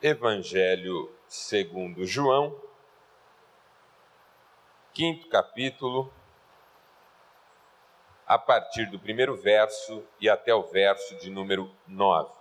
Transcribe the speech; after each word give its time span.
Evangelho 0.00 1.12
segundo 1.26 2.06
João, 2.06 2.56
quinto 4.94 5.28
capítulo, 5.28 6.12
a 8.24 8.38
partir 8.38 8.88
do 8.88 9.00
primeiro 9.00 9.36
verso 9.36 10.06
e 10.20 10.28
até 10.28 10.54
o 10.54 10.62
verso 10.62 11.16
de 11.18 11.28
número 11.28 11.74
9. 11.88 12.32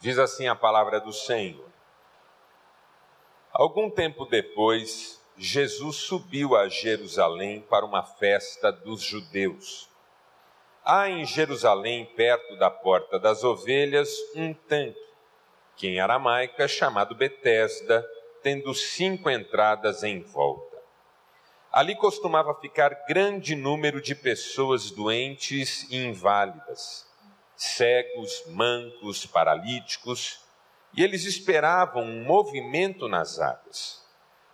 Diz 0.00 0.18
assim 0.18 0.48
a 0.48 0.56
palavra 0.56 1.00
do 1.00 1.12
Senhor. 1.12 1.69
Algum 3.52 3.90
tempo 3.90 4.24
depois, 4.24 5.20
Jesus 5.36 5.96
subiu 5.96 6.56
a 6.56 6.68
Jerusalém 6.68 7.60
para 7.60 7.84
uma 7.84 8.02
festa 8.02 8.70
dos 8.70 9.02
judeus. 9.02 9.88
Há 10.84 11.10
em 11.10 11.24
Jerusalém, 11.26 12.06
perto 12.16 12.56
da 12.56 12.70
porta 12.70 13.18
das 13.18 13.44
ovelhas, 13.44 14.08
um 14.34 14.54
tanque 14.54 15.10
que 15.80 15.88
em 15.88 15.98
aramaica 15.98 16.64
é 16.64 16.68
chamado 16.68 17.14
Betesda, 17.14 18.06
tendo 18.42 18.74
cinco 18.74 19.30
entradas 19.30 20.02
em 20.02 20.20
volta. 20.20 20.76
Ali 21.72 21.96
costumava 21.96 22.54
ficar 22.60 23.06
grande 23.08 23.56
número 23.56 23.98
de 23.98 24.14
pessoas 24.14 24.90
doentes 24.90 25.90
e 25.90 25.96
inválidas, 25.96 27.08
cegos, 27.56 28.44
mancos, 28.48 29.24
paralíticos, 29.24 30.40
e 30.96 31.02
eles 31.02 31.24
esperavam 31.24 32.02
um 32.02 32.24
movimento 32.24 33.08
nas 33.08 33.38
águas. 33.38 34.02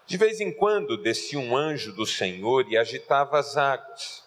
De 0.06 0.16
vez 0.16 0.40
em 0.40 0.52
quando 0.52 0.96
descia 0.96 1.38
um 1.38 1.56
anjo 1.56 1.92
do 1.92 2.06
Senhor 2.06 2.66
e 2.68 2.76
agitava 2.76 3.38
as 3.38 3.56
águas. 3.56 4.24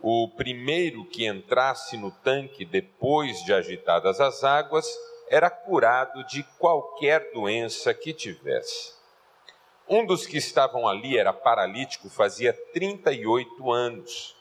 O 0.00 0.28
primeiro 0.36 1.04
que 1.04 1.26
entrasse 1.26 1.96
no 1.96 2.10
tanque 2.10 2.64
depois 2.64 3.44
de 3.44 3.52
agitadas 3.52 4.20
as 4.20 4.42
águas 4.42 4.86
era 5.28 5.48
curado 5.50 6.24
de 6.26 6.42
qualquer 6.58 7.32
doença 7.32 7.92
que 7.94 8.12
tivesse. 8.12 8.94
Um 9.88 10.06
dos 10.06 10.26
que 10.26 10.38
estavam 10.38 10.88
ali 10.88 11.18
era 11.18 11.32
paralítico, 11.32 12.08
fazia 12.08 12.52
38 12.72 13.70
anos. 13.70 14.36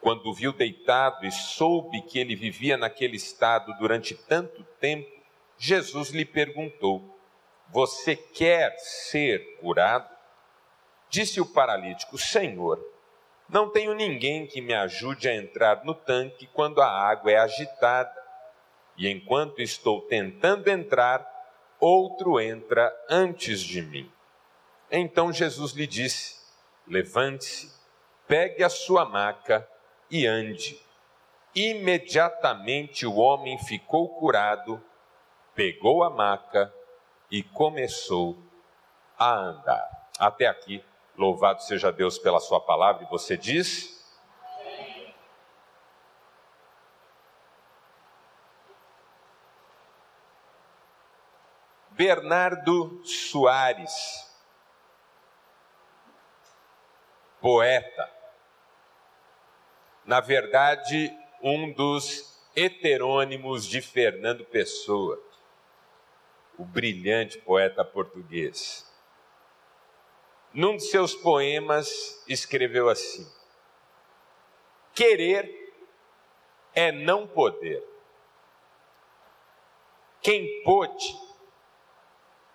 Quando 0.00 0.34
viu 0.34 0.52
deitado 0.52 1.24
e 1.24 1.32
soube 1.32 2.02
que 2.02 2.18
ele 2.18 2.36
vivia 2.36 2.76
naquele 2.76 3.16
estado 3.16 3.72
durante 3.78 4.14
tanto 4.14 4.62
tempo, 4.78 5.15
Jesus 5.58 6.10
lhe 6.10 6.24
perguntou: 6.24 7.18
Você 7.70 8.14
quer 8.16 8.76
ser 8.78 9.58
curado? 9.58 10.08
Disse 11.08 11.40
o 11.40 11.46
paralítico: 11.46 12.18
Senhor, 12.18 12.78
não 13.48 13.70
tenho 13.70 13.94
ninguém 13.94 14.46
que 14.46 14.60
me 14.60 14.74
ajude 14.74 15.28
a 15.28 15.34
entrar 15.34 15.84
no 15.84 15.94
tanque 15.94 16.46
quando 16.48 16.82
a 16.82 16.88
água 16.88 17.30
é 17.30 17.38
agitada 17.38 18.26
e 18.96 19.08
enquanto 19.08 19.60
estou 19.60 20.02
tentando 20.02 20.68
entrar, 20.68 21.24
outro 21.78 22.40
entra 22.40 22.94
antes 23.08 23.60
de 23.60 23.82
mim. 23.82 24.10
Então 24.90 25.32
Jesus 25.32 25.72
lhe 25.72 25.86
disse: 25.86 26.40
Levante-se, 26.86 27.72
pegue 28.26 28.64
a 28.64 28.68
sua 28.68 29.04
maca 29.04 29.68
e 30.10 30.26
ande. 30.26 30.80
Imediatamente 31.54 33.06
o 33.06 33.16
homem 33.16 33.58
ficou 33.58 34.08
curado, 34.08 34.82
pegou 35.56 36.04
a 36.04 36.10
maca 36.10 36.72
e 37.30 37.42
começou 37.42 38.38
a 39.18 39.34
andar. 39.34 40.10
Até 40.18 40.46
aqui, 40.46 40.84
louvado 41.16 41.62
seja 41.62 41.90
Deus 41.90 42.18
pela 42.18 42.38
sua 42.38 42.60
palavra, 42.60 43.04
e 43.04 43.10
você 43.10 43.36
diz: 43.36 43.96
Bernardo 51.90 53.00
Soares, 53.04 54.30
poeta, 57.40 58.12
na 60.04 60.20
verdade, 60.20 61.10
um 61.42 61.72
dos 61.72 62.36
heterônimos 62.54 63.66
de 63.66 63.80
Fernando 63.80 64.44
Pessoa, 64.44 65.25
o 66.58 66.64
brilhante 66.64 67.38
poeta 67.38 67.84
português. 67.84 68.90
Num 70.52 70.76
de 70.76 70.84
seus 70.84 71.14
poemas, 71.14 72.24
escreveu 72.26 72.88
assim: 72.88 73.30
Querer 74.94 75.50
é 76.74 76.90
não 76.90 77.26
poder. 77.26 77.82
Quem 80.22 80.62
pôde 80.62 81.26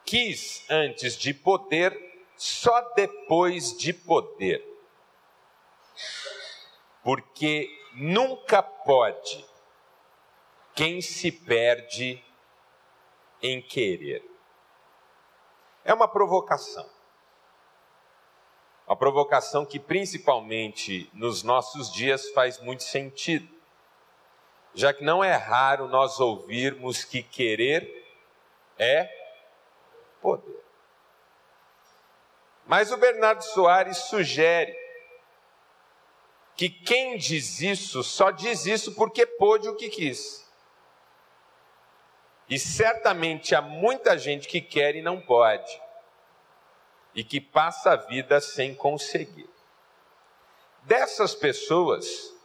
quis 0.04 0.70
antes 0.70 1.18
de 1.18 1.34
poder, 1.34 1.98
só 2.36 2.82
depois 2.96 3.78
de 3.78 3.94
poder. 3.94 4.68
Porque 7.04 7.70
nunca 7.94 8.62
pode 8.62 9.46
quem 10.76 11.02
se 11.02 11.32
perde 11.32 12.24
em 13.42 13.62
querer. 13.62 14.24
É 15.84 15.94
uma 15.94 16.08
provocação. 16.08 16.88
Uma 18.88 18.96
provocação 18.96 19.66
que, 19.66 19.80
principalmente 19.80 21.10
nos 21.14 21.44
nossos 21.44 21.92
dias, 21.92 22.30
faz 22.32 22.60
muito 22.60 22.84
sentido, 22.84 23.48
já 24.74 24.94
que 24.94 25.04
não 25.04 25.24
é 25.24 25.34
raro 25.34 25.88
nós 25.88 26.20
ouvirmos 26.20 27.04
que 27.04 27.24
querer 27.24 28.06
é 28.78 29.10
poder. 30.22 30.62
Mas 32.66 32.92
o 32.92 32.98
Bernardo 32.98 33.44
Soares 33.44 33.98
sugere 33.98 34.76
que 36.56 36.70
quem 36.70 37.18
diz 37.18 37.60
isso 37.62 38.04
só 38.04 38.30
diz 38.30 38.66
isso 38.66 38.94
porque 38.94 39.26
pôde 39.26 39.68
o 39.68 39.76
que 39.76 39.90
quis. 39.90 40.50
E 42.52 42.60
certamente 42.60 43.56
há 43.56 43.62
muita 43.64 44.16
gente 44.16 44.48
que 44.48 44.62
quer 44.62 44.96
e 44.96 45.02
não 45.02 45.20
pode, 45.20 45.82
e 47.16 47.24
que 47.24 47.42
passa 47.42 47.94
a 47.94 47.96
vida 47.96 48.40
sem 48.40 48.76
conseguir. 48.76 49.50
Dessas 50.84 51.34
pessoas, 51.34 52.36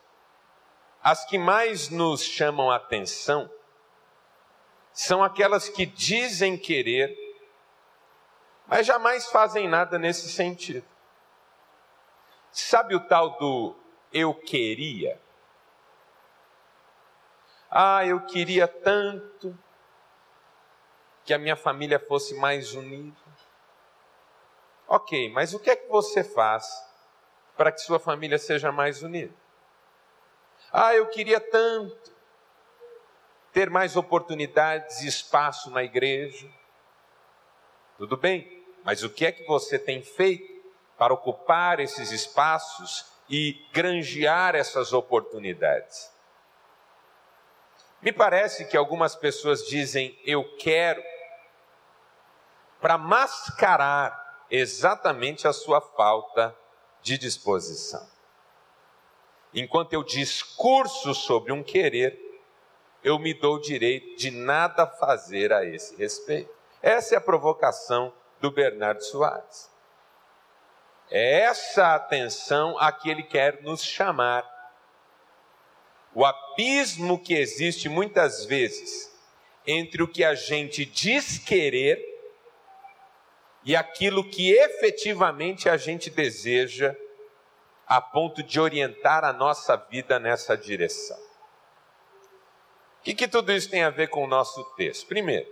as 1.02 1.26
que 1.26 1.36
mais 1.36 1.90
nos 1.90 2.22
chamam 2.22 2.70
a 2.70 2.76
atenção 2.76 3.50
são 4.92 5.22
aquelas 5.22 5.68
que 5.68 5.84
dizem 5.84 6.56
querer 6.56 7.26
mas 8.66 8.84
jamais 8.86 9.26
fazem 9.26 9.68
nada 9.68 9.98
nesse 9.98 10.28
sentido. 10.28 10.86
Sabe 12.50 12.94
o 12.94 13.00
tal 13.00 13.38
do 13.38 13.76
eu 14.12 14.34
queria? 14.34 15.20
Ah, 17.70 18.04
eu 18.04 18.24
queria 18.26 18.66
tanto 18.66 19.56
que 21.26 21.34
a 21.34 21.38
minha 21.38 21.56
família 21.56 21.98
fosse 21.98 22.36
mais 22.36 22.72
unida. 22.72 23.16
Ok, 24.86 25.28
mas 25.30 25.52
o 25.52 25.58
que 25.58 25.68
é 25.68 25.74
que 25.74 25.88
você 25.88 26.22
faz 26.22 26.64
para 27.56 27.72
que 27.72 27.80
sua 27.80 27.98
família 27.98 28.38
seja 28.38 28.70
mais 28.70 29.02
unida? 29.02 29.34
Ah, 30.72 30.94
eu 30.94 31.08
queria 31.08 31.40
tanto 31.40 32.14
ter 33.52 33.68
mais 33.68 33.96
oportunidades 33.96 35.00
e 35.00 35.08
espaço 35.08 35.70
na 35.70 35.82
igreja. 35.82 36.48
Tudo 37.98 38.16
bem, 38.16 38.64
mas 38.84 39.02
o 39.02 39.10
que 39.10 39.26
é 39.26 39.32
que 39.32 39.44
você 39.46 39.78
tem 39.78 40.02
feito 40.02 40.54
para 40.96 41.12
ocupar 41.12 41.80
esses 41.80 42.12
espaços 42.12 43.04
e 43.28 43.66
granjear 43.72 44.54
essas 44.54 44.92
oportunidades? 44.92 46.14
Me 48.00 48.12
parece 48.12 48.66
que 48.66 48.76
algumas 48.76 49.16
pessoas 49.16 49.66
dizem 49.66 50.16
eu 50.24 50.56
quero 50.58 51.02
para 52.80 52.98
mascarar 52.98 54.44
exatamente 54.50 55.46
a 55.48 55.52
sua 55.52 55.80
falta 55.80 56.56
de 57.02 57.18
disposição. 57.18 58.06
Enquanto 59.54 59.92
eu 59.92 60.02
discurso 60.02 61.14
sobre 61.14 61.52
um 61.52 61.62
querer, 61.62 62.20
eu 63.02 63.18
me 63.18 63.32
dou 63.32 63.56
o 63.56 63.60
direito 63.60 64.16
de 64.16 64.30
nada 64.30 64.86
fazer 64.86 65.52
a 65.52 65.64
esse 65.64 65.96
respeito. 65.96 66.52
Essa 66.82 67.14
é 67.14 67.18
a 67.18 67.20
provocação 67.20 68.12
do 68.40 68.50
Bernardo 68.50 69.02
Soares. 69.02 69.70
É 71.10 71.40
essa 71.40 71.94
atenção 71.94 72.76
a 72.78 72.90
que 72.90 73.08
ele 73.08 73.22
quer 73.22 73.62
nos 73.62 73.82
chamar. 73.82 74.44
O 76.12 76.24
abismo 76.24 77.22
que 77.22 77.34
existe 77.34 77.88
muitas 77.88 78.44
vezes 78.44 79.12
entre 79.66 80.02
o 80.02 80.08
que 80.08 80.24
a 80.24 80.34
gente 80.34 80.84
diz 80.84 81.38
querer 81.38 82.15
e 83.66 83.74
aquilo 83.74 84.22
que 84.22 84.52
efetivamente 84.52 85.68
a 85.68 85.76
gente 85.76 86.08
deseja, 86.08 86.94
a 87.84 88.00
ponto 88.00 88.40
de 88.40 88.60
orientar 88.60 89.24
a 89.24 89.32
nossa 89.32 89.76
vida 89.76 90.20
nessa 90.20 90.56
direção. 90.56 91.18
O 93.00 93.02
que, 93.02 93.12
que 93.12 93.26
tudo 93.26 93.52
isso 93.52 93.68
tem 93.68 93.82
a 93.82 93.90
ver 93.90 94.08
com 94.08 94.22
o 94.22 94.26
nosso 94.28 94.62
texto? 94.76 95.08
Primeiro, 95.08 95.50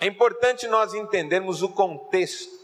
é 0.00 0.06
importante 0.06 0.66
nós 0.66 0.94
entendermos 0.94 1.62
o 1.62 1.68
contexto 1.68 2.60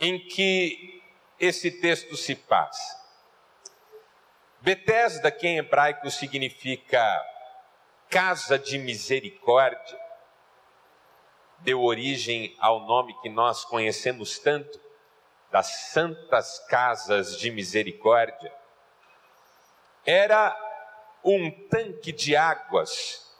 em 0.00 0.18
que 0.18 1.00
esse 1.38 1.70
texto 1.70 2.16
se 2.16 2.34
passa. 2.34 3.04
Betesda, 4.60 5.30
que 5.30 5.46
em 5.46 5.58
hebraico 5.58 6.10
significa 6.10 7.04
casa 8.10 8.58
de 8.58 8.78
misericórdia, 8.78 10.03
deu 11.64 11.82
origem 11.82 12.54
ao 12.60 12.80
nome 12.80 13.18
que 13.22 13.28
nós 13.30 13.64
conhecemos 13.64 14.38
tanto, 14.38 14.78
das 15.50 15.90
Santas 15.92 16.58
Casas 16.68 17.38
de 17.38 17.50
Misericórdia. 17.50 18.52
Era 20.04 20.54
um 21.24 21.50
tanque 21.68 22.12
de 22.12 22.36
águas 22.36 23.32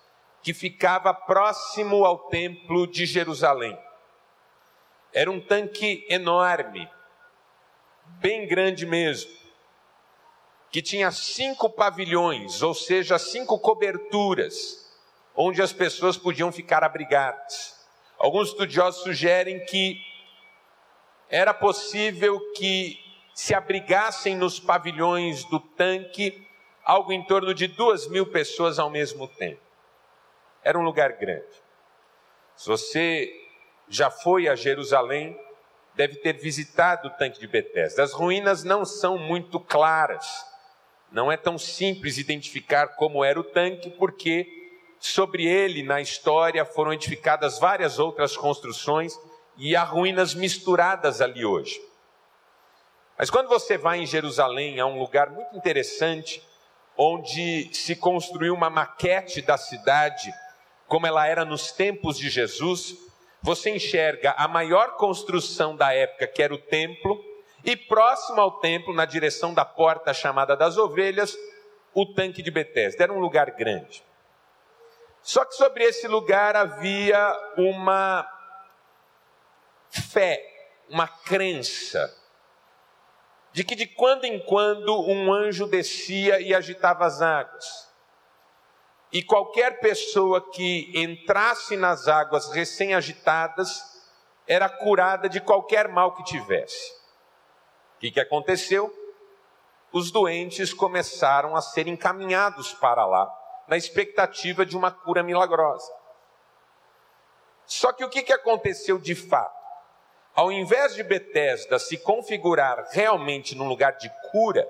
que 0.43 0.55
ficava 0.55 1.13
próximo 1.13 2.05
ao 2.05 2.19
Templo 2.29 2.87
de 2.87 3.05
Jerusalém. 3.05 3.79
Era 5.13 5.31
um 5.31 5.41
tanque 5.41 6.07
enorme, 6.09 6.89
bem 8.21 8.47
grande 8.47 8.87
mesmo, 8.87 9.31
que 10.71 10.81
tinha 10.81 11.11
cinco 11.11 11.69
pavilhões, 11.69 12.63
ou 12.63 12.75
seja, 12.75 13.19
cinco 13.19 13.59
coberturas, 13.59 14.91
onde 15.37 15.61
as 15.61 15.73
pessoas 15.73 16.17
podiam 16.17 16.51
ficar 16.51 16.83
abrigadas. 16.83 17.74
Alguns 18.25 18.49
estudiosos 18.49 19.03
sugerem 19.03 19.63
que 19.67 20.01
era 21.29 21.53
possível 21.53 22.41
que 22.53 22.99
se 23.35 23.55
abrigassem 23.55 24.35
nos 24.35 24.59
pavilhões 24.59 25.45
do 25.51 25.61
tanque 25.61 26.49
algo 26.83 27.13
em 27.13 27.23
torno 27.23 27.53
de 27.53 27.67
duas 27.67 28.09
mil 28.09 28.25
pessoas 28.25 28.79
ao 28.79 28.89
mesmo 28.89 29.29
tempo. 29.29 29.61
Era 30.63 30.79
um 30.79 30.83
lugar 30.83 31.13
grande. 31.19 31.63
Se 32.57 32.67
você 32.67 33.31
já 33.91 34.11
foi 34.11 34.49
a 34.49 34.57
Jerusalém, 34.57 35.39
deve 35.95 36.17
ter 36.17 36.33
visitado 36.33 37.09
o 37.09 37.11
tanque 37.19 37.39
de 37.39 37.47
Betesda. 37.47 38.03
As 38.03 38.15
ruínas 38.15 38.65
não 38.65 38.87
são 38.87 39.19
muito 39.19 39.61
claras. 39.61 40.27
Não 41.13 41.31
é 41.31 41.37
tão 41.37 41.59
simples 41.59 42.17
identificar 42.17 42.97
como 42.97 43.23
era 43.23 43.39
o 43.39 43.45
tanque, 43.45 43.91
porque 43.91 44.64
sobre 45.07 45.47
ele, 45.47 45.83
na 45.83 46.01
história, 46.01 46.65
foram 46.65 46.93
edificadas 46.93 47.59
várias 47.59 47.99
outras 47.99 48.37
construções 48.37 49.19
e 49.57 49.77
há 49.77 49.85
ruínas 49.85 50.35
misturadas 50.35 51.21
ali 51.21 51.45
hoje. 51.45 51.81
Mas 53.19 53.31
quando 53.31 53.49
você 53.49 53.77
vai 53.77 54.01
em 54.01 54.07
Jerusalém, 54.07 54.81
há 54.81 54.87
um 54.87 54.99
lugar 54.99 55.31
muito 55.31 55.57
interessante, 55.57 56.43
onde 56.97 57.69
se 57.73 57.95
construiu 57.95 58.55
uma 58.55 58.71
maquete 58.71 59.43
da 59.43 59.57
cidade, 59.57 60.33
como 60.89 61.07
ela 61.07 61.27
era 61.27 61.45
nos 61.45 61.71
tempos 61.71 62.19
de 62.19 62.29
Jesus, 62.29 62.97
você 63.43 63.71
enxerga 63.71 64.35
a 64.39 64.49
maior 64.49 64.97
construção 64.97 65.77
da 65.77 65.93
época, 65.93 66.27
que 66.27 66.43
era 66.43 66.55
o 66.55 66.59
templo, 66.59 67.23
e 67.63 67.77
próximo 67.77 68.41
ao 68.41 68.59
templo, 68.59 68.95
na 68.95 69.05
direção 69.05 69.53
da 69.55 69.65
porta 69.65 70.15
chamada 70.15 70.57
das 70.57 70.77
ovelhas, 70.77 71.37
o 71.93 72.07
tanque 72.07 72.43
de 72.43 72.51
Betesda. 72.51 73.05
Era 73.05 73.13
um 73.13 73.21
lugar 73.21 73.51
grande. 73.53 74.03
Só 75.25 75.43
que 75.43 75.55
sobre 75.55 75.83
esse 75.85 76.07
lugar 76.07 76.55
havia 76.55 77.35
uma 77.57 78.29
fé, 79.89 80.39
uma 80.87 81.09
crença, 81.09 82.15
de 83.51 83.65
que 83.65 83.75
de 83.75 83.87
quando 83.87 84.27
em 84.27 84.39
quando 84.45 85.01
um 85.09 85.33
anjo 85.33 85.67
descia 85.67 86.41
e 86.41 86.55
agitava 86.55 87.07
as 87.07 87.23
águas. 87.23 87.91
E 89.11 89.23
qualquer 89.23 89.81
pessoa 89.81 90.51
que 90.51 90.93
entrasse 90.95 91.75
nas 91.75 92.07
águas 92.07 92.53
recém-agitadas 92.53 94.05
era 94.47 94.69
curada 94.69 95.27
de 95.27 95.41
qualquer 95.41 95.89
mal 95.89 96.15
que 96.15 96.25
tivesse. 96.25 96.93
O 97.97 98.01
que, 98.01 98.11
que 98.11 98.21
aconteceu? 98.21 98.93
Os 99.91 100.11
doentes 100.11 100.75
começaram 100.75 101.57
a 101.57 101.63
ser 101.63 101.87
encaminhados 101.89 102.75
para 102.75 103.07
lá, 103.07 103.44
na 103.69 103.77
expectativa 103.77 104.65
de 104.65 104.77
uma 104.77 104.91
cura 104.91 105.23
milagrosa. 105.23 105.91
Só 107.67 107.93
que 107.93 108.05
o 108.05 108.09
que, 108.09 108.33
aconteceu 108.33 108.99
de 108.99 109.15
fato? 109.15 109.65
Ao 110.35 110.51
invés 110.51 110.95
de 110.95 111.03
Betesda 111.03 111.79
se 111.79 111.97
configurar 111.97 112.89
realmente 112.91 113.55
num 113.55 113.69
lugar 113.69 113.93
de 113.97 114.11
cura, 114.31 114.69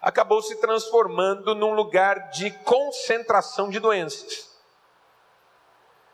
acabou 0.00 0.40
se 0.42 0.56
transformando 0.56 1.54
num 1.54 1.72
lugar 1.72 2.30
de 2.30 2.50
concentração 2.64 3.68
de 3.68 3.78
doenças. 3.78 4.48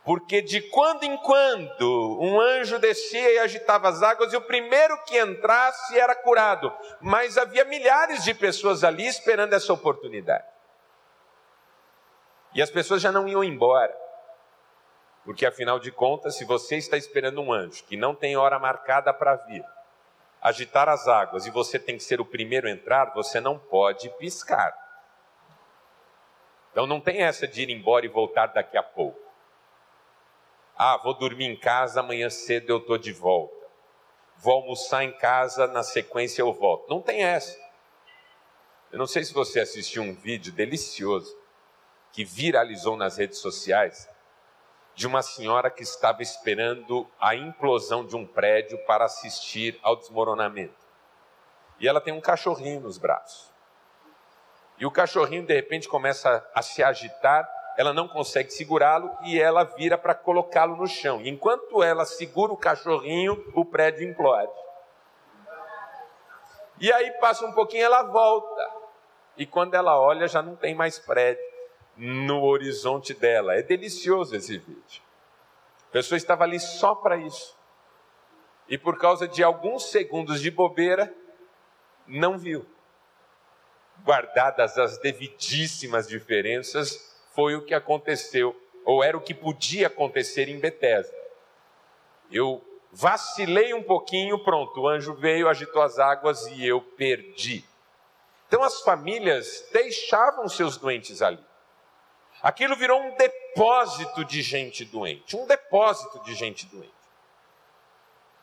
Porque 0.04 0.42
de 0.42 0.60
quando 0.60 1.04
em 1.04 1.16
quando 1.18 2.18
um 2.20 2.38
anjo 2.38 2.78
descia 2.78 3.32
e 3.32 3.38
agitava 3.38 3.88
as 3.88 4.02
águas 4.02 4.32
e 4.32 4.36
o 4.36 4.42
primeiro 4.42 5.02
que 5.04 5.18
entrasse 5.18 5.98
era 5.98 6.14
curado. 6.14 6.70
Mas 7.00 7.38
havia 7.38 7.64
milhares 7.64 8.22
de 8.22 8.34
pessoas 8.34 8.84
ali 8.84 9.06
esperando 9.06 9.54
essa 9.54 9.72
oportunidade. 9.72 10.44
E 12.54 12.62
as 12.62 12.70
pessoas 12.70 13.02
já 13.02 13.10
não 13.10 13.26
iam 13.26 13.42
embora. 13.42 13.94
Porque 15.24 15.44
afinal 15.44 15.78
de 15.78 15.90
contas, 15.90 16.36
se 16.36 16.44
você 16.44 16.76
está 16.76 16.96
esperando 16.96 17.40
um 17.40 17.52
anjo 17.52 17.82
que 17.84 17.96
não 17.96 18.14
tem 18.14 18.36
hora 18.36 18.58
marcada 18.58 19.12
para 19.12 19.36
vir, 19.36 19.64
agitar 20.40 20.88
as 20.88 21.08
águas 21.08 21.46
e 21.46 21.50
você 21.50 21.78
tem 21.78 21.96
que 21.96 22.04
ser 22.04 22.20
o 22.20 22.24
primeiro 22.24 22.68
a 22.68 22.70
entrar, 22.70 23.12
você 23.14 23.40
não 23.40 23.58
pode 23.58 24.08
piscar. 24.10 24.72
Então 26.70 26.86
não 26.86 27.00
tem 27.00 27.22
essa 27.22 27.48
de 27.48 27.62
ir 27.62 27.70
embora 27.70 28.04
e 28.04 28.08
voltar 28.08 28.48
daqui 28.48 28.76
a 28.76 28.82
pouco. 28.82 29.18
Ah, 30.76 30.98
vou 30.98 31.14
dormir 31.14 31.46
em 31.46 31.56
casa, 31.56 32.00
amanhã 32.00 32.28
cedo 32.28 32.70
eu 32.70 32.78
estou 32.78 32.98
de 32.98 33.12
volta. 33.12 33.64
Vou 34.36 34.54
almoçar 34.54 35.04
em 35.04 35.12
casa, 35.12 35.66
na 35.66 35.82
sequência 35.82 36.42
eu 36.42 36.52
volto. 36.52 36.90
Não 36.90 37.00
tem 37.00 37.24
essa. 37.24 37.58
Eu 38.92 38.98
não 38.98 39.06
sei 39.06 39.24
se 39.24 39.32
você 39.32 39.60
assistiu 39.60 40.02
um 40.02 40.14
vídeo 40.14 40.52
delicioso 40.52 41.43
que 42.14 42.24
viralizou 42.24 42.96
nas 42.96 43.18
redes 43.18 43.38
sociais 43.40 44.08
de 44.94 45.04
uma 45.04 45.20
senhora 45.20 45.68
que 45.68 45.82
estava 45.82 46.22
esperando 46.22 47.10
a 47.20 47.34
implosão 47.34 48.06
de 48.06 48.14
um 48.14 48.24
prédio 48.24 48.78
para 48.86 49.04
assistir 49.04 49.76
ao 49.82 49.96
desmoronamento. 49.96 50.86
E 51.80 51.88
ela 51.88 52.00
tem 52.00 52.14
um 52.14 52.20
cachorrinho 52.20 52.80
nos 52.80 52.98
braços. 52.98 53.52
E 54.78 54.86
o 54.86 54.92
cachorrinho 54.92 55.44
de 55.44 55.52
repente 55.52 55.88
começa 55.88 56.48
a 56.54 56.62
se 56.62 56.84
agitar, 56.84 57.50
ela 57.76 57.92
não 57.92 58.06
consegue 58.06 58.50
segurá-lo 58.52 59.10
e 59.24 59.40
ela 59.40 59.64
vira 59.64 59.98
para 59.98 60.14
colocá-lo 60.14 60.76
no 60.76 60.86
chão. 60.86 61.20
E 61.20 61.28
enquanto 61.28 61.82
ela 61.82 62.04
segura 62.04 62.52
o 62.52 62.56
cachorrinho, 62.56 63.44
o 63.56 63.64
prédio 63.64 64.08
implode. 64.08 64.52
E 66.78 66.92
aí 66.92 67.10
passa 67.18 67.44
um 67.44 67.52
pouquinho, 67.52 67.86
ela 67.86 68.04
volta. 68.04 68.70
E 69.36 69.44
quando 69.44 69.74
ela 69.74 69.98
olha, 70.00 70.28
já 70.28 70.40
não 70.40 70.54
tem 70.54 70.76
mais 70.76 70.96
prédio 70.96 71.53
no 71.96 72.42
horizonte 72.42 73.14
dela. 73.14 73.54
É 73.54 73.62
delicioso 73.62 74.34
esse 74.34 74.58
vídeo. 74.58 75.02
A 75.88 75.92
pessoa 75.92 76.16
estava 76.16 76.44
ali 76.44 76.58
só 76.58 76.94
para 76.94 77.16
isso. 77.16 77.56
E 78.68 78.78
por 78.78 78.98
causa 78.98 79.28
de 79.28 79.42
alguns 79.42 79.90
segundos 79.90 80.40
de 80.40 80.50
bobeira, 80.50 81.14
não 82.06 82.38
viu. 82.38 82.66
Guardadas 84.02 84.76
as 84.78 84.98
devidíssimas 84.98 86.08
diferenças, 86.08 87.14
foi 87.34 87.54
o 87.54 87.64
que 87.64 87.74
aconteceu, 87.74 88.58
ou 88.84 89.02
era 89.02 89.16
o 89.16 89.20
que 89.20 89.34
podia 89.34 89.86
acontecer 89.86 90.48
em 90.48 90.58
Betesda. 90.58 91.14
Eu 92.30 92.62
vacilei 92.92 93.74
um 93.74 93.82
pouquinho, 93.82 94.42
pronto, 94.42 94.80
o 94.80 94.88
anjo 94.88 95.14
veio, 95.14 95.48
agitou 95.48 95.82
as 95.82 95.98
águas 95.98 96.46
e 96.48 96.66
eu 96.66 96.80
perdi. 96.80 97.64
Então 98.46 98.62
as 98.62 98.80
famílias 98.82 99.68
deixavam 99.72 100.48
seus 100.48 100.76
doentes 100.76 101.22
ali. 101.22 101.44
Aquilo 102.44 102.76
virou 102.76 103.00
um 103.00 103.16
depósito 103.16 104.22
de 104.22 104.42
gente 104.42 104.84
doente, 104.84 105.34
um 105.34 105.46
depósito 105.46 106.22
de 106.24 106.34
gente 106.34 106.66
doente. 106.66 106.92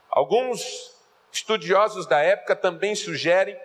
Alguns 0.10 1.00
estudiosos 1.32 2.08
da 2.08 2.20
época 2.20 2.56
também 2.56 2.96
sugerem 2.96 3.56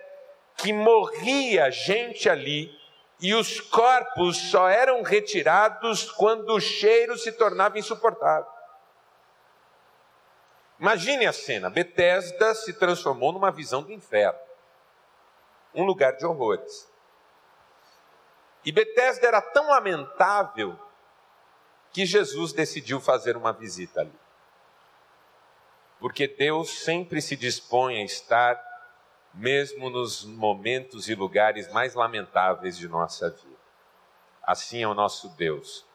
que 0.55 0.71
morria 0.71 1.71
gente 1.71 2.29
ali 2.29 2.71
e 3.19 3.33
os 3.33 3.59
corpos 3.59 4.37
só 4.51 4.69
eram 4.69 5.01
retirados 5.01 6.11
quando 6.11 6.53
o 6.53 6.61
cheiro 6.61 7.17
se 7.17 7.31
tornava 7.31 7.79
insuportável. 7.79 8.51
Imagine 10.79 11.25
a 11.25 11.33
cena: 11.33 11.67
Betesda 11.67 12.53
se 12.53 12.73
transformou 12.73 13.31
numa 13.31 13.49
visão 13.49 13.81
do 13.81 13.91
inferno, 13.91 14.39
um 15.73 15.83
lugar 15.83 16.15
de 16.15 16.27
horrores. 16.27 16.95
E 18.65 18.71
Betesda 18.71 19.27
era 19.27 19.41
tão 19.41 19.69
lamentável 19.69 20.77
que 21.91 22.05
Jesus 22.05 22.51
decidiu 22.53 22.99
fazer 22.99 23.37
uma 23.37 23.53
visita 23.53 24.01
ali. 24.01 24.13
Porque 25.99 26.27
Deus 26.27 26.69
sempre 26.83 27.21
se 27.21 27.35
dispõe 27.35 27.97
a 27.97 28.05
estar, 28.05 28.61
mesmo 29.33 29.89
nos 29.89 30.23
momentos 30.23 31.09
e 31.09 31.15
lugares 31.15 31.71
mais 31.71 31.95
lamentáveis 31.95 32.77
de 32.77 32.87
nossa 32.87 33.29
vida. 33.29 33.57
Assim 34.43 34.83
é 34.83 34.87
o 34.87 34.93
nosso 34.93 35.29
Deus, 35.35 35.85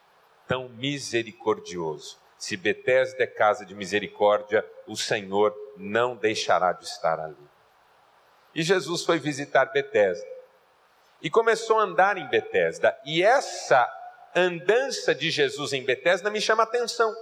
tão 0.47 0.69
misericordioso. 0.71 2.19
Se 2.37 2.57
Betesda 2.57 3.23
é 3.23 3.27
casa 3.27 3.65
de 3.65 3.75
misericórdia, 3.75 4.69
o 4.87 4.97
Senhor 4.97 5.55
não 5.77 6.17
deixará 6.17 6.73
de 6.73 6.85
estar 6.85 7.21
ali. 7.21 7.49
E 8.55 8.63
Jesus 8.63 9.05
foi 9.05 9.19
visitar 9.19 9.67
Betesda. 9.67 10.27
E 11.23 11.31
começou 11.31 11.79
a 11.79 11.85
andar 11.85 12.19
em 12.19 12.29
Betesda. 12.29 12.99
E 13.05 13.23
essa 13.23 13.89
andança 14.35 15.15
de 15.15 15.31
Jesus 15.31 15.73
em 15.73 15.85
Betesda 15.85 16.31
me 16.31 16.41
chama 16.41 16.65
a 16.65 16.67
atenção. 16.67 17.15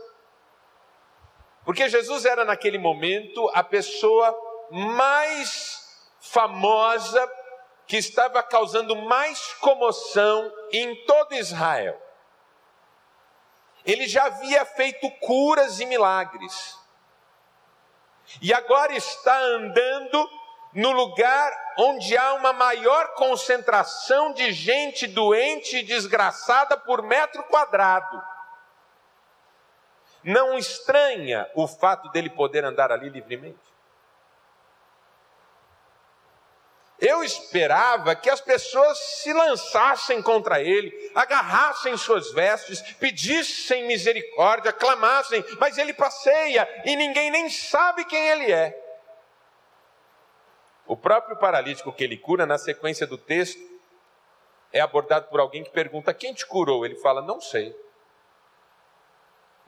Porque 1.65 1.89
Jesus 1.89 2.25
era 2.25 2.45
naquele 2.45 2.79
momento 2.79 3.49
a 3.53 3.63
pessoa 3.63 4.35
mais 4.71 5.79
famosa 6.21 7.31
que 7.87 7.97
estava 7.97 8.43
causando 8.43 8.95
mais 8.97 9.53
comoção 9.55 10.51
em 10.73 10.95
todo 11.05 11.35
Israel. 11.35 12.01
Ele 13.85 14.07
já 14.07 14.27
havia 14.27 14.65
feito 14.65 15.11
curas 15.19 15.81
e 15.81 15.87
milagres. 15.87 16.79
E 18.41 18.55
agora 18.55 18.95
está 18.95 19.37
andando 19.39 20.31
no 20.73 20.93
lugar 20.93 21.53
onde 21.79 22.17
há 22.17 22.35
uma 22.35 22.53
maior 22.53 23.15
concentração 23.15 24.33
de 24.33 24.53
gente 24.53 25.07
doente 25.07 25.79
e 25.79 25.83
desgraçada 25.83 26.77
por 26.77 27.03
metro 27.03 27.43
quadrado. 27.45 28.23
Não 30.23 30.59
estranha 30.59 31.51
o 31.55 31.67
fato 31.67 32.11
dele 32.11 32.31
poder 32.31 32.65
andar 32.65 32.93
ali 32.93 33.09
livremente. 33.09 33.71
Eu 37.01 37.25
esperava 37.25 38.15
que 38.15 38.29
as 38.29 38.43
pessoas 38.43 38.99
se 38.99 39.33
lançassem 39.33 40.21
contra 40.21 40.61
ele, 40.61 40.93
agarrassem 41.15 41.97
suas 41.97 42.31
vestes, 42.33 42.83
pedissem 42.97 43.87
misericórdia, 43.87 44.71
clamassem, 44.71 45.43
mas 45.59 45.79
ele 45.79 45.95
passeia 45.95 46.69
e 46.85 46.95
ninguém 46.95 47.31
nem 47.31 47.49
sabe 47.49 48.05
quem 48.05 48.29
ele 48.29 48.53
é. 48.53 48.80
O 50.91 50.97
próprio 50.97 51.37
paralítico 51.37 51.93
que 51.93 52.03
ele 52.03 52.17
cura, 52.17 52.45
na 52.45 52.59
sequência 52.59 53.07
do 53.07 53.17
texto, 53.17 53.61
é 54.73 54.81
abordado 54.81 55.29
por 55.29 55.39
alguém 55.39 55.63
que 55.63 55.71
pergunta: 55.71 56.13
Quem 56.13 56.35
te 56.35 56.45
curou? 56.45 56.85
Ele 56.85 56.97
fala: 56.97 57.23
Não 57.23 57.41
sei. 57.41 57.73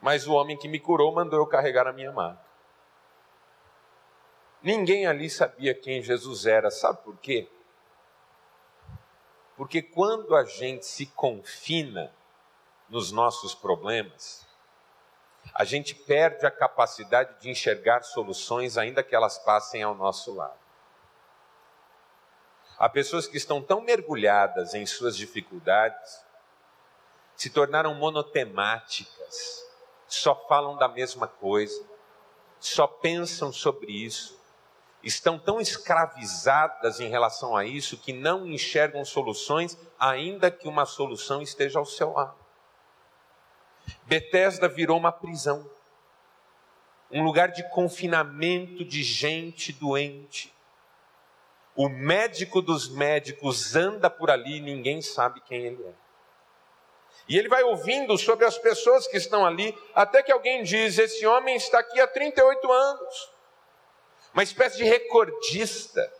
Mas 0.01 0.27
o 0.27 0.33
homem 0.33 0.57
que 0.57 0.67
me 0.67 0.81
curou 0.81 1.13
mandou 1.13 1.39
eu 1.39 1.47
carregar 1.47 1.87
a 1.87 1.93
minha 1.93 2.11
maca. 2.11 2.45
Ninguém 4.61 5.07
ali 5.07 5.29
sabia 5.29 5.73
quem 5.73 6.01
Jesus 6.01 6.45
era, 6.45 6.69
sabe 6.69 7.01
por 7.03 7.17
quê? 7.17 7.49
Porque 9.55 9.81
quando 9.81 10.35
a 10.35 10.43
gente 10.43 10.85
se 10.85 11.05
confina 11.05 12.13
nos 12.89 13.13
nossos 13.13 13.55
problemas, 13.55 14.45
a 15.55 15.63
gente 15.63 15.95
perde 15.95 16.45
a 16.45 16.51
capacidade 16.51 17.39
de 17.39 17.49
enxergar 17.49 18.03
soluções, 18.03 18.77
ainda 18.77 19.01
que 19.01 19.15
elas 19.15 19.37
passem 19.37 19.81
ao 19.81 19.95
nosso 19.95 20.35
lado. 20.35 20.62
Há 22.77 22.89
pessoas 22.89 23.27
que 23.27 23.37
estão 23.37 23.61
tão 23.61 23.81
mergulhadas 23.81 24.73
em 24.73 24.85
suas 24.85 25.15
dificuldades, 25.15 26.23
se 27.35 27.49
tornaram 27.49 27.95
monotemáticas, 27.95 29.65
só 30.07 30.35
falam 30.47 30.77
da 30.77 30.87
mesma 30.87 31.27
coisa, 31.27 31.83
só 32.59 32.87
pensam 32.87 33.51
sobre 33.51 33.91
isso, 33.91 34.39
estão 35.03 35.37
tão 35.37 35.59
escravizadas 35.59 36.99
em 36.99 37.09
relação 37.09 37.55
a 37.55 37.65
isso 37.65 37.97
que 37.97 38.13
não 38.13 38.47
enxergam 38.47 39.03
soluções, 39.03 39.77
ainda 39.99 40.49
que 40.49 40.67
uma 40.67 40.85
solução 40.85 41.41
esteja 41.41 41.79
ao 41.79 41.85
seu 41.85 42.13
lado. 42.13 42.37
Betesda 44.03 44.67
virou 44.67 44.97
uma 44.97 45.11
prisão, 45.11 45.69
um 47.11 47.23
lugar 47.23 47.49
de 47.49 47.67
confinamento 47.69 48.85
de 48.85 49.03
gente 49.03 49.73
doente. 49.73 50.52
O 51.75 51.89
médico 51.89 52.61
dos 52.61 52.89
médicos 52.89 53.75
anda 53.75 54.09
por 54.09 54.29
ali 54.29 54.57
e 54.57 54.61
ninguém 54.61 55.01
sabe 55.01 55.41
quem 55.41 55.65
ele 55.65 55.83
é. 55.83 55.93
E 57.27 57.37
ele 57.37 57.47
vai 57.47 57.63
ouvindo 57.63 58.17
sobre 58.17 58.45
as 58.45 58.57
pessoas 58.57 59.07
que 59.07 59.17
estão 59.17 59.45
ali, 59.45 59.77
até 59.95 60.21
que 60.21 60.31
alguém 60.31 60.61
diz: 60.63 60.97
Esse 60.97 61.25
homem 61.25 61.55
está 61.55 61.79
aqui 61.79 61.99
há 61.99 62.07
38 62.07 62.71
anos 62.71 63.33
uma 64.33 64.43
espécie 64.43 64.77
de 64.77 64.83
recordista. 64.83 66.11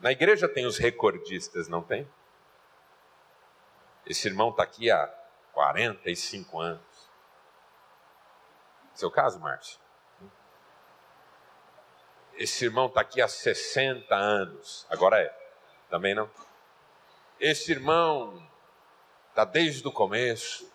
Na 0.00 0.10
igreja 0.10 0.48
tem 0.48 0.66
os 0.66 0.78
recordistas, 0.78 1.68
não 1.68 1.82
tem? 1.82 2.10
Esse 4.06 4.26
irmão 4.26 4.50
está 4.50 4.62
aqui 4.62 4.90
há 4.90 5.06
45 5.52 6.60
anos. 6.60 7.10
Seu 8.94 9.10
caso, 9.10 9.38
Márcio? 9.38 9.78
Esse 12.36 12.64
irmão 12.64 12.86
está 12.86 13.00
aqui 13.00 13.20
há 13.20 13.28
60 13.28 14.14
anos. 14.14 14.86
Agora 14.90 15.20
é. 15.20 15.34
Também 15.88 16.14
não? 16.14 16.30
Esse 17.38 17.72
irmão 17.72 18.42
está 19.30 19.44
desde 19.44 19.86
o 19.86 19.92
começo. 19.92 20.72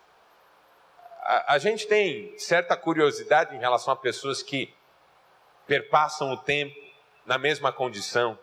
A, 1.22 1.54
a 1.54 1.58
gente 1.58 1.86
tem 1.86 2.36
certa 2.38 2.76
curiosidade 2.76 3.54
em 3.54 3.58
relação 3.58 3.92
a 3.92 3.96
pessoas 3.96 4.42
que 4.42 4.74
perpassam 5.66 6.32
o 6.32 6.36
tempo 6.36 6.74
na 7.26 7.38
mesma 7.38 7.72
condição. 7.72 8.38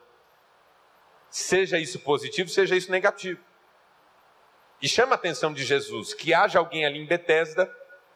Seja 1.30 1.78
isso 1.78 2.00
positivo, 2.00 2.50
seja 2.50 2.76
isso 2.76 2.92
negativo. 2.92 3.44
E 4.82 4.88
chama 4.88 5.14
a 5.14 5.16
atenção 5.16 5.52
de 5.52 5.64
Jesus 5.64 6.14
que 6.14 6.34
haja 6.34 6.60
alguém 6.60 6.86
ali 6.86 7.00
em 7.00 7.06
Betesda 7.06 7.72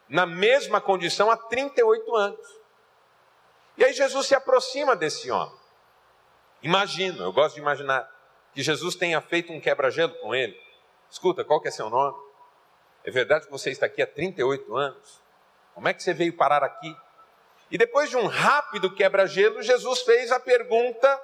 na 0.08 0.26
mesma 0.26 0.80
condição 0.80 1.30
há 1.30 1.36
38 1.36 2.14
anos. 2.14 2.61
E 3.76 3.84
aí 3.84 3.92
Jesus 3.92 4.26
se 4.26 4.34
aproxima 4.34 4.94
desse 4.94 5.30
homem. 5.30 5.56
Imagino, 6.62 7.22
eu 7.24 7.32
gosto 7.32 7.54
de 7.54 7.60
imaginar 7.60 8.08
que 8.52 8.62
Jesus 8.62 8.94
tenha 8.94 9.20
feito 9.20 9.52
um 9.52 9.60
quebra-gelo 9.60 10.14
com 10.20 10.34
ele. 10.34 10.58
Escuta, 11.10 11.44
qual 11.44 11.60
que 11.60 11.68
é 11.68 11.70
seu 11.70 11.90
nome? 11.90 12.16
É 13.04 13.10
verdade 13.10 13.46
que 13.46 13.50
você 13.50 13.70
está 13.70 13.86
aqui 13.86 14.02
há 14.02 14.06
38 14.06 14.76
anos? 14.76 15.20
Como 15.74 15.88
é 15.88 15.94
que 15.94 16.02
você 16.02 16.14
veio 16.14 16.36
parar 16.36 16.62
aqui? 16.62 16.94
E 17.70 17.78
depois 17.78 18.10
de 18.10 18.16
um 18.16 18.26
rápido 18.26 18.94
quebra-gelo, 18.94 19.62
Jesus 19.62 20.02
fez 20.02 20.30
a 20.30 20.38
pergunta 20.38 21.20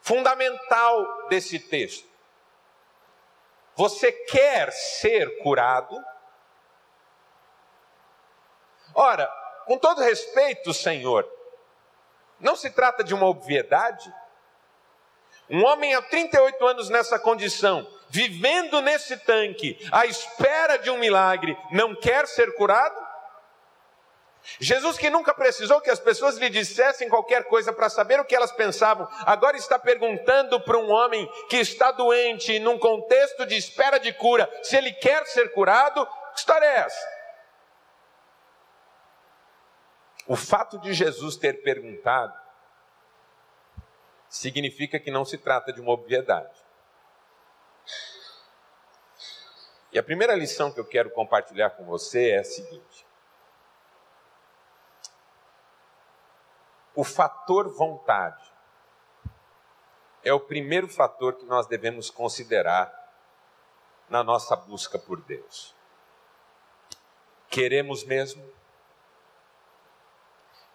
fundamental 0.00 1.28
desse 1.28 1.58
texto: 1.58 2.08
Você 3.74 4.12
quer 4.12 4.72
ser 4.72 5.42
curado? 5.42 6.02
Ora, 8.94 9.28
com 9.66 9.78
todo 9.78 10.02
respeito, 10.02 10.72
Senhor, 10.72 11.28
não 12.40 12.56
se 12.56 12.70
trata 12.70 13.02
de 13.02 13.14
uma 13.14 13.26
obviedade. 13.26 14.12
Um 15.48 15.64
homem 15.64 15.94
há 15.94 16.02
38 16.02 16.66
anos 16.66 16.88
nessa 16.88 17.18
condição, 17.18 17.86
vivendo 18.08 18.80
nesse 18.80 19.16
tanque, 19.18 19.78
à 19.92 20.06
espera 20.06 20.78
de 20.78 20.90
um 20.90 20.98
milagre, 20.98 21.56
não 21.70 21.94
quer 21.94 22.26
ser 22.26 22.54
curado? 22.54 23.14
Jesus, 24.60 24.98
que 24.98 25.08
nunca 25.08 25.32
precisou 25.32 25.80
que 25.80 25.90
as 25.90 25.98
pessoas 25.98 26.36
lhe 26.36 26.50
dissessem 26.50 27.08
qualquer 27.08 27.44
coisa 27.44 27.72
para 27.72 27.88
saber 27.88 28.20
o 28.20 28.24
que 28.24 28.36
elas 28.36 28.52
pensavam, 28.52 29.08
agora 29.24 29.56
está 29.56 29.78
perguntando 29.78 30.60
para 30.60 30.76
um 30.76 30.90
homem 30.90 31.26
que 31.48 31.56
está 31.56 31.90
doente, 31.90 32.58
num 32.58 32.78
contexto 32.78 33.46
de 33.46 33.56
espera 33.56 33.98
de 33.98 34.12
cura, 34.12 34.50
se 34.62 34.76
ele 34.76 34.92
quer 34.92 35.26
ser 35.26 35.52
curado, 35.52 36.06
que 36.32 36.40
história 36.40 36.66
é 36.66 36.76
essa? 36.80 37.13
O 40.26 40.36
fato 40.36 40.78
de 40.78 40.94
Jesus 40.94 41.36
ter 41.36 41.62
perguntado 41.62 42.34
significa 44.28 44.98
que 44.98 45.10
não 45.10 45.24
se 45.24 45.36
trata 45.36 45.72
de 45.72 45.80
uma 45.80 45.92
obviedade. 45.92 46.64
E 49.92 49.98
a 49.98 50.02
primeira 50.02 50.34
lição 50.34 50.72
que 50.72 50.80
eu 50.80 50.84
quero 50.84 51.10
compartilhar 51.10 51.70
com 51.70 51.84
você 51.84 52.30
é 52.30 52.38
a 52.38 52.44
seguinte: 52.44 53.06
O 56.94 57.04
fator 57.04 57.68
vontade 57.68 58.52
é 60.24 60.32
o 60.32 60.40
primeiro 60.40 60.88
fator 60.88 61.36
que 61.36 61.44
nós 61.44 61.66
devemos 61.66 62.08
considerar 62.08 62.92
na 64.08 64.24
nossa 64.24 64.56
busca 64.56 64.98
por 64.98 65.20
Deus. 65.20 65.74
Queremos 67.48 68.04
mesmo? 68.04 68.44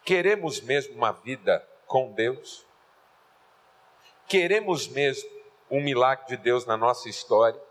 Queremos 0.10 0.60
mesmo 0.60 0.96
uma 0.96 1.12
vida 1.12 1.64
com 1.86 2.12
Deus? 2.12 2.66
Queremos 4.28 4.88
mesmo 4.88 5.30
um 5.70 5.80
milagre 5.80 6.26
de 6.30 6.38
Deus 6.38 6.66
na 6.66 6.76
nossa 6.76 7.08
história? 7.08 7.62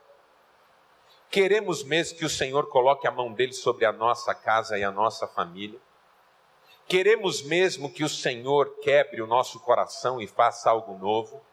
Queremos 1.32 1.82
mesmo 1.82 2.16
que 2.16 2.24
o 2.24 2.30
Senhor 2.30 2.68
coloque 2.68 3.08
a 3.08 3.10
mão 3.10 3.32
dele 3.32 3.52
sobre 3.52 3.84
a 3.84 3.90
nossa 3.90 4.32
casa 4.36 4.78
e 4.78 4.84
a 4.84 4.92
nossa 4.92 5.26
família? 5.26 5.80
Queremos 6.86 7.42
mesmo 7.42 7.92
que 7.92 8.04
o 8.04 8.08
Senhor 8.08 8.72
quebre 8.84 9.20
o 9.20 9.26
nosso 9.26 9.58
coração 9.58 10.20
e 10.20 10.28
faça 10.28 10.70
algo 10.70 10.96
novo? 10.96 11.44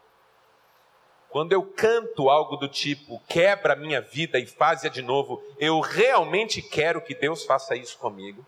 Quando 1.28 1.52
eu 1.52 1.64
canto 1.64 2.30
algo 2.30 2.54
do 2.54 2.68
tipo, 2.68 3.20
quebra 3.26 3.72
a 3.72 3.76
minha 3.76 4.00
vida 4.00 4.38
e 4.38 4.46
faz-a 4.46 4.88
de 4.88 5.02
novo, 5.02 5.42
eu 5.58 5.80
realmente 5.80 6.62
quero 6.62 7.02
que 7.02 7.12
Deus 7.12 7.44
faça 7.44 7.74
isso 7.74 7.98
comigo? 7.98 8.46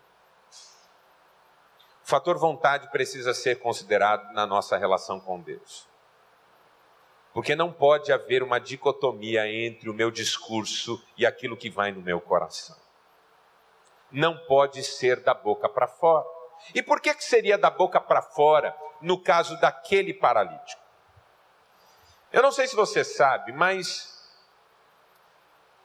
O 2.09 2.17
fator 2.17 2.39
vontade 2.39 2.89
precisa 2.89 3.35
ser 3.35 3.59
considerado 3.59 4.33
na 4.33 4.43
nossa 4.47 4.75
relação 4.75 5.19
com 5.19 5.39
Deus. 5.39 5.87
Porque 7.31 7.55
não 7.55 7.71
pode 7.71 8.11
haver 8.11 8.41
uma 8.41 8.59
dicotomia 8.59 9.47
entre 9.47 9.91
o 9.91 9.93
meu 9.93 10.09
discurso 10.09 10.99
e 11.15 11.23
aquilo 11.23 11.55
que 11.55 11.69
vai 11.69 11.91
no 11.91 12.01
meu 12.01 12.19
coração. 12.19 12.75
Não 14.11 14.35
pode 14.35 14.83
ser 14.83 15.19
da 15.19 15.35
boca 15.35 15.69
para 15.69 15.87
fora. 15.87 16.25
E 16.73 16.81
por 16.81 16.99
que, 16.99 17.13
que 17.13 17.23
seria 17.23 17.59
da 17.59 17.69
boca 17.69 18.01
para 18.01 18.23
fora 18.23 18.75
no 18.99 19.21
caso 19.21 19.61
daquele 19.61 20.11
paralítico? 20.11 20.81
Eu 22.33 22.41
não 22.41 22.51
sei 22.51 22.65
se 22.65 22.75
você 22.75 23.03
sabe, 23.03 23.51
mas 23.51 24.27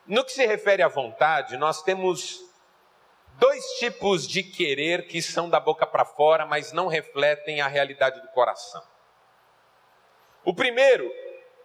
no 0.06 0.24
que 0.24 0.32
se 0.32 0.46
refere 0.46 0.82
à 0.82 0.88
vontade, 0.88 1.58
nós 1.58 1.82
temos 1.82 2.43
dois 3.38 3.64
tipos 3.78 4.26
de 4.26 4.42
querer 4.42 5.06
que 5.06 5.20
são 5.20 5.48
da 5.48 5.60
boca 5.60 5.86
para 5.86 6.04
fora, 6.04 6.46
mas 6.46 6.72
não 6.72 6.86
refletem 6.86 7.60
a 7.60 7.68
realidade 7.68 8.20
do 8.20 8.28
coração. 8.28 8.82
O 10.44 10.54
primeiro, 10.54 11.10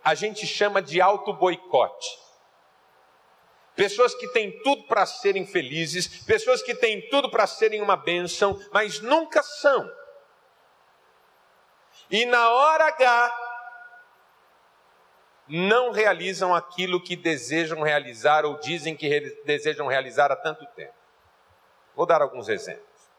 a 0.04 0.16
gente 0.16 0.48
chama 0.48 0.82
de 0.82 1.02
auto-boicote. 1.02 2.08
Pessoas 3.76 4.14
que 4.16 4.28
têm 4.30 4.62
tudo 4.62 4.84
para 4.88 5.06
serem 5.06 5.46
felizes, 5.46 6.26
pessoas 6.26 6.62
que 6.62 6.76
têm 6.76 7.08
tudo 7.10 7.30
para 7.30 7.48
serem 7.48 7.82
uma 7.82 7.96
bênção, 7.96 8.60
mas 8.72 9.00
nunca 9.00 9.42
são. 9.42 9.90
E 12.10 12.26
na 12.26 12.50
hora 12.50 12.86
H, 12.88 13.50
não 15.48 15.92
realizam 15.92 16.54
aquilo 16.54 17.02
que 17.02 17.16
desejam 17.16 17.82
realizar 17.82 18.46
ou 18.46 18.60
dizem 18.60 18.96
que 18.96 19.42
desejam 19.46 19.88
realizar 19.88 20.32
há 20.32 20.36
tanto 20.36 20.66
tempo. 20.76 20.99
Vou 22.00 22.06
dar 22.06 22.22
alguns 22.22 22.48
exemplos. 22.48 23.12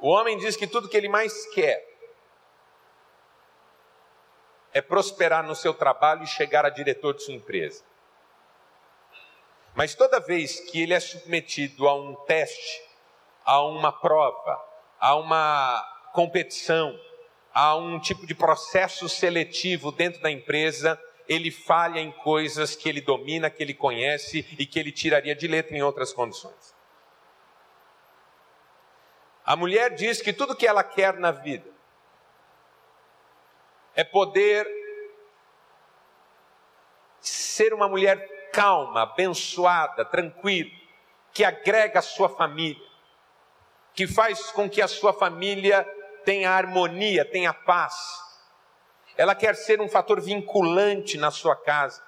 O 0.00 0.08
homem 0.08 0.38
diz 0.38 0.56
que 0.56 0.66
tudo 0.66 0.88
que 0.88 0.96
ele 0.96 1.06
mais 1.06 1.44
quer 1.52 1.86
é 4.72 4.80
prosperar 4.80 5.46
no 5.46 5.54
seu 5.54 5.74
trabalho 5.74 6.22
e 6.22 6.26
chegar 6.26 6.64
a 6.64 6.70
diretor 6.70 7.12
de 7.12 7.24
sua 7.24 7.34
empresa. 7.34 7.84
Mas 9.74 9.94
toda 9.94 10.18
vez 10.18 10.60
que 10.60 10.80
ele 10.80 10.94
é 10.94 10.98
submetido 10.98 11.86
a 11.86 11.94
um 11.94 12.14
teste, 12.24 12.82
a 13.44 13.62
uma 13.62 13.92
prova, 13.92 14.58
a 14.98 15.14
uma 15.14 16.10
competição, 16.14 16.98
a 17.52 17.76
um 17.76 18.00
tipo 18.00 18.26
de 18.26 18.34
processo 18.34 19.10
seletivo 19.10 19.92
dentro 19.92 20.22
da 20.22 20.30
empresa, 20.30 20.98
ele 21.28 21.50
falha 21.50 22.00
em 22.00 22.12
coisas 22.12 22.76
que 22.76 22.88
ele 22.88 23.00
domina, 23.00 23.50
que 23.50 23.62
ele 23.62 23.74
conhece 23.74 24.46
e 24.58 24.64
que 24.64 24.78
ele 24.78 24.92
tiraria 24.92 25.34
de 25.34 25.46
letra 25.46 25.76
em 25.76 25.82
outras 25.82 26.12
condições. 26.12 26.74
A 29.44 29.54
mulher 29.54 29.94
diz 29.94 30.20
que 30.20 30.32
tudo 30.32 30.56
que 30.56 30.66
ela 30.66 30.82
quer 30.82 31.14
na 31.14 31.30
vida 31.30 31.70
é 33.94 34.04
poder 34.04 34.66
ser 37.20 37.72
uma 37.72 37.88
mulher 37.88 38.50
calma, 38.52 39.02
abençoada, 39.02 40.04
tranquila, 40.04 40.70
que 41.32 41.44
agrega 41.44 41.98
a 41.98 42.02
sua 42.02 42.28
família, 42.28 42.82
que 43.94 44.06
faz 44.06 44.50
com 44.50 44.68
que 44.68 44.82
a 44.82 44.88
sua 44.88 45.12
família 45.12 45.84
tenha 46.24 46.50
harmonia, 46.50 47.24
tenha 47.24 47.52
paz. 47.52 48.25
Ela 49.16 49.34
quer 49.34 49.54
ser 49.54 49.80
um 49.80 49.88
fator 49.88 50.20
vinculante 50.20 51.16
na 51.16 51.30
sua 51.30 51.56
casa. 51.56 52.02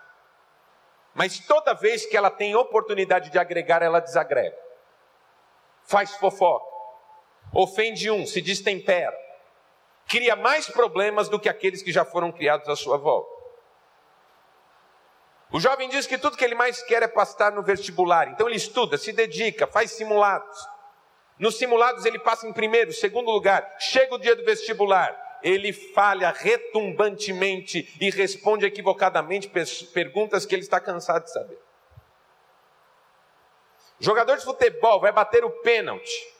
Mas 1.15 1.39
toda 1.41 1.75
vez 1.75 2.07
que 2.07 2.17
ela 2.17 2.31
tem 2.31 2.55
oportunidade 2.55 3.31
de 3.31 3.39
agregar, 3.39 3.83
ela 3.83 4.01
desagrega. 4.01 4.57
Faz 5.85 6.15
fofoca, 6.17 6.67
ofende 7.53 8.11
um, 8.11 8.27
se 8.27 8.43
destempera 8.43 9.29
cria 10.09 10.35
mais 10.35 10.69
problemas 10.69 11.29
do 11.29 11.39
que 11.39 11.49
aqueles 11.49 11.83
que 11.83 11.93
já 11.93 12.05
foram 12.05 12.33
criados 12.33 12.69
à 12.69 12.75
sua 12.75 12.97
volta. 12.97 13.31
O 15.51 15.61
jovem 15.61 15.89
diz 15.89 16.07
que 16.07 16.19
tudo 16.19 16.37
que 16.37 16.45
ele 16.45 16.55
mais 16.55 16.83
quer 16.83 17.03
é 17.03 17.09
passar 17.09 17.53
no 17.53 17.63
vestibular, 17.63 18.29
então 18.29 18.49
ele 18.49 18.57
estuda, 18.57 18.99
se 18.99 19.13
dedica, 19.13 19.67
faz 19.67 19.93
simulados. 19.93 20.59
Nos 21.39 21.57
simulados 21.57 22.05
ele 22.05 22.19
passa 22.19 22.49
em 22.49 22.53
primeiro, 22.53 22.93
segundo 22.93 23.31
lugar. 23.31 23.77
Chega 23.79 24.15
o 24.15 24.19
dia 24.19 24.35
do 24.35 24.45
vestibular, 24.45 25.17
ele 25.43 25.73
falha 25.73 26.31
retumbantemente 26.31 27.95
e 28.01 28.11
responde 28.11 28.67
equivocadamente 28.67 29.51
perguntas 29.93 30.45
que 30.45 30.55
ele 30.55 30.63
está 30.63 30.81
cansado 30.81 31.25
de 31.25 31.33
saber. 31.33 31.59
Jogador 34.01 34.37
de 34.37 34.45
futebol 34.45 35.01
vai 35.01 35.13
bater 35.13 35.45
o 35.45 35.51
pênalti 35.51 36.39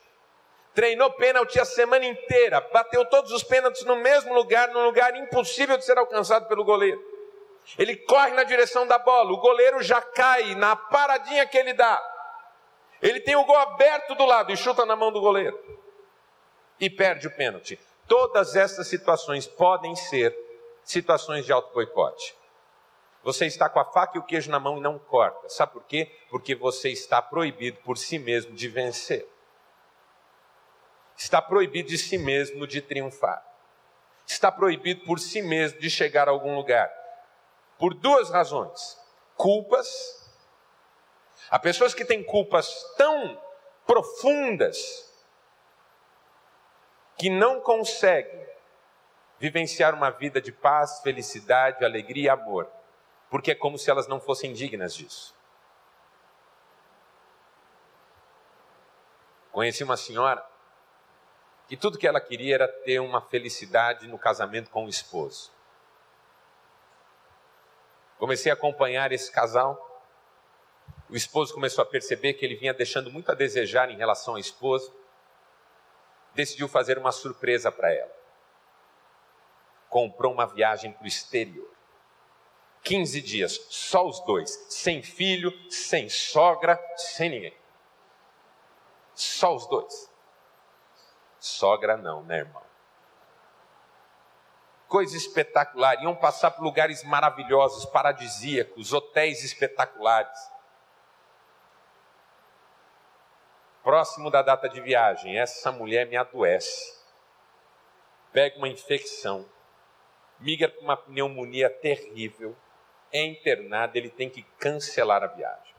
treinou 0.79 1.11
pênalti 1.11 1.59
a 1.59 1.65
semana 1.65 2.05
inteira, 2.05 2.61
bateu 2.73 3.05
todos 3.07 3.33
os 3.33 3.43
pênaltis 3.43 3.85
no 3.85 3.97
mesmo 3.97 4.33
lugar, 4.33 4.69
num 4.69 4.85
lugar 4.85 5.13
impossível 5.17 5.77
de 5.77 5.85
ser 5.85 5.99
alcançado 5.99 6.47
pelo 6.47 6.65
goleiro. 6.65 7.03
Ele 7.77 7.97
corre 7.97 8.31
na 8.31 8.45
direção 8.45 8.87
da 8.87 8.97
bola, 8.97 9.33
o 9.33 9.39
goleiro 9.39 9.83
já 9.83 10.01
cai 10.01 10.55
na 10.55 10.77
paradinha 10.77 11.45
que 11.47 11.59
ele 11.59 11.73
dá. 11.73 12.01
Ele 13.03 13.19
tem 13.19 13.35
o 13.35 13.45
gol 13.45 13.57
aberto 13.57 14.15
do 14.15 14.25
lado 14.25 14.53
e 14.53 14.57
chuta 14.57 14.87
na 14.87 14.95
mão 14.95 15.11
do 15.11 15.21
goleiro. 15.21 15.59
E 16.79 16.89
perde 16.89 17.27
o 17.27 17.37
pênalti. 17.37 17.77
Todas 18.09 18.57
essas 18.57 18.89
situações 18.89 19.47
podem 19.47 19.95
ser 19.95 20.37
situações 20.83 21.47
de 21.47 21.53
auto-boicote. 21.53 22.35
Você 23.23 23.47
está 23.47 23.69
com 23.69 23.79
a 23.79 23.85
faca 23.85 24.17
e 24.17 24.21
o 24.21 24.25
queijo 24.25 24.51
na 24.51 24.59
mão 24.59 24.79
e 24.79 24.81
não 24.81 24.99
corta. 24.99 25.49
Sabe 25.49 25.73
por 25.73 25.85
quê? 25.85 26.11
Porque 26.31 26.55
você 26.55 26.89
está 26.89 27.23
proibido 27.23 27.79
por 27.83 27.97
si 27.97 28.19
mesmo 28.19 28.55
de 28.55 28.69
vencer 28.69 29.29
está 31.19 31.43
proibido 31.43 31.89
de 31.89 31.99
si 31.99 32.17
mesmo 32.17 32.67
de 32.67 32.81
triunfar. 32.81 33.45
Está 34.27 34.53
proibido 34.53 35.05
por 35.05 35.19
si 35.19 35.43
mesmo 35.43 35.81
de 35.81 35.91
chegar 35.91 36.29
a 36.29 36.31
algum 36.31 36.55
lugar. 36.55 36.91
Por 37.79 37.95
duas 37.95 38.31
razões: 38.31 38.99
culpas. 39.37 40.17
Há 41.51 41.59
pessoas 41.59 41.95
que 41.95 42.05
têm 42.05 42.23
culpas 42.23 42.85
tão 42.97 43.41
profundas 43.87 45.08
que 47.19 47.29
não 47.29 47.61
conseguem 47.61 48.47
vivenciar 49.39 49.95
uma 49.95 50.11
vida 50.11 50.41
de 50.41 50.53
paz, 50.53 51.01
felicidade, 51.01 51.85
alegria 51.85 52.25
e 52.25 52.29
amor, 52.29 52.71
porque 53.29 53.51
é 53.51 53.55
como 53.55 53.77
se 53.77 53.91
elas 53.91 54.07
não 54.07 54.21
fossem 54.21 54.53
dignas 54.53 54.95
disso. 54.95 55.37
Conheci 59.51 59.83
uma 59.83 59.97
senhora 59.97 60.47
que 61.67 61.77
tudo 61.77 61.99
que 61.99 62.07
ela 62.07 62.21
queria 62.21 62.55
era 62.55 62.69
ter 62.69 63.01
uma 63.01 63.21
felicidade 63.21 64.07
no 64.07 64.19
casamento 64.19 64.71
com 64.71 64.87
o 64.87 64.89
esposo. 64.89 65.53
Comecei 68.19 68.51
a 68.51 68.55
acompanhar 68.55 69.13
esse 69.13 69.31
casal. 69.31 69.85
O 71.09 71.17
esposo 71.17 71.53
começou 71.53 71.83
a 71.83 71.87
perceber 71.87 72.35
que 72.35 72.45
ele 72.45 72.57
vinha 72.57 72.73
deixando 72.73 73.11
muito 73.11 73.31
a 73.31 73.35
desejar 73.35 73.91
em 73.91 73.97
relação 73.97 74.37
à 74.37 74.41
esposa. 74.41 74.93
Decidiu 76.39 76.69
fazer 76.69 76.97
uma 76.99 77.11
surpresa 77.11 77.73
para 77.73 77.93
ela. 77.93 78.17
Comprou 79.89 80.33
uma 80.33 80.47
viagem 80.47 80.93
para 80.93 81.03
o 81.03 81.09
exterior. 81.09 81.69
15 82.85 83.21
dias, 83.21 83.67
só 83.69 84.07
os 84.07 84.21
dois, 84.21 84.49
sem 84.69 85.03
filho, 85.03 85.53
sem 85.69 86.09
sogra, 86.09 86.81
sem 86.95 87.29
ninguém. 87.29 87.57
Só 89.17 89.53
os 89.53 89.67
dois. 89.67 90.09
Sogra 91.41 91.97
não, 91.97 92.23
né, 92.23 92.39
irmão? 92.39 92.63
Coisa 94.87 95.17
espetacular. 95.17 96.01
Iam 96.01 96.15
passar 96.15 96.53
por 96.53 96.63
lugares 96.63 97.03
maravilhosos, 97.03 97.85
paradisíacos, 97.87 98.93
hotéis 98.93 99.43
espetaculares. 99.43 100.39
Próximo 103.89 104.31
da 104.31 104.43
data 104.43 104.69
de 104.69 104.83
viagem, 104.83 105.39
essa 105.39 105.73
mulher 105.73 106.07
me 106.07 106.15
adoece. 106.15 106.95
Pega 108.31 108.59
uma 108.59 108.69
infecção, 108.69 109.49
migra 110.39 110.69
com 110.69 110.83
uma 110.83 110.95
pneumonia 110.95 111.71
terrível, 111.71 112.55
é 113.11 113.25
internada, 113.25 113.97
ele 113.97 114.11
tem 114.11 114.29
que 114.29 114.43
cancelar 114.59 115.25
a 115.25 115.29
viagem. 115.29 115.75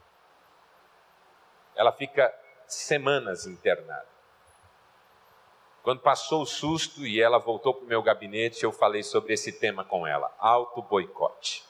Ela 1.76 1.92
fica 1.92 2.34
semanas 2.66 3.46
internada. 3.46 4.08
Quando 5.84 6.00
passou 6.00 6.42
o 6.42 6.46
susto 6.46 7.06
e 7.06 7.22
ela 7.22 7.38
voltou 7.38 7.72
para 7.72 7.84
o 7.84 7.88
meu 7.88 8.02
gabinete, 8.02 8.64
eu 8.64 8.72
falei 8.72 9.04
sobre 9.04 9.34
esse 9.34 9.52
tema 9.52 9.84
com 9.84 10.04
ela: 10.04 10.34
auto-boicote. 10.40 11.64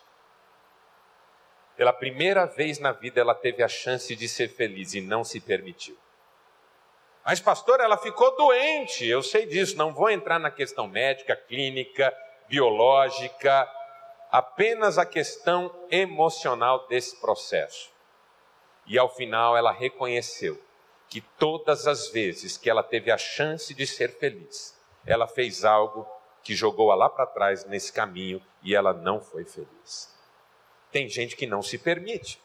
pela 1.76 1.92
primeira 1.92 2.46
vez 2.46 2.78
na 2.78 2.92
vida 2.92 3.20
ela 3.20 3.34
teve 3.34 3.62
a 3.62 3.68
chance 3.68 4.16
de 4.16 4.26
ser 4.26 4.48
feliz 4.48 4.94
e 4.94 5.02
não 5.02 5.22
se 5.22 5.38
permitiu. 5.38 5.98
Mas, 7.24 7.40
pastor, 7.40 7.80
ela 7.80 7.98
ficou 7.98 8.34
doente, 8.36 9.06
eu 9.06 9.22
sei 9.22 9.46
disso, 9.46 9.76
não 9.76 9.92
vou 9.92 10.10
entrar 10.10 10.38
na 10.38 10.50
questão 10.50 10.88
médica, 10.88 11.36
clínica, 11.36 12.14
biológica, 12.48 13.68
apenas 14.30 14.98
a 14.98 15.04
questão 15.04 15.74
emocional 15.90 16.86
desse 16.88 17.20
processo. 17.20 17.90
E 18.86 18.98
ao 18.98 19.08
final 19.08 19.56
ela 19.56 19.70
reconheceu 19.70 20.60
que 21.08 21.20
todas 21.20 21.86
as 21.86 22.08
vezes 22.08 22.56
que 22.56 22.70
ela 22.70 22.82
teve 22.82 23.10
a 23.10 23.18
chance 23.18 23.74
de 23.74 23.86
ser 23.86 24.18
feliz, 24.18 24.78
ela 25.04 25.26
fez 25.26 25.64
algo 25.64 26.08
que 26.42 26.54
jogou-a 26.54 26.94
lá 26.94 27.08
para 27.08 27.26
trás 27.26 27.64
nesse 27.66 27.92
caminho 27.92 28.40
e 28.62 28.74
ela 28.74 28.92
não 28.92 29.20
foi 29.20 29.44
feliz. 29.44 30.16
Tem 30.90 31.08
gente 31.08 31.36
que 31.36 31.46
não 31.46 31.62
se 31.62 31.78
permite. 31.78 32.40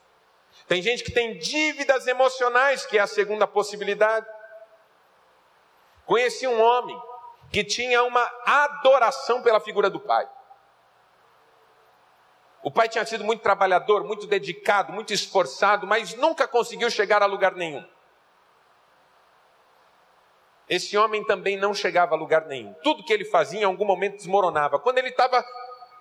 Tem 0.68 0.82
gente 0.82 1.04
que 1.04 1.12
tem 1.12 1.38
dívidas 1.38 2.08
emocionais, 2.08 2.86
que 2.86 2.98
é 2.98 3.02
a 3.02 3.08
segunda 3.08 3.46
possibilidade. 3.48 4.26
Conheci 6.06 6.48
um 6.48 6.62
homem 6.62 7.00
que 7.52 7.64
tinha 7.64 8.04
uma 8.04 8.24
adoração 8.46 9.42
pela 9.42 9.60
figura 9.60 9.90
do 9.90 10.00
pai. 10.00 10.30
O 12.62 12.72
pai 12.72 12.90
tinha 12.90 13.06
sido 13.06 13.24
muito 13.24 13.44
trabalhador, 13.44 14.04
muito 14.04 14.26
dedicado, 14.26 14.92
muito 14.92 15.14
esforçado, 15.14 15.86
mas 15.86 16.16
nunca 16.16 16.48
conseguiu 16.48 16.90
chegar 16.90 17.22
a 17.22 17.28
lugar 17.28 17.54
nenhum. 17.54 17.88
Esse 20.68 20.98
homem 20.98 21.24
também 21.24 21.58
não 21.58 21.76
chegava 21.76 22.16
a 22.16 22.18
lugar 22.18 22.46
nenhum. 22.48 22.74
Tudo 22.84 23.04
que 23.04 23.14
ele 23.14 23.24
fazia 23.24 23.62
em 23.62 23.66
algum 23.66 23.86
momento 23.86 24.18
desmoronava. 24.18 24.80
Quando 24.80 24.98
ele 24.98 25.10
estava 25.10 25.46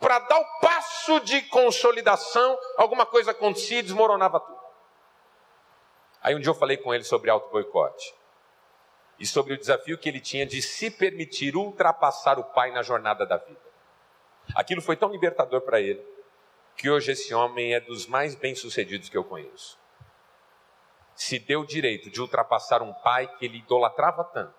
para 0.00 0.18
dar 0.20 0.40
o 0.40 0.60
passo 0.60 1.20
de 1.20 1.42
consolidação, 1.42 2.58
alguma 2.78 3.04
coisa 3.04 3.32
acontecia 3.32 3.80
e 3.80 3.82
desmoronava 3.82 4.40
tudo. 4.40 4.60
Aí 6.22 6.34
um 6.34 6.40
dia 6.40 6.48
eu 6.48 6.54
falei 6.54 6.78
com 6.78 6.94
ele 6.94 7.04
sobre 7.04 7.28
auto-boicote. 7.30 8.14
E 9.18 9.26
sobre 9.26 9.54
o 9.54 9.58
desafio 9.58 9.96
que 9.96 10.08
ele 10.08 10.20
tinha 10.20 10.44
de 10.44 10.60
se 10.60 10.90
permitir 10.90 11.56
ultrapassar 11.56 12.38
o 12.38 12.44
pai 12.44 12.72
na 12.72 12.82
jornada 12.82 13.24
da 13.24 13.36
vida. 13.36 13.60
Aquilo 14.54 14.82
foi 14.82 14.96
tão 14.96 15.10
libertador 15.10 15.60
para 15.60 15.80
ele 15.80 16.04
que 16.76 16.90
hoje 16.90 17.12
esse 17.12 17.32
homem 17.32 17.74
é 17.74 17.80
dos 17.80 18.06
mais 18.06 18.34
bem-sucedidos 18.34 19.08
que 19.08 19.16
eu 19.16 19.24
conheço. 19.24 19.78
Se 21.14 21.38
deu 21.38 21.60
o 21.60 21.66
direito 21.66 22.10
de 22.10 22.20
ultrapassar 22.20 22.82
um 22.82 22.92
pai 22.92 23.28
que 23.36 23.44
ele 23.44 23.58
idolatrava 23.58 24.24
tanto, 24.24 24.54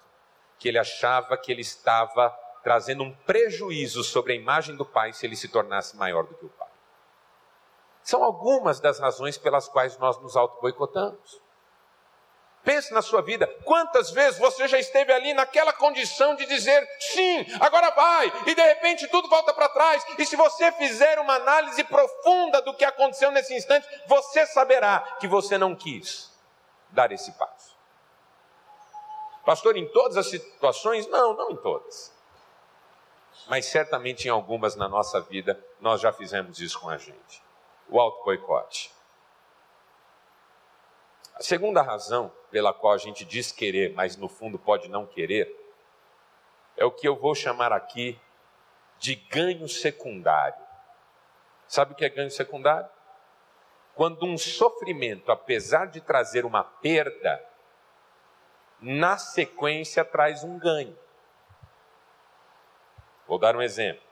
que 0.57 0.69
ele 0.69 0.79
achava 0.79 1.37
que 1.37 1.51
ele 1.51 1.61
estava 1.61 2.29
trazendo 2.63 3.03
um 3.03 3.13
prejuízo 3.13 4.03
sobre 4.03 4.33
a 4.33 4.35
imagem 4.35 4.75
do 4.75 4.85
pai 4.85 5.13
se 5.13 5.25
ele 5.25 5.35
se 5.35 5.49
tornasse 5.49 5.95
maior 5.97 6.25
do 6.25 6.33
que 6.33 6.45
o 6.45 6.49
pai. 6.49 6.69
São 8.01 8.23
algumas 8.23 8.79
das 8.79 8.99
razões 8.99 9.37
pelas 9.37 9.67
quais 9.67 9.97
nós 9.97 10.19
nos 10.21 10.37
auto-boicotamos. 10.37 11.41
Pense 12.65 12.91
na 12.91 13.03
sua 13.03 13.21
vida, 13.21 13.47
quantas 13.63 14.09
vezes 14.09 14.39
você 14.39 14.67
já 14.67 14.79
esteve 14.79 15.13
ali 15.13 15.35
naquela 15.35 15.71
condição 15.71 16.35
de 16.35 16.47
dizer 16.47 16.83
sim, 16.99 17.45
agora 17.59 17.91
vai, 17.91 18.33
e 18.47 18.55
de 18.55 18.61
repente 18.61 19.07
tudo 19.07 19.29
volta 19.29 19.53
para 19.53 19.69
trás, 19.69 20.03
e 20.17 20.25
se 20.25 20.35
você 20.35 20.71
fizer 20.71 21.19
uma 21.19 21.35
análise 21.35 21.83
profunda 21.83 22.63
do 22.63 22.73
que 22.73 22.83
aconteceu 22.83 23.29
nesse 23.29 23.53
instante, 23.53 23.87
você 24.07 24.47
saberá 24.47 24.99
que 25.19 25.27
você 25.27 25.59
não 25.59 25.75
quis 25.75 26.33
dar 26.89 27.11
esse 27.11 27.31
passo. 27.33 27.75
Pastor, 29.45 29.77
em 29.77 29.87
todas 29.89 30.17
as 30.17 30.25
situações? 30.25 31.05
Não, 31.05 31.35
não 31.35 31.51
em 31.51 31.57
todas. 31.57 32.11
Mas 33.47 33.67
certamente 33.67 34.25
em 34.25 34.31
algumas 34.31 34.75
na 34.75 34.89
nossa 34.89 35.21
vida 35.21 35.63
nós 35.79 36.01
já 36.01 36.11
fizemos 36.11 36.59
isso 36.59 36.79
com 36.79 36.89
a 36.89 36.97
gente. 36.97 37.43
O 37.87 37.99
auto-boicote. 37.99 38.94
A 41.35 41.43
segunda 41.43 41.81
razão 41.81 42.31
pela 42.49 42.73
qual 42.73 42.93
a 42.93 42.97
gente 42.97 43.25
diz 43.25 43.51
querer, 43.51 43.93
mas 43.93 44.15
no 44.15 44.29
fundo 44.29 44.57
pode 44.57 44.87
não 44.87 45.05
querer, 45.05 45.53
é 46.77 46.85
o 46.85 46.91
que 46.91 47.07
eu 47.07 47.15
vou 47.15 47.35
chamar 47.35 47.73
aqui 47.73 48.19
de 48.97 49.15
ganho 49.15 49.67
secundário. 49.67 50.63
Sabe 51.67 51.91
o 51.91 51.95
que 51.95 52.05
é 52.05 52.09
ganho 52.09 52.31
secundário? 52.31 52.89
Quando 53.95 54.25
um 54.25 54.37
sofrimento, 54.37 55.29
apesar 55.31 55.87
de 55.87 55.99
trazer 55.99 56.45
uma 56.45 56.63
perda, 56.63 57.43
na 58.79 59.17
sequência 59.17 60.05
traz 60.05 60.43
um 60.43 60.57
ganho. 60.57 60.97
Vou 63.27 63.37
dar 63.37 63.55
um 63.55 63.61
exemplo. 63.61 64.03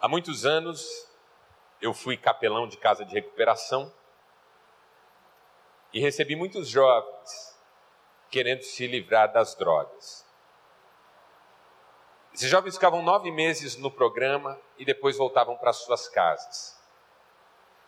Há 0.00 0.08
muitos 0.08 0.44
anos 0.44 1.08
eu 1.80 1.94
fui 1.94 2.16
capelão 2.16 2.66
de 2.66 2.76
casa 2.76 3.04
de 3.04 3.14
recuperação 3.14 3.92
e 5.92 6.00
recebi 6.00 6.36
muitos 6.36 6.68
jovens 6.68 7.56
querendo 8.30 8.62
se 8.62 8.86
livrar 8.86 9.32
das 9.32 9.54
drogas. 9.54 10.26
Esses 12.34 12.50
jovens 12.50 12.74
ficavam 12.74 13.02
nove 13.02 13.30
meses 13.30 13.76
no 13.76 13.90
programa 13.90 14.60
e 14.78 14.84
depois 14.84 15.16
voltavam 15.16 15.56
para 15.56 15.72
suas 15.72 16.06
casas. 16.08 16.76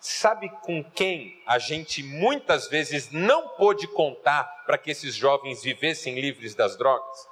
Sabe 0.00 0.48
com 0.62 0.82
quem 0.82 1.42
a 1.46 1.58
gente 1.58 2.02
muitas 2.02 2.68
vezes 2.68 3.10
não 3.10 3.48
pôde 3.56 3.86
contar 3.88 4.64
para 4.64 4.78
que 4.78 4.90
esses 4.90 5.14
jovens 5.14 5.62
vivessem 5.62 6.18
livres 6.18 6.54
das 6.54 6.78
drogas? 6.78 7.28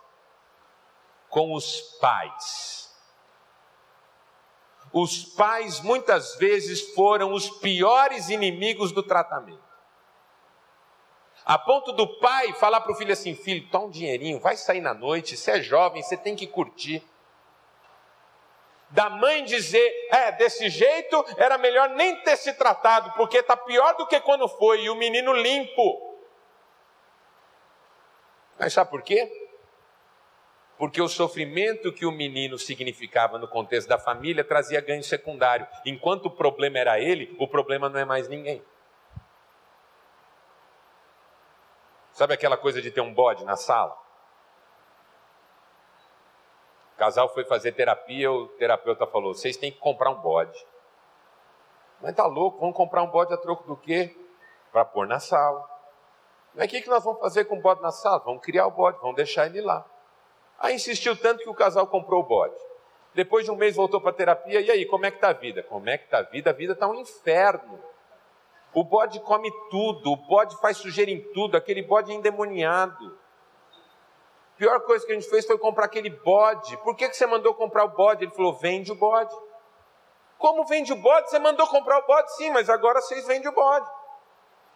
Com 1.28 1.54
os 1.54 1.80
pais. 2.00 2.94
Os 4.92 5.24
pais 5.24 5.80
muitas 5.80 6.36
vezes 6.36 6.92
foram 6.94 7.32
os 7.32 7.48
piores 7.48 8.28
inimigos 8.28 8.92
do 8.92 9.02
tratamento. 9.02 9.65
A 11.46 11.56
ponto 11.56 11.92
do 11.92 12.08
pai 12.18 12.52
falar 12.54 12.80
para 12.80 12.90
o 12.90 12.94
filho 12.96 13.12
assim: 13.12 13.32
filho, 13.32 13.68
toma 13.70 13.86
um 13.86 13.90
dinheirinho, 13.90 14.40
vai 14.40 14.56
sair 14.56 14.80
na 14.80 14.92
noite, 14.92 15.36
você 15.36 15.52
é 15.52 15.60
jovem, 15.60 16.02
você 16.02 16.16
tem 16.16 16.34
que 16.34 16.44
curtir. 16.44 17.00
Da 18.90 19.08
mãe 19.08 19.44
dizer: 19.44 20.08
é, 20.10 20.32
desse 20.32 20.68
jeito 20.68 21.24
era 21.36 21.56
melhor 21.56 21.90
nem 21.90 22.16
ter 22.22 22.36
se 22.36 22.52
tratado, 22.54 23.12
porque 23.12 23.38
está 23.38 23.56
pior 23.56 23.94
do 23.94 24.08
que 24.08 24.18
quando 24.18 24.48
foi, 24.48 24.82
e 24.82 24.90
o 24.90 24.96
menino 24.96 25.32
limpo. 25.32 26.18
Mas 28.58 28.72
sabe 28.72 28.90
por 28.90 29.02
quê? 29.02 29.30
Porque 30.76 31.00
o 31.00 31.08
sofrimento 31.08 31.92
que 31.92 32.04
o 32.04 32.10
menino 32.10 32.58
significava 32.58 33.38
no 33.38 33.46
contexto 33.46 33.86
da 33.86 33.98
família 33.98 34.42
trazia 34.42 34.80
ganho 34.80 35.02
secundário. 35.04 35.66
Enquanto 35.84 36.26
o 36.26 36.30
problema 36.30 36.78
era 36.78 36.98
ele, 36.98 37.36
o 37.38 37.46
problema 37.46 37.88
não 37.88 38.00
é 38.00 38.04
mais 38.04 38.28
ninguém. 38.28 38.62
Sabe 42.16 42.32
aquela 42.32 42.56
coisa 42.56 42.80
de 42.80 42.90
ter 42.90 43.02
um 43.02 43.12
bode 43.12 43.44
na 43.44 43.56
sala? 43.56 43.94
O 46.94 46.98
casal 46.98 47.28
foi 47.28 47.44
fazer 47.44 47.72
terapia, 47.72 48.32
o 48.32 48.48
terapeuta 48.56 49.06
falou: 49.06 49.34
vocês 49.34 49.58
têm 49.58 49.70
que 49.70 49.78
comprar 49.78 50.08
um 50.08 50.22
bode. 50.22 50.66
Mas 52.00 52.14
tá 52.14 52.24
louco, 52.24 52.58
vamos 52.58 52.74
comprar 52.74 53.02
um 53.02 53.10
bode 53.10 53.34
a 53.34 53.36
troco 53.36 53.64
do 53.64 53.76
quê? 53.76 54.16
Para 54.72 54.82
pôr 54.82 55.06
na 55.06 55.20
sala. 55.20 55.62
Mas 56.54 56.64
o 56.64 56.68
que, 56.70 56.80
que 56.80 56.88
nós 56.88 57.04
vamos 57.04 57.20
fazer 57.20 57.44
com 57.44 57.58
o 57.58 57.60
bode 57.60 57.82
na 57.82 57.92
sala? 57.92 58.20
Vamos 58.20 58.42
criar 58.42 58.66
o 58.66 58.70
bode, 58.70 58.98
vamos 59.00 59.16
deixar 59.16 59.44
ele 59.44 59.60
lá. 59.60 59.84
Aí 60.58 60.74
insistiu 60.74 61.14
tanto 61.20 61.42
que 61.42 61.50
o 61.50 61.54
casal 61.54 61.86
comprou 61.86 62.22
o 62.22 62.26
bode. 62.26 62.56
Depois 63.12 63.44
de 63.44 63.50
um 63.50 63.56
mês 63.56 63.76
voltou 63.76 64.00
para 64.00 64.08
a 64.08 64.14
terapia, 64.14 64.62
e 64.62 64.70
aí, 64.70 64.86
como 64.86 65.04
é 65.04 65.10
que 65.10 65.18
está 65.18 65.28
a 65.28 65.34
vida? 65.34 65.62
Como 65.64 65.86
é 65.86 65.98
que 65.98 66.04
está 66.04 66.20
a 66.20 66.22
vida? 66.22 66.48
A 66.48 66.54
vida 66.54 66.72
está 66.72 66.88
um 66.88 66.94
inferno. 66.94 67.78
O 68.76 68.84
bode 68.84 69.18
come 69.20 69.50
tudo, 69.70 70.12
o 70.12 70.16
bode 70.16 70.54
faz 70.60 70.76
sujeira 70.76 71.10
em 71.10 71.18
tudo, 71.32 71.56
aquele 71.56 71.82
bode 71.82 72.12
é 72.12 72.14
endemoniado. 72.14 73.18
A 74.54 74.58
pior 74.58 74.80
coisa 74.80 75.06
que 75.06 75.12
a 75.12 75.14
gente 75.14 75.30
fez 75.30 75.46
foi 75.46 75.56
comprar 75.56 75.86
aquele 75.86 76.10
bode. 76.10 76.76
Por 76.84 76.94
que, 76.94 77.08
que 77.08 77.16
você 77.16 77.24
mandou 77.24 77.54
comprar 77.54 77.84
o 77.84 77.88
bode? 77.88 78.24
Ele 78.24 78.32
falou: 78.32 78.52
vende 78.52 78.92
o 78.92 78.94
bode. 78.94 79.34
Como 80.36 80.66
vende 80.66 80.92
o 80.92 80.96
bode? 80.96 81.30
Você 81.30 81.38
mandou 81.38 81.66
comprar 81.68 82.00
o 82.00 82.06
bode? 82.06 82.30
Sim, 82.36 82.50
mas 82.50 82.68
agora 82.68 83.00
vocês 83.00 83.26
vendem 83.26 83.48
o 83.48 83.54
bode. 83.54 83.90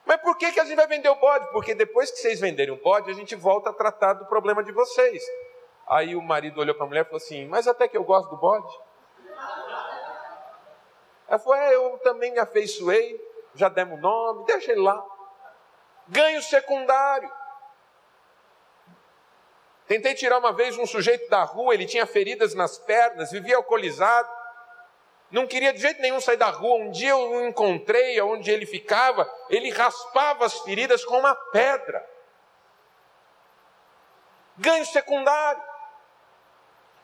Mas 0.07 0.19
por 0.23 0.35
que, 0.39 0.51
que 0.51 0.61
a 0.61 0.65
gente 0.65 0.77
vai 0.77 0.87
vender 0.87 1.11
o 1.11 1.17
bode? 1.17 1.53
Porque 1.53 1.75
depois 1.75 2.11
que 2.11 2.17
vocês 2.17 2.41
venderem 2.41 2.73
o 2.73 2.83
bode, 2.83 3.11
a 3.11 3.15
gente 3.15 3.37
volta 3.37 3.69
a 3.69 3.75
tratar 3.75 4.15
do 4.15 4.25
problema 4.25 4.65
de 4.65 4.73
vocês. 4.73 5.23
Aí 5.87 6.17
o 6.17 6.23
marido 6.23 6.59
olhou 6.59 6.75
para 6.75 6.87
a 6.87 6.89
mulher 6.89 7.03
e 7.03 7.05
falou 7.05 7.19
assim: 7.19 7.47
Mas 7.49 7.69
até 7.69 7.87
que 7.87 7.99
eu 7.99 8.05
gosto 8.05 8.31
do 8.31 8.39
bode. 8.39 8.81
Ela 11.29 11.39
falou: 11.39 11.59
É, 11.59 11.75
eu 11.75 11.99
também 11.99 12.33
me 12.33 12.39
afeiçoei 12.39 13.29
já 13.55 13.69
demos 13.69 14.01
nome, 14.01 14.45
deixa 14.45 14.73
ele 14.73 14.81
lá. 14.81 15.05
Ganho 16.09 16.43
secundário. 16.43 17.31
Tentei 19.87 20.15
tirar 20.15 20.39
uma 20.39 20.53
vez 20.53 20.79
um 20.79 20.87
sujeito 20.87 21.29
da 21.29 21.43
rua, 21.43 21.75
ele 21.75 21.85
tinha 21.85 22.07
feridas 22.07 22.55
nas 22.55 22.79
pernas, 22.79 23.33
vivia 23.33 23.57
alcoolizado. 23.57 24.29
Não 25.31 25.47
queria 25.47 25.73
de 25.73 25.81
jeito 25.81 26.01
nenhum 26.01 26.21
sair 26.21 26.37
da 26.37 26.51
rua. 26.51 26.77
Um 26.77 26.91
dia 26.91 27.11
eu 27.11 27.19
o 27.19 27.47
encontrei 27.47 28.21
onde 28.21 28.51
ele 28.51 28.67
ficava, 28.67 29.29
ele 29.49 29.71
raspava 29.71 30.45
as 30.45 30.61
feridas 30.61 31.05
com 31.05 31.19
uma 31.19 31.35
pedra. 31.35 32.09
Ganho 34.57 34.85
secundário. 34.87 35.63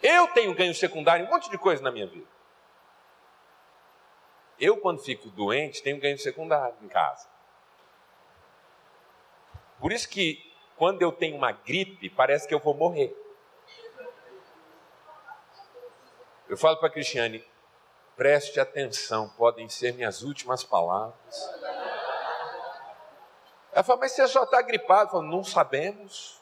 Eu 0.03 0.29
tenho 0.29 0.55
ganho 0.55 0.75
secundário, 0.75 1.27
um 1.27 1.31
monte 1.31 1.51
de 1.51 1.59
coisa 1.59 1.83
na 1.83 1.91
minha 1.91 2.07
vida. 2.07 2.36
Eu, 4.59 4.79
quando 4.79 5.01
fico 5.01 5.29
doente, 5.29 5.83
tenho 5.83 6.01
ganho 6.01 6.19
secundário 6.19 6.77
em 6.83 6.88
casa. 6.88 7.29
Por 9.79 9.92
isso 9.92 10.09
que, 10.09 10.42
quando 10.77 11.03
eu 11.03 11.12
tenho 11.12 11.37
uma 11.37 11.53
gripe, 11.53 12.09
parece 12.09 12.49
que 12.49 12.55
eu 12.55 12.59
vou 12.59 12.75
morrer. 12.75 13.14
Eu 16.49 16.57
falo 16.57 16.77
para 16.79 16.88
a 16.88 16.90
Cristiane, 16.90 17.45
preste 18.16 18.59
atenção, 18.59 19.29
podem 19.31 19.69
ser 19.69 19.92
minhas 19.92 20.23
últimas 20.23 20.64
palavras. 20.64 21.51
Ela 23.73 23.85
fala, 23.85 24.01
mas 24.01 24.12
você 24.12 24.27
só 24.27 24.45
está 24.45 24.62
gripado. 24.62 25.09
Eu 25.09 25.12
falo, 25.12 25.23
não 25.25 25.45
sabemos. 25.45 26.40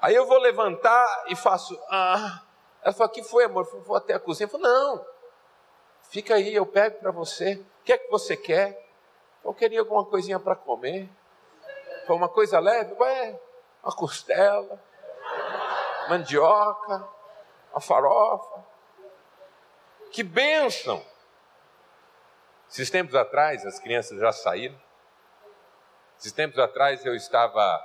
Aí 0.00 0.14
eu 0.14 0.26
vou 0.26 0.38
levantar 0.38 1.24
e 1.28 1.36
faço, 1.36 1.78
ah. 1.90 2.42
Ela 2.80 2.94
fala, 2.94 3.10
que 3.10 3.22
foi, 3.22 3.44
amor? 3.44 3.68
Eu 3.70 3.82
vou 3.82 3.96
até 3.96 4.14
a 4.14 4.20
cozinha. 4.20 4.46
Eu 4.46 4.50
falo, 4.50 4.62
não, 4.62 5.06
fica 6.08 6.34
aí, 6.34 6.54
eu 6.54 6.66
pego 6.66 6.98
para 6.98 7.10
você. 7.10 7.54
O 7.80 7.84
que 7.84 7.92
é 7.92 7.98
que 7.98 8.10
você 8.10 8.36
quer? 8.36 8.86
Eu 9.44 9.54
queria 9.54 9.80
alguma 9.80 10.04
coisinha 10.04 10.38
para 10.38 10.54
comer. 10.54 11.08
Foi 12.06 12.16
uma 12.16 12.28
coisa 12.28 12.58
leve? 12.58 12.94
Ué, 12.94 13.40
uma 13.82 13.94
costela, 13.94 14.82
mandioca, 16.08 17.08
uma 17.72 17.80
farofa. 17.80 18.64
Que 20.10 20.22
bênção! 20.22 21.04
Esses 22.70 22.90
tempos 22.90 23.14
atrás, 23.14 23.64
as 23.64 23.78
crianças 23.78 24.18
já 24.20 24.32
saíram. 24.32 24.78
Esses 26.18 26.32
tempos 26.32 26.58
atrás 26.58 27.04
eu 27.06 27.14
estava 27.14 27.82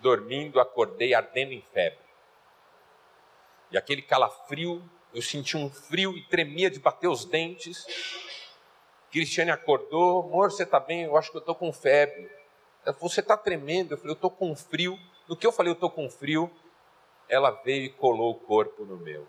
dormindo, 0.00 0.60
acordei 0.60 1.14
ardendo 1.14 1.52
em 1.52 1.62
febre. 1.72 1.98
E 3.70 3.78
aquele 3.78 4.02
calafrio, 4.02 4.82
eu 5.14 5.20
senti 5.20 5.56
um 5.56 5.70
frio 5.70 6.16
e 6.16 6.22
tremia 6.22 6.70
de 6.70 6.78
bater 6.78 7.08
os 7.08 7.24
dentes. 7.24 7.86
Cristiane 9.10 9.50
acordou, 9.50 10.20
amor, 10.20 10.50
você 10.50 10.62
está 10.62 10.80
bem? 10.80 11.02
Eu 11.02 11.16
acho 11.16 11.30
que 11.30 11.36
eu 11.36 11.40
estou 11.40 11.54
com 11.54 11.70
febre. 11.72 12.30
Ela 12.84 12.94
falou, 12.94 13.10
você 13.10 13.20
está 13.20 13.36
tremendo? 13.36 13.92
Eu 13.92 13.98
falei, 13.98 14.12
eu 14.12 14.16
estou 14.16 14.30
com 14.30 14.56
frio. 14.56 14.98
No 15.28 15.36
que 15.36 15.46
eu 15.46 15.52
falei, 15.52 15.70
eu 15.70 15.74
estou 15.74 15.90
com 15.90 16.08
frio, 16.08 16.50
ela 17.28 17.50
veio 17.50 17.84
e 17.84 17.88
colou 17.90 18.32
o 18.32 18.34
corpo 18.40 18.84
no 18.84 18.96
meu. 18.96 19.26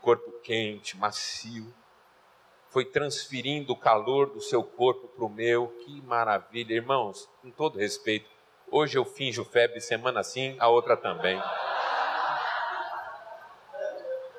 Corpo 0.00 0.32
quente, 0.42 0.96
macio. 0.96 1.72
Foi 2.70 2.84
transferindo 2.84 3.72
o 3.72 3.76
calor 3.76 4.30
do 4.30 4.40
seu 4.40 4.62
corpo 4.62 5.08
para 5.08 5.24
o 5.24 5.28
meu. 5.28 5.68
Que 5.84 6.00
maravilha. 6.02 6.74
Irmãos, 6.74 7.28
com 7.42 7.50
todo 7.50 7.78
respeito, 7.78 8.28
hoje 8.70 8.96
eu 8.96 9.04
finjo 9.04 9.44
febre 9.44 9.80
semana 9.80 10.22
sim, 10.22 10.56
a 10.58 10.68
outra 10.68 10.96
também. 10.96 11.40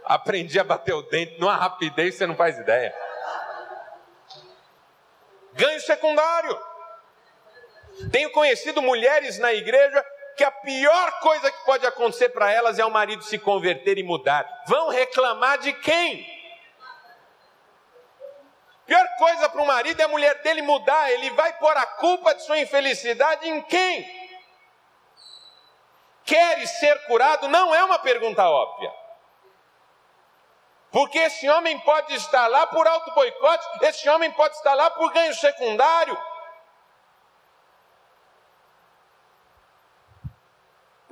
Aprendi 0.10 0.60
a 0.60 0.64
bater 0.64 0.92
o 0.92 1.04
dente 1.04 1.40
numa 1.40 1.56
rapidez 1.56 2.16
você 2.16 2.26
não 2.26 2.36
faz 2.36 2.58
ideia. 2.58 2.92
Ganho 5.54 5.80
secundário. 5.82 6.60
Tenho 8.12 8.32
conhecido 8.32 8.82
mulheres 8.82 9.38
na 9.38 9.54
igreja 9.54 10.04
que 10.36 10.44
a 10.44 10.50
pior 10.50 11.20
coisa 11.20 11.52
que 11.52 11.64
pode 11.64 11.86
acontecer 11.86 12.30
para 12.30 12.52
elas 12.52 12.80
é 12.80 12.86
o 12.86 12.90
marido 12.90 13.24
se 13.24 13.38
converter 13.38 14.00
e 14.00 14.04
mudar. 14.04 14.50
Vão 14.66 14.90
reclamar 14.90 15.60
de 15.60 15.74
quem? 15.74 16.26
Pior 18.88 19.08
coisa 19.20 19.48
para 19.48 19.62
o 19.62 19.68
marido 19.68 20.02
é 20.02 20.06
a 20.06 20.08
mulher 20.08 20.42
dele 20.42 20.64
mudar, 20.64 21.12
ele 21.12 21.30
vai 21.32 21.54
pôr 21.60 21.78
a 21.78 21.86
culpa 21.86 22.34
de 22.34 22.44
sua 22.44 22.58
infelicidade 22.58 23.48
em 23.48 23.62
quem? 23.62 24.20
Queres 26.26 26.72
ser 26.80 27.06
curado? 27.06 27.48
Não 27.48 27.76
é 27.76 27.84
uma 27.84 28.00
pergunta 28.00 28.50
óbvia. 28.50 28.99
Porque 30.92 31.20
esse 31.20 31.48
homem 31.50 31.80
pode 31.80 32.14
estar 32.16 32.48
lá 32.48 32.66
por 32.68 32.88
auto 32.88 33.14
boicote, 33.14 33.66
esse 33.84 34.10
homem 34.10 34.32
pode 34.32 34.56
estar 34.56 34.74
lá 34.74 34.90
por 34.90 35.12
ganho 35.14 35.34
secundário, 35.36 36.18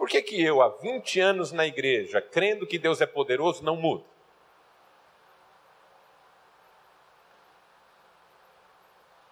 Por 0.08 0.12
que, 0.12 0.22
que 0.22 0.42
eu, 0.42 0.62
há 0.62 0.70
20 0.70 1.20
anos 1.20 1.52
na 1.52 1.68
igreja, 1.68 2.22
crendo 2.22 2.66
que 2.66 2.80
Deus 2.80 3.02
é 3.02 3.06
poderoso, 3.06 3.62
não 3.62 3.76
mudo? 3.76 4.06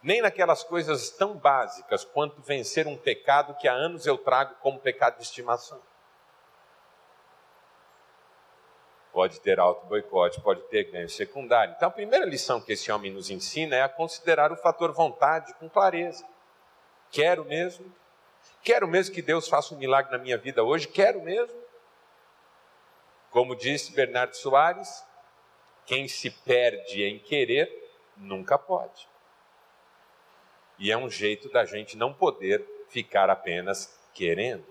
Nem 0.03 0.21
naquelas 0.21 0.65
coisas 0.65 1.09
tão 1.11 1.37
básicas 1.37 2.03
quanto 2.03 2.41
vencer 2.41 2.87
um 2.87 2.97
pecado 2.97 3.55
que 3.55 3.69
há 3.69 3.73
anos 3.73 4.05
eu 4.05 4.17
trago 4.17 4.55
como 4.55 4.77
pecado 4.77 5.15
de 5.15 5.23
estimação. 5.23 5.81
Pode 9.15 9.39
ter 9.39 9.59
auto-boicote, 9.59 10.41
pode 10.41 10.61
ter 10.67 10.91
ganho 10.91 11.09
secundário. 11.09 11.73
Então, 11.75 11.87
a 11.87 11.91
primeira 11.91 12.25
lição 12.25 12.61
que 12.61 12.73
esse 12.73 12.91
homem 12.91 13.11
nos 13.11 13.31
ensina 13.31 13.75
é 13.75 13.81
a 13.81 13.89
considerar 13.89 14.51
o 14.51 14.57
fator 14.57 14.91
vontade 14.91 15.53
com 15.55 15.67
clareza. 15.67 16.23
Quero 17.09 17.45
mesmo, 17.45 17.91
Quero 18.65 18.87
mesmo 18.87 19.13
que 19.13 19.21
Deus 19.21 19.47
faça 19.47 19.75
um 19.75 19.77
milagre 19.77 20.11
na 20.11 20.17
minha 20.17 20.37
vida 20.37 20.63
hoje, 20.63 20.87
quero 20.87 21.21
mesmo. 21.21 21.55
Como 23.29 23.55
disse 23.55 23.91
Bernardo 23.91 24.35
Soares, 24.35 25.05
quem 25.85 26.07
se 26.07 26.31
perde 26.31 27.03
em 27.03 27.19
querer 27.19 27.71
nunca 28.17 28.57
pode. 28.57 29.07
E 30.79 30.91
é 30.91 30.97
um 30.97 31.09
jeito 31.09 31.47
da 31.49 31.63
gente 31.63 31.95
não 31.95 32.11
poder 32.11 32.65
ficar 32.89 33.29
apenas 33.29 33.99
querendo. 34.13 34.65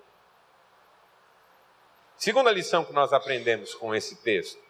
Segunda 2.16 2.50
lição 2.50 2.85
que 2.85 2.92
nós 2.92 3.12
aprendemos 3.12 3.74
com 3.74 3.94
esse 3.94 4.16
texto 4.22 4.62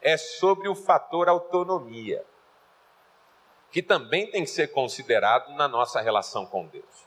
é 0.00 0.16
sobre 0.16 0.68
o 0.68 0.74
fator 0.74 1.28
autonomia, 1.28 2.24
que 3.70 3.82
também 3.82 4.30
tem 4.30 4.44
que 4.44 4.50
ser 4.50 4.68
considerado 4.68 5.54
na 5.54 5.66
nossa 5.66 6.00
relação 6.00 6.44
com 6.44 6.66
Deus. 6.66 7.06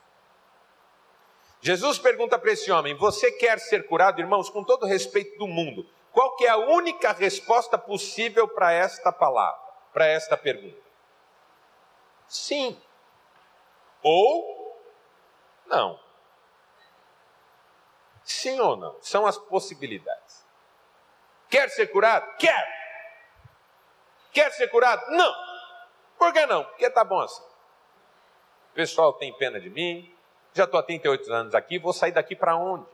Jesus 1.60 1.98
pergunta 1.98 2.38
para 2.38 2.52
esse 2.52 2.70
homem: 2.70 2.94
Você 2.94 3.32
quer 3.32 3.58
ser 3.58 3.86
curado, 3.86 4.20
irmãos, 4.20 4.48
com 4.50 4.64
todo 4.64 4.86
respeito 4.86 5.38
do 5.38 5.46
mundo? 5.46 5.88
Qual 6.12 6.36
que 6.36 6.46
é 6.46 6.50
a 6.50 6.56
única 6.56 7.12
resposta 7.12 7.76
possível 7.76 8.48
para 8.48 8.72
esta 8.72 9.12
palavra, 9.12 9.60
para 9.92 10.06
esta 10.06 10.36
pergunta? 10.36 10.82
Sim. 12.26 12.80
Ou 14.02 14.78
não. 15.66 16.07
Sim 18.28 18.60
ou 18.60 18.76
não? 18.76 18.94
São 19.00 19.26
as 19.26 19.38
possibilidades. 19.38 20.46
Quer 21.48 21.70
ser 21.70 21.86
curado? 21.86 22.36
Quer. 22.36 22.78
Quer 24.30 24.52
ser 24.52 24.68
curado? 24.68 25.10
Não. 25.10 25.34
Por 26.18 26.30
que 26.34 26.44
não? 26.44 26.62
Porque 26.62 26.90
tá 26.90 27.02
bom 27.02 27.20
assim. 27.20 27.42
O 28.70 28.74
pessoal 28.74 29.14
tem 29.14 29.32
pena 29.32 29.58
de 29.58 29.70
mim, 29.70 30.14
já 30.52 30.64
estou 30.64 30.78
há 30.78 30.82
38 30.82 31.32
anos 31.32 31.54
aqui, 31.54 31.78
vou 31.78 31.92
sair 31.94 32.12
daqui 32.12 32.36
para 32.36 32.54
onde? 32.54 32.86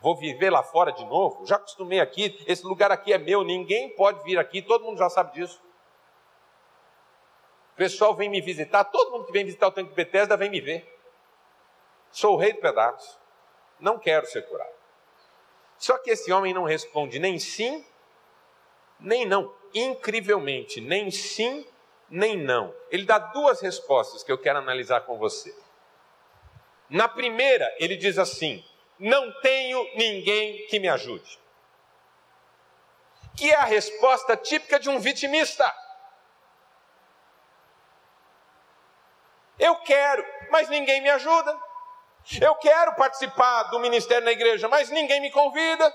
Vou 0.00 0.14
viver 0.14 0.50
lá 0.50 0.62
fora 0.62 0.92
de 0.92 1.04
novo? 1.04 1.44
Já 1.44 1.56
acostumei 1.56 1.98
aqui, 1.98 2.42
esse 2.46 2.64
lugar 2.64 2.92
aqui 2.92 3.12
é 3.12 3.18
meu, 3.18 3.42
ninguém 3.42 3.90
pode 3.96 4.22
vir 4.22 4.38
aqui, 4.38 4.62
todo 4.62 4.84
mundo 4.84 4.98
já 4.98 5.10
sabe 5.10 5.32
disso. 5.32 5.60
O 7.72 7.76
pessoal 7.76 8.14
vem 8.14 8.28
me 8.28 8.40
visitar, 8.40 8.84
todo 8.84 9.10
mundo 9.10 9.26
que 9.26 9.32
vem 9.32 9.44
visitar 9.44 9.66
o 9.66 9.72
tanque 9.72 9.90
de 9.90 9.96
Bethesda 9.96 10.36
vem 10.36 10.48
me 10.48 10.60
ver. 10.60 10.96
Sou 12.12 12.34
o 12.34 12.36
rei 12.36 12.52
do 12.52 12.60
pedaço. 12.60 13.25
Não 13.78 13.98
quero 13.98 14.26
ser 14.26 14.46
curado. 14.46 14.74
Só 15.78 15.98
que 15.98 16.10
esse 16.10 16.32
homem 16.32 16.54
não 16.54 16.64
responde 16.64 17.18
nem 17.18 17.38
sim, 17.38 17.84
nem 18.98 19.26
não. 19.26 19.54
Incrivelmente, 19.74 20.80
nem 20.80 21.10
sim, 21.10 21.66
nem 22.08 22.36
não. 22.36 22.74
Ele 22.90 23.04
dá 23.04 23.18
duas 23.18 23.60
respostas 23.60 24.22
que 24.22 24.32
eu 24.32 24.38
quero 24.38 24.58
analisar 24.58 25.02
com 25.02 25.18
você. 25.18 25.54
Na 26.88 27.08
primeira, 27.08 27.74
ele 27.78 27.96
diz 27.96 28.18
assim: 28.18 28.64
Não 28.98 29.32
tenho 29.40 29.84
ninguém 29.96 30.66
que 30.68 30.78
me 30.78 30.88
ajude. 30.88 31.38
Que 33.36 33.50
é 33.50 33.56
a 33.56 33.64
resposta 33.64 34.36
típica 34.36 34.78
de 34.78 34.88
um 34.88 34.98
vitimista. 34.98 35.74
Eu 39.58 39.76
quero, 39.76 40.24
mas 40.50 40.68
ninguém 40.68 41.02
me 41.02 41.10
ajuda. 41.10 41.65
Eu 42.40 42.56
quero 42.56 42.94
participar 42.94 43.64
do 43.64 43.78
ministério 43.78 44.24
na 44.24 44.32
igreja, 44.32 44.68
mas 44.68 44.90
ninguém 44.90 45.20
me 45.20 45.30
convida. 45.30 45.94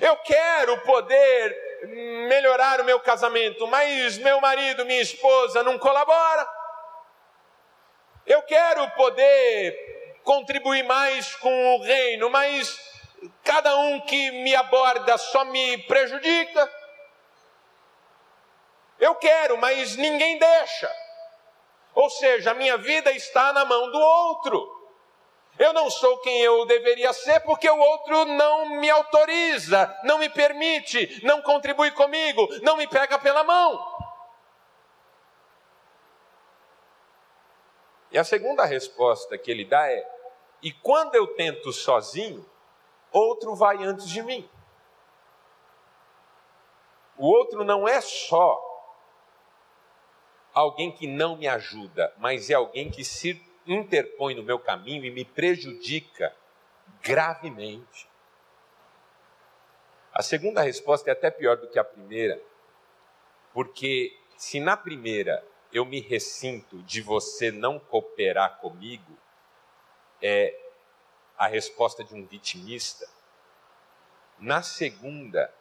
Eu 0.00 0.16
quero 0.18 0.80
poder 0.82 1.86
melhorar 2.28 2.80
o 2.80 2.84
meu 2.84 3.00
casamento, 3.00 3.66
mas 3.66 4.16
meu 4.18 4.40
marido, 4.40 4.84
minha 4.86 5.02
esposa 5.02 5.62
não 5.62 5.78
colabora. 5.78 6.48
Eu 8.24 8.42
quero 8.42 8.88
poder 8.92 10.20
contribuir 10.22 10.84
mais 10.84 11.34
com 11.36 11.74
o 11.74 11.82
reino, 11.82 12.30
mas 12.30 12.78
cada 13.42 13.76
um 13.76 14.00
que 14.00 14.30
me 14.30 14.54
aborda 14.54 15.18
só 15.18 15.44
me 15.44 15.78
prejudica. 15.78 16.72
Eu 18.98 19.16
quero, 19.16 19.58
mas 19.58 19.96
ninguém 19.96 20.38
deixa. 20.38 21.03
Ou 21.94 22.10
seja, 22.10 22.50
a 22.50 22.54
minha 22.54 22.76
vida 22.76 23.12
está 23.12 23.52
na 23.52 23.64
mão 23.64 23.90
do 23.90 23.98
outro. 23.98 24.74
Eu 25.56 25.72
não 25.72 25.88
sou 25.88 26.18
quem 26.18 26.40
eu 26.40 26.66
deveria 26.66 27.12
ser 27.12 27.40
porque 27.40 27.70
o 27.70 27.78
outro 27.78 28.24
não 28.24 28.80
me 28.80 28.90
autoriza, 28.90 29.96
não 30.02 30.18
me 30.18 30.28
permite, 30.28 31.24
não 31.24 31.40
contribui 31.42 31.92
comigo, 31.92 32.48
não 32.62 32.76
me 32.76 32.88
pega 32.88 33.18
pela 33.18 33.44
mão. 33.44 33.94
E 38.10 38.18
a 38.18 38.24
segunda 38.24 38.64
resposta 38.64 39.38
que 39.38 39.50
ele 39.50 39.64
dá 39.64 39.88
é: 39.88 40.04
e 40.60 40.72
quando 40.72 41.14
eu 41.14 41.28
tento 41.28 41.72
sozinho, 41.72 42.48
outro 43.12 43.54
vai 43.54 43.84
antes 43.84 44.08
de 44.08 44.22
mim. 44.22 44.48
O 47.16 47.28
outro 47.28 47.62
não 47.64 47.86
é 47.86 48.00
só 48.00 48.73
alguém 50.54 50.92
que 50.92 51.06
não 51.06 51.36
me 51.36 51.48
ajuda, 51.48 52.14
mas 52.16 52.48
é 52.48 52.54
alguém 52.54 52.90
que 52.90 53.04
se 53.04 53.42
interpõe 53.66 54.34
no 54.34 54.42
meu 54.42 54.58
caminho 54.58 55.04
e 55.04 55.10
me 55.10 55.24
prejudica 55.24 56.34
gravemente. 57.02 58.08
A 60.12 60.22
segunda 60.22 60.62
resposta 60.62 61.10
é 61.10 61.12
até 61.12 61.30
pior 61.30 61.56
do 61.56 61.68
que 61.68 61.78
a 61.78 61.84
primeira, 61.84 62.40
porque 63.52 64.16
se 64.36 64.60
na 64.60 64.76
primeira 64.76 65.44
eu 65.72 65.84
me 65.84 66.00
ressinto 66.00 66.80
de 66.84 67.02
você 67.02 67.50
não 67.50 67.80
cooperar 67.80 68.58
comigo, 68.58 69.18
é 70.22 70.56
a 71.36 71.48
resposta 71.48 72.04
de 72.04 72.14
um 72.14 72.24
vitimista. 72.24 73.08
Na 74.38 74.62
segunda, 74.62 75.52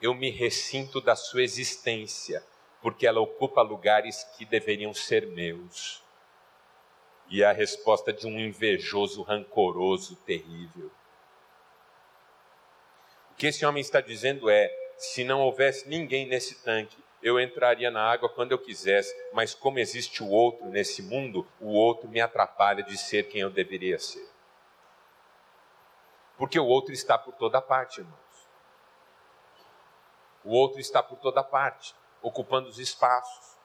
eu 0.00 0.14
me 0.14 0.30
ressinto 0.30 1.00
da 1.00 1.16
sua 1.16 1.42
existência, 1.42 2.44
porque 2.82 3.06
ela 3.06 3.20
ocupa 3.20 3.62
lugares 3.62 4.24
que 4.36 4.44
deveriam 4.44 4.92
ser 4.94 5.26
meus. 5.26 6.02
E 7.28 7.42
é 7.42 7.46
a 7.46 7.52
resposta 7.52 8.12
de 8.12 8.26
um 8.26 8.38
invejoso, 8.38 9.22
rancoroso, 9.22 10.16
terrível. 10.26 10.90
O 13.30 13.34
que 13.34 13.46
esse 13.46 13.64
homem 13.64 13.80
está 13.80 14.00
dizendo 14.00 14.50
é: 14.50 14.68
se 14.96 15.22
não 15.22 15.40
houvesse 15.40 15.88
ninguém 15.88 16.26
nesse 16.26 16.62
tanque, 16.62 16.96
eu 17.22 17.38
entraria 17.38 17.90
na 17.90 18.02
água 18.02 18.28
quando 18.28 18.52
eu 18.52 18.58
quisesse, 18.58 19.14
mas 19.32 19.54
como 19.54 19.78
existe 19.78 20.22
o 20.22 20.28
outro 20.28 20.66
nesse 20.66 21.02
mundo, 21.02 21.46
o 21.60 21.68
outro 21.68 22.08
me 22.08 22.20
atrapalha 22.20 22.82
de 22.82 22.96
ser 22.96 23.28
quem 23.28 23.42
eu 23.42 23.50
deveria 23.50 23.98
ser. 23.98 24.26
Porque 26.38 26.58
o 26.58 26.66
outro 26.66 26.94
está 26.94 27.18
por 27.18 27.34
toda 27.34 27.60
parte, 27.60 28.00
irmãos. 28.00 28.18
O 30.42 30.54
outro 30.54 30.80
está 30.80 31.02
por 31.02 31.18
toda 31.18 31.44
parte, 31.44 31.94
ocupando 32.22 32.68
os 32.68 32.78
espaços. 32.78 33.58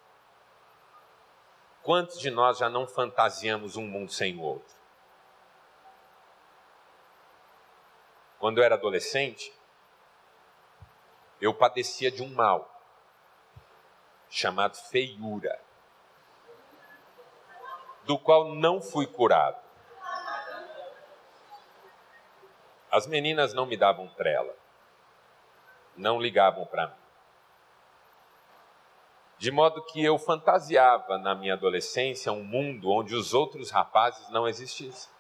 Quantos 1.83 2.19
de 2.19 2.31
nós 2.31 2.57
já 2.57 2.69
não 2.69 2.87
fantasiamos 2.87 3.75
um 3.75 3.85
mundo 3.85 4.11
sem 4.11 4.37
o 4.37 4.41
outro? 4.41 4.75
Quando 8.39 8.57
eu 8.57 8.63
era 8.63 8.75
adolescente, 8.75 9.53
eu 11.39 11.53
padecia 11.53 12.11
de 12.11 12.23
um 12.23 12.33
mal 12.33 12.71
chamado 14.29 14.75
feiura, 14.75 15.61
do 18.03 18.17
qual 18.17 18.53
não 18.53 18.81
fui 18.81 19.07
curado. 19.07 19.63
As 22.91 23.07
meninas 23.07 23.53
não 23.53 23.65
me 23.65 23.77
davam 23.77 24.07
trela, 24.09 24.55
não 25.95 26.19
ligavam 26.19 26.65
para 26.65 26.87
mim. 26.87 27.04
De 29.37 29.51
modo 29.51 29.83
que 29.83 30.03
eu 30.03 30.17
fantasiava 30.17 31.17
na 31.17 31.35
minha 31.35 31.53
adolescência 31.53 32.31
um 32.31 32.43
mundo 32.43 32.89
onde 32.89 33.13
os 33.15 33.33
outros 33.33 33.69
rapazes 33.69 34.29
não 34.29 34.47
existissem. 34.47 35.13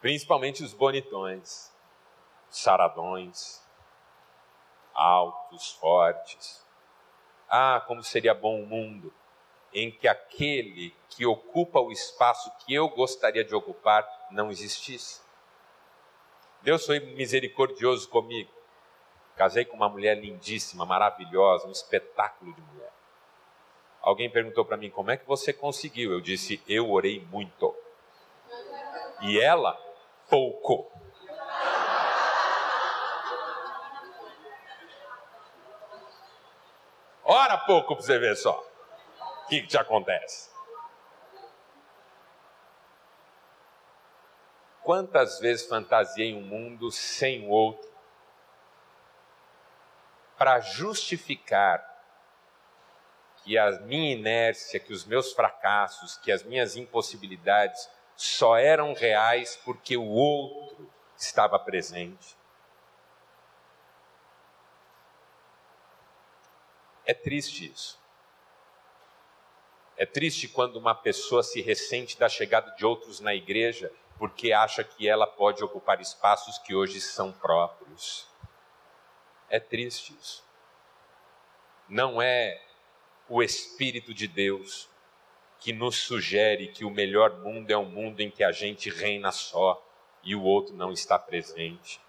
Principalmente 0.00 0.62
os 0.64 0.72
bonitões, 0.72 1.70
saradões, 2.48 3.62
altos, 4.94 5.72
fortes. 5.72 6.66
Ah, 7.48 7.84
como 7.86 8.02
seria 8.02 8.34
bom 8.34 8.62
um 8.62 8.66
mundo 8.66 9.12
em 9.72 9.90
que 9.90 10.06
aquele 10.06 10.94
que 11.08 11.24
ocupa 11.24 11.80
o 11.80 11.90
espaço 11.90 12.50
que 12.58 12.74
eu 12.74 12.88
gostaria 12.88 13.44
de 13.44 13.54
ocupar 13.54 14.06
não 14.30 14.50
existisse. 14.50 15.20
Deus 16.62 16.86
foi 16.86 17.00
misericordioso 17.00 18.08
comigo. 18.08 18.50
Casei 19.36 19.64
com 19.64 19.76
uma 19.76 19.88
mulher 19.88 20.18
lindíssima, 20.18 20.84
maravilhosa, 20.84 21.66
um 21.66 21.72
espetáculo 21.72 22.52
de 22.54 22.60
mulher. 22.60 22.92
Alguém 24.00 24.28
perguntou 24.30 24.64
para 24.64 24.76
mim 24.76 24.90
como 24.90 25.10
é 25.10 25.16
que 25.16 25.26
você 25.26 25.52
conseguiu? 25.52 26.12
Eu 26.12 26.20
disse: 26.20 26.62
eu 26.68 26.90
orei 26.90 27.20
muito. 27.30 27.74
E 29.22 29.40
ela, 29.40 29.80
pouco. 30.28 30.90
Ora 37.24 37.56
pouco 37.58 37.94
para 37.94 38.04
você 38.04 38.18
ver 38.18 38.36
só. 38.36 38.62
O 39.44 39.48
que, 39.48 39.62
que 39.62 39.68
te 39.68 39.78
acontece? 39.78 40.50
Quantas 44.82 45.38
vezes 45.38 45.66
fantasiei 45.68 46.34
um 46.34 46.42
mundo 46.42 46.90
sem 46.90 47.46
o 47.46 47.50
outro 47.50 47.91
para 50.36 50.60
justificar 50.60 51.88
que 53.42 53.58
a 53.58 53.70
minha 53.80 54.12
inércia, 54.12 54.78
que 54.78 54.92
os 54.92 55.04
meus 55.04 55.32
fracassos, 55.32 56.16
que 56.16 56.30
as 56.30 56.42
minhas 56.42 56.76
impossibilidades 56.76 57.88
só 58.16 58.56
eram 58.56 58.94
reais 58.94 59.60
porque 59.64 59.96
o 59.96 60.06
outro 60.06 60.90
estava 61.16 61.58
presente. 61.58 62.36
É 67.04 67.12
triste 67.12 67.70
isso. 67.70 68.00
É 69.96 70.06
triste 70.06 70.48
quando 70.48 70.76
uma 70.76 70.94
pessoa 70.94 71.42
se 71.42 71.60
ressente 71.60 72.18
da 72.18 72.28
chegada 72.28 72.70
de 72.76 72.84
outros 72.86 73.20
na 73.20 73.34
igreja 73.34 73.92
porque 74.18 74.52
acha 74.52 74.84
que 74.84 75.08
ela 75.08 75.26
pode 75.26 75.64
ocupar 75.64 76.00
espaços 76.00 76.56
que 76.58 76.74
hoje 76.74 77.00
são 77.00 77.32
próprios. 77.32 78.31
É 79.52 79.60
triste 79.60 80.16
isso. 80.18 80.42
Não 81.86 82.22
é 82.22 82.58
o 83.28 83.42
Espírito 83.42 84.14
de 84.14 84.26
Deus 84.26 84.88
que 85.60 85.74
nos 85.74 85.96
sugere 85.96 86.68
que 86.68 86.86
o 86.86 86.90
melhor 86.90 87.38
mundo 87.40 87.70
é 87.70 87.76
um 87.76 87.84
mundo 87.84 88.20
em 88.20 88.30
que 88.30 88.42
a 88.42 88.50
gente 88.50 88.88
reina 88.88 89.30
só 89.30 89.86
e 90.24 90.34
o 90.34 90.42
outro 90.42 90.74
não 90.74 90.90
está 90.90 91.18
presente. 91.18 92.00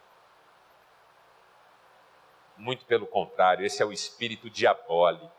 Muito 2.56 2.86
pelo 2.86 3.06
contrário, 3.06 3.66
esse 3.66 3.84
é 3.84 3.86
o 3.86 3.92
espírito 3.92 4.50
diabólico. 4.50 5.30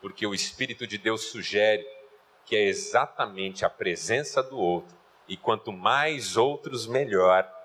Porque 0.00 0.26
o 0.26 0.32
Espírito 0.32 0.86
de 0.86 0.96
Deus 0.96 1.30
sugere 1.30 1.86
que 2.46 2.56
é 2.56 2.62
exatamente 2.62 3.66
a 3.66 3.70
presença 3.70 4.42
do 4.42 4.58
outro, 4.58 4.96
e 5.28 5.36
quanto 5.36 5.72
mais 5.72 6.36
outros, 6.36 6.86
melhor, 6.86 7.55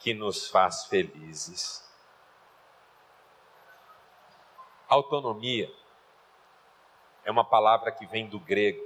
que 0.00 0.14
nos 0.14 0.48
faz 0.48 0.86
felizes. 0.86 1.88
Autonomia 4.88 5.72
é 7.24 7.30
uma 7.30 7.44
palavra 7.44 7.92
que 7.92 8.06
vem 8.06 8.26
do 8.26 8.40
grego. 8.40 8.82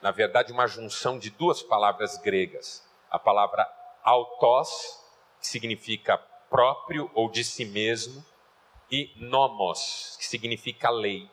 Na 0.00 0.10
verdade, 0.10 0.52
uma 0.52 0.66
junção 0.66 1.18
de 1.18 1.30
duas 1.30 1.62
palavras 1.62 2.16
gregas. 2.16 2.88
A 3.10 3.18
palavra 3.18 3.68
autos, 4.02 5.04
que 5.40 5.46
significa 5.46 6.16
próprio 6.48 7.10
ou 7.12 7.28
de 7.28 7.44
si 7.44 7.64
mesmo, 7.64 8.24
e 8.90 9.12
nomos, 9.16 10.16
que 10.18 10.26
significa 10.26 10.88
lei. 10.88 11.30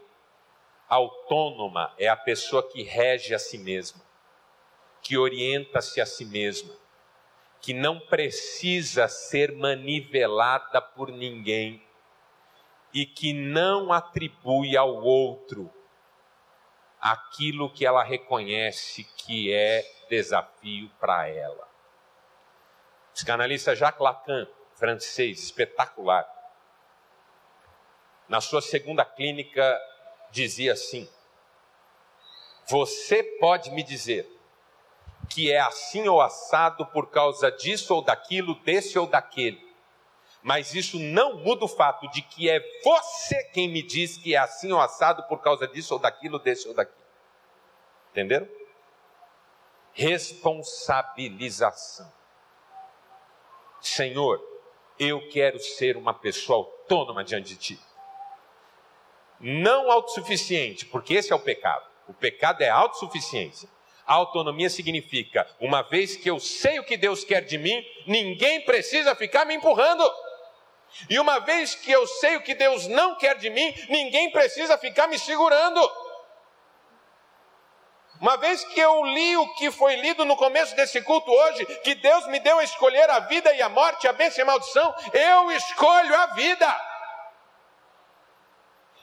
Autônoma 0.89 1.93
é 1.97 2.07
a 2.07 2.17
pessoa 2.17 2.67
que 2.67 2.83
rege 2.83 3.33
a 3.33 3.39
si 3.39 3.57
mesma, 3.57 4.01
que 5.01 5.17
orienta-se 5.17 6.01
a 6.01 6.05
si 6.05 6.25
mesma, 6.25 6.75
que 7.65 7.73
não 7.73 7.99
precisa 7.99 9.07
ser 9.07 9.51
manivelada 9.51 10.79
por 10.79 11.09
ninguém 11.09 11.83
e 12.93 13.07
que 13.07 13.33
não 13.33 13.91
atribui 13.91 14.77
ao 14.77 15.01
outro 15.01 15.73
aquilo 17.01 17.73
que 17.73 17.83
ela 17.83 18.03
reconhece 18.03 19.03
que 19.17 19.51
é 19.51 19.83
desafio 20.07 20.91
para 20.99 21.27
ela. 21.27 21.67
O 23.09 23.13
psicanalista 23.13 23.75
Jacques 23.75 23.99
Lacan, 23.99 24.47
francês, 24.75 25.41
espetacular, 25.41 26.31
na 28.29 28.41
sua 28.41 28.61
segunda 28.61 29.03
clínica 29.03 29.81
dizia 30.29 30.73
assim: 30.73 31.09
Você 32.67 33.23
pode 33.39 33.71
me 33.71 33.81
dizer 33.81 34.34
que 35.29 35.51
é 35.51 35.59
assim 35.59 36.07
ou 36.07 36.21
assado 36.21 36.85
por 36.85 37.09
causa 37.09 37.51
disso 37.51 37.93
ou 37.93 38.01
daquilo, 38.01 38.55
desse 38.63 38.97
ou 38.97 39.05
daquele. 39.07 39.65
Mas 40.41 40.73
isso 40.75 40.97
não 40.99 41.37
muda 41.37 41.65
o 41.65 41.67
fato 41.67 42.09
de 42.11 42.21
que 42.21 42.49
é 42.49 42.61
você 42.83 43.43
quem 43.45 43.67
me 43.67 43.81
diz 43.81 44.15
que 44.17 44.35
é 44.35 44.37
assim 44.37 44.71
ou 44.71 44.79
assado 44.79 45.23
por 45.23 45.41
causa 45.41 45.67
disso 45.67 45.95
ou 45.95 45.99
daquilo, 45.99 46.37
desse 46.37 46.67
ou 46.67 46.73
daquilo. 46.73 47.03
Entenderam? 48.11 48.47
Responsabilização. 49.91 52.13
Senhor, 53.81 54.39
eu 54.99 55.27
quero 55.29 55.57
ser 55.59 55.97
uma 55.97 56.13
pessoa 56.13 56.59
autônoma 56.59 57.23
diante 57.23 57.49
de 57.49 57.55
Ti. 57.55 57.79
Não 59.39 59.91
autossuficiente, 59.91 60.85
porque 60.85 61.15
esse 61.15 61.33
é 61.33 61.35
o 61.35 61.39
pecado. 61.39 61.85
O 62.07 62.13
pecado 62.13 62.61
é 62.61 62.69
autossuficiência. 62.69 63.67
A 64.05 64.13
autonomia 64.13 64.69
significa, 64.69 65.47
uma 65.59 65.81
vez 65.81 66.15
que 66.15 66.29
eu 66.29 66.39
sei 66.39 66.79
o 66.79 66.83
que 66.83 66.95
Deus 66.95 67.23
quer 67.23 67.41
de 67.41 67.57
mim, 67.57 67.83
ninguém 68.05 68.61
precisa 68.61 69.15
ficar 69.15 69.45
me 69.45 69.55
empurrando. 69.55 70.07
E 71.09 71.19
uma 71.19 71.39
vez 71.39 71.73
que 71.73 71.91
eu 71.91 72.05
sei 72.05 72.35
o 72.37 72.41
que 72.41 72.53
Deus 72.53 72.87
não 72.87 73.15
quer 73.15 73.35
de 73.37 73.49
mim, 73.49 73.73
ninguém 73.89 74.31
precisa 74.31 74.77
ficar 74.77 75.07
me 75.07 75.17
segurando. 75.17 75.81
Uma 78.21 78.37
vez 78.37 78.63
que 78.63 78.79
eu 78.79 79.03
li 79.05 79.35
o 79.35 79.53
que 79.55 79.71
foi 79.71 79.95
lido 79.97 80.23
no 80.23 80.37
começo 80.37 80.75
desse 80.75 81.01
culto 81.01 81.29
hoje, 81.29 81.65
que 81.83 81.95
Deus 81.95 82.27
me 82.27 82.39
deu 82.39 82.59
a 82.59 82.63
escolher 82.63 83.09
a 83.09 83.19
vida 83.21 83.53
e 83.53 83.61
a 83.61 83.67
morte, 83.67 84.07
a 84.07 84.13
bênção 84.13 84.39
e 84.39 84.43
a 84.43 84.45
maldição, 84.45 84.95
eu 85.13 85.51
escolho 85.51 86.15
a 86.15 86.27
vida. 86.27 86.94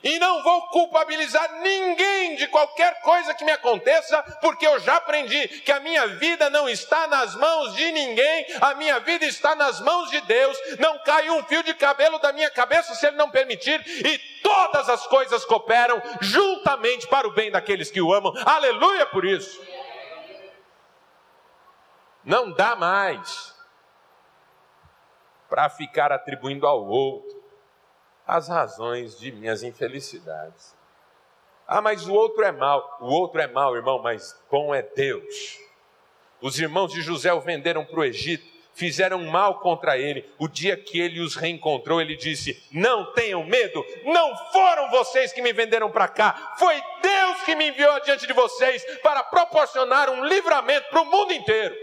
E 0.02 0.18
não 0.18 0.42
vou 0.42 0.66
culpabilizar 0.68 1.60
ninguém 1.60 2.34
de 2.34 2.48
qualquer 2.48 3.00
coisa 3.02 3.34
que 3.34 3.44
me 3.44 3.52
aconteça, 3.52 4.20
porque 4.40 4.66
eu 4.66 4.80
já 4.80 4.96
aprendi 4.96 5.46
que 5.60 5.70
a 5.70 5.78
minha 5.78 6.06
vida 6.08 6.50
não 6.50 6.68
está 6.68 7.06
nas 7.06 7.36
mãos 7.36 7.74
de 7.74 7.92
ninguém, 7.92 8.46
a 8.60 8.74
minha 8.74 8.98
vida 9.00 9.24
está 9.24 9.54
nas 9.54 9.80
mãos 9.80 10.10
de 10.10 10.20
Deus. 10.22 10.58
Não 10.78 10.98
cai 11.04 11.30
um 11.30 11.44
fio 11.44 11.62
de 11.62 11.74
cabelo 11.74 12.18
da 12.18 12.32
minha 12.32 12.50
cabeça 12.50 12.94
se 12.94 13.06
Ele 13.06 13.16
não 13.16 13.30
permitir, 13.30 13.80
e 13.86 14.18
todas 14.42 14.88
as 14.88 15.06
coisas 15.06 15.44
cooperam 15.44 16.02
juntamente 16.20 17.06
para 17.06 17.28
o 17.28 17.32
bem 17.32 17.50
daqueles 17.50 17.90
que 17.90 18.00
o 18.00 18.12
amam. 18.12 18.32
Aleluia 18.44 19.06
por 19.06 19.24
isso. 19.24 19.60
Não 22.24 22.52
dá 22.52 22.74
mais 22.74 23.54
para 25.48 25.68
ficar 25.68 26.10
atribuindo 26.10 26.66
ao 26.66 26.84
outro 26.84 27.41
as 28.26 28.48
razões 28.48 29.18
de 29.18 29.32
minhas 29.32 29.62
infelicidades. 29.62 30.74
Ah, 31.66 31.80
mas 31.80 32.06
o 32.06 32.12
outro 32.12 32.44
é 32.44 32.52
mal. 32.52 32.98
O 33.00 33.06
outro 33.06 33.40
é 33.40 33.46
mal, 33.46 33.74
irmão, 33.74 34.00
mas 34.00 34.38
bom 34.50 34.74
é 34.74 34.82
Deus. 34.82 35.58
Os 36.40 36.58
irmãos 36.58 36.92
de 36.92 37.00
José 37.00 37.32
o 37.32 37.40
venderam 37.40 37.84
para 37.84 38.00
o 38.00 38.04
Egito, 38.04 38.44
fizeram 38.74 39.24
mal 39.24 39.60
contra 39.60 39.96
ele. 39.96 40.28
O 40.38 40.48
dia 40.48 40.76
que 40.76 41.00
ele 41.00 41.20
os 41.20 41.36
reencontrou, 41.36 42.00
ele 42.00 42.16
disse: 42.16 42.62
Não 42.72 43.12
tenham 43.12 43.44
medo, 43.44 43.84
não 44.04 44.36
foram 44.50 44.90
vocês 44.90 45.32
que 45.32 45.42
me 45.42 45.52
venderam 45.52 45.90
para 45.90 46.08
cá, 46.08 46.54
foi 46.58 46.74
Deus 47.00 47.42
que 47.44 47.54
me 47.54 47.68
enviou 47.68 48.00
diante 48.00 48.26
de 48.26 48.32
vocês 48.32 48.84
para 49.00 49.22
proporcionar 49.22 50.10
um 50.10 50.24
livramento 50.24 50.88
para 50.90 51.02
o 51.02 51.06
mundo 51.06 51.32
inteiro. 51.32 51.74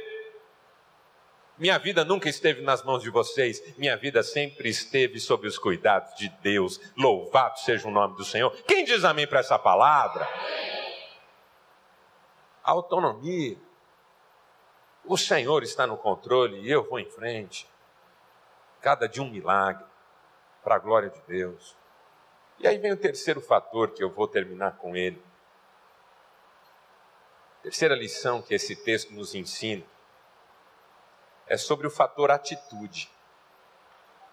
Minha 1.60 1.78
vida 1.78 2.06
nunca 2.06 2.30
esteve 2.30 2.62
nas 2.62 2.82
mãos 2.84 3.04
de 3.04 3.10
vocês, 3.10 3.62
minha 3.78 3.98
vida 3.98 4.24
sempre 4.24 4.70
esteve 4.70 5.20
sob 5.20 5.46
os 5.46 5.60
cuidados 5.60 6.16
de 6.16 6.30
Deus. 6.42 6.80
Louvado 6.96 7.60
seja 7.60 7.86
o 7.86 7.92
nome 7.92 8.16
do 8.16 8.24
Senhor. 8.24 8.50
Quem 8.64 8.86
diz 8.86 9.04
amém 9.04 9.28
para 9.28 9.42
essa 9.42 9.60
palavra? 9.60 10.26
Autonomia. 12.64 13.58
O 15.04 15.18
Senhor 15.18 15.62
está 15.62 15.86
no 15.86 15.98
controle 15.98 16.62
e 16.62 16.72
eu 16.72 16.88
vou 16.88 16.98
em 16.98 17.10
frente. 17.10 17.68
Cada 18.80 19.06
dia 19.06 19.22
um 19.22 19.30
milagre, 19.30 19.86
para 20.64 20.76
a 20.76 20.80
glória 20.80 21.10
de 21.10 21.22
Deus. 21.28 21.76
E 22.58 22.68
aí 22.70 22.78
vem 22.78 22.94
o 22.94 22.98
terceiro 22.98 23.42
fator 23.42 23.92
que 23.92 24.02
eu 24.02 24.10
vou 24.10 24.30
terminar 24.30 24.78
com 24.78 24.96
ele. 24.96 25.22
Terceira 27.62 27.96
lição 27.96 28.42
que 28.42 28.54
esse 28.54 28.78
texto 28.78 29.12
nos 29.14 29.36
ensina 29.36 29.84
é 31.50 31.58
sobre 31.58 31.88
o 31.88 31.92
fator 31.92 32.32
atitude, 32.32 33.12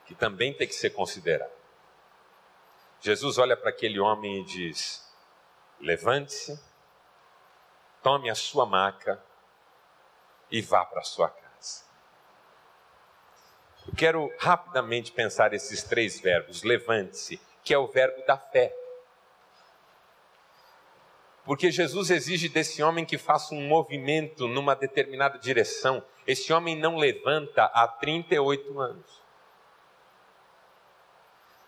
que 0.05 0.14
também 0.14 0.53
tem 0.53 0.69
que 0.69 0.75
ser 0.75 0.91
considerado. 0.91 1.51
Jesus 3.01 3.39
olha 3.39 3.57
para 3.57 3.71
aquele 3.71 3.99
homem 3.99 4.41
e 4.41 4.45
diz: 4.45 5.05
Levante-se, 5.81 6.61
tome 8.03 8.31
a 8.31 8.35
sua 8.35 8.67
maca 8.67 9.23
e 10.51 10.61
vá 10.61 10.85
para 10.85 11.01
a 11.01 11.05
sua 11.05 11.29
casa. 11.29 11.85
Eu 13.87 13.95
quero 13.95 14.33
rapidamente 14.39 15.12
pensar 15.12 15.53
esses 15.55 15.83
três 15.83 16.21
verbos: 16.21 16.62
levante-se, 16.62 17.41
que 17.64 17.73
é 17.73 17.79
o 17.79 17.87
verbo 17.87 18.25
da 18.27 18.37
fé. 18.37 18.75
Porque 21.45 21.71
Jesus 21.71 22.11
exige 22.11 22.49
desse 22.49 22.83
homem 22.83 23.05
que 23.05 23.17
faça 23.17 23.55
um 23.55 23.69
movimento 23.69 24.49
numa 24.49 24.75
determinada 24.75 25.39
direção. 25.39 26.05
Esse 26.27 26.53
homem 26.53 26.77
não 26.77 26.97
levanta 26.97 27.64
há 27.66 27.87
38 27.87 28.81
anos. 28.81 29.27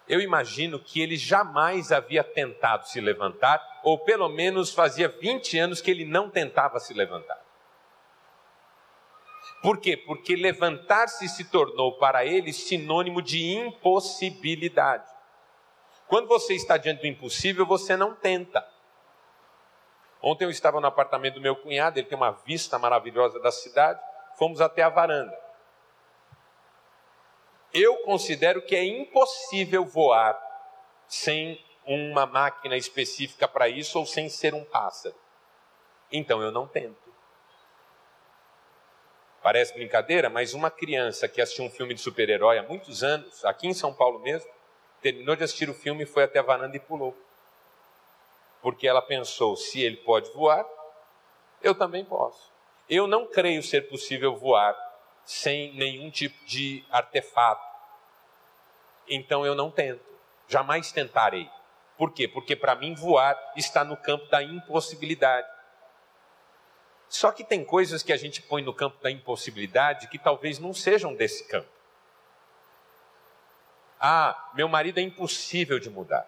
Eu 0.08 0.20
imagino 0.20 0.78
que 0.78 1.00
ele 1.00 1.16
jamais 1.16 1.92
havia 1.92 2.24
tentado 2.24 2.88
se 2.88 3.00
levantar, 3.00 3.80
ou 3.84 3.98
pelo 3.98 4.28
menos 4.28 4.72
fazia 4.72 5.08
20 5.08 5.58
anos 5.58 5.80
que 5.80 5.90
ele 5.90 6.04
não 6.04 6.30
tentava 6.30 6.80
se 6.80 6.94
levantar. 6.94 7.38
Por 9.62 9.78
quê? 9.78 9.96
Porque 9.96 10.34
levantar-se 10.34 11.28
se 11.28 11.44
tornou 11.44 11.98
para 11.98 12.24
ele 12.24 12.52
sinônimo 12.52 13.20
de 13.20 13.54
impossibilidade. 13.54 15.08
Quando 16.06 16.26
você 16.26 16.54
está 16.54 16.76
diante 16.76 17.02
do 17.02 17.06
impossível, 17.06 17.66
você 17.66 17.96
não 17.96 18.14
tenta. 18.14 18.66
Ontem 20.22 20.44
eu 20.44 20.50
estava 20.50 20.80
no 20.80 20.86
apartamento 20.86 21.34
do 21.34 21.40
meu 21.40 21.54
cunhado, 21.54 21.98
ele 21.98 22.08
tem 22.08 22.16
uma 22.16 22.30
vista 22.30 22.78
maravilhosa 22.78 23.38
da 23.40 23.52
cidade, 23.52 24.00
fomos 24.38 24.60
até 24.60 24.82
a 24.82 24.88
varanda. 24.88 25.36
Eu 27.72 27.96
considero 28.04 28.62
que 28.62 28.74
é 28.74 28.84
impossível 28.84 29.84
voar 29.84 30.40
sem 31.06 31.62
uma 31.84 32.24
máquina 32.24 32.76
específica 32.76 33.46
para 33.46 33.68
isso 33.68 33.98
ou 33.98 34.06
sem 34.06 34.28
ser 34.28 34.54
um 34.54 34.64
pássaro. 34.64 35.14
Então 36.10 36.40
eu 36.40 36.50
não 36.50 36.66
tento. 36.66 36.96
Parece 39.42 39.74
brincadeira, 39.74 40.30
mas 40.30 40.54
uma 40.54 40.70
criança 40.70 41.28
que 41.28 41.40
assistiu 41.40 41.64
um 41.64 41.70
filme 41.70 41.94
de 41.94 42.00
super-herói 42.00 42.58
há 42.58 42.62
muitos 42.62 43.02
anos, 43.02 43.44
aqui 43.44 43.66
em 43.66 43.74
São 43.74 43.92
Paulo 43.92 44.18
mesmo, 44.18 44.50
terminou 45.00 45.36
de 45.36 45.44
assistir 45.44 45.68
o 45.68 45.74
filme, 45.74 46.06
foi 46.06 46.24
até 46.24 46.38
a 46.38 46.42
varanda 46.42 46.76
e 46.76 46.80
pulou 46.80 47.16
porque 48.62 48.86
ela 48.86 49.02
pensou: 49.02 49.56
se 49.56 49.80
ele 49.80 49.96
pode 49.98 50.30
voar, 50.32 50.66
eu 51.62 51.74
também 51.74 52.04
posso. 52.04 52.52
Eu 52.88 53.06
não 53.06 53.26
creio 53.26 53.62
ser 53.62 53.88
possível 53.88 54.36
voar 54.36 54.76
sem 55.24 55.74
nenhum 55.74 56.10
tipo 56.10 56.42
de 56.46 56.84
artefato. 56.90 57.66
Então 59.06 59.44
eu 59.44 59.54
não 59.54 59.70
tento, 59.70 60.04
jamais 60.46 60.90
tentarei. 60.90 61.50
Por 61.98 62.12
quê? 62.12 62.26
Porque 62.26 62.56
para 62.56 62.74
mim 62.74 62.94
voar 62.94 63.36
está 63.56 63.84
no 63.84 63.96
campo 63.96 64.26
da 64.26 64.42
impossibilidade. 64.42 65.48
Só 67.08 67.32
que 67.32 67.42
tem 67.42 67.64
coisas 67.64 68.02
que 68.02 68.12
a 68.12 68.16
gente 68.16 68.40
põe 68.42 68.62
no 68.62 68.72
campo 68.72 69.02
da 69.02 69.10
impossibilidade 69.10 70.08
que 70.08 70.18
talvez 70.18 70.58
não 70.58 70.72
sejam 70.72 71.14
desse 71.14 71.46
campo. 71.48 71.68
Ah, 74.00 74.50
meu 74.54 74.68
marido 74.68 74.98
é 74.98 75.02
impossível 75.02 75.78
de 75.78 75.90
mudar. 75.90 76.26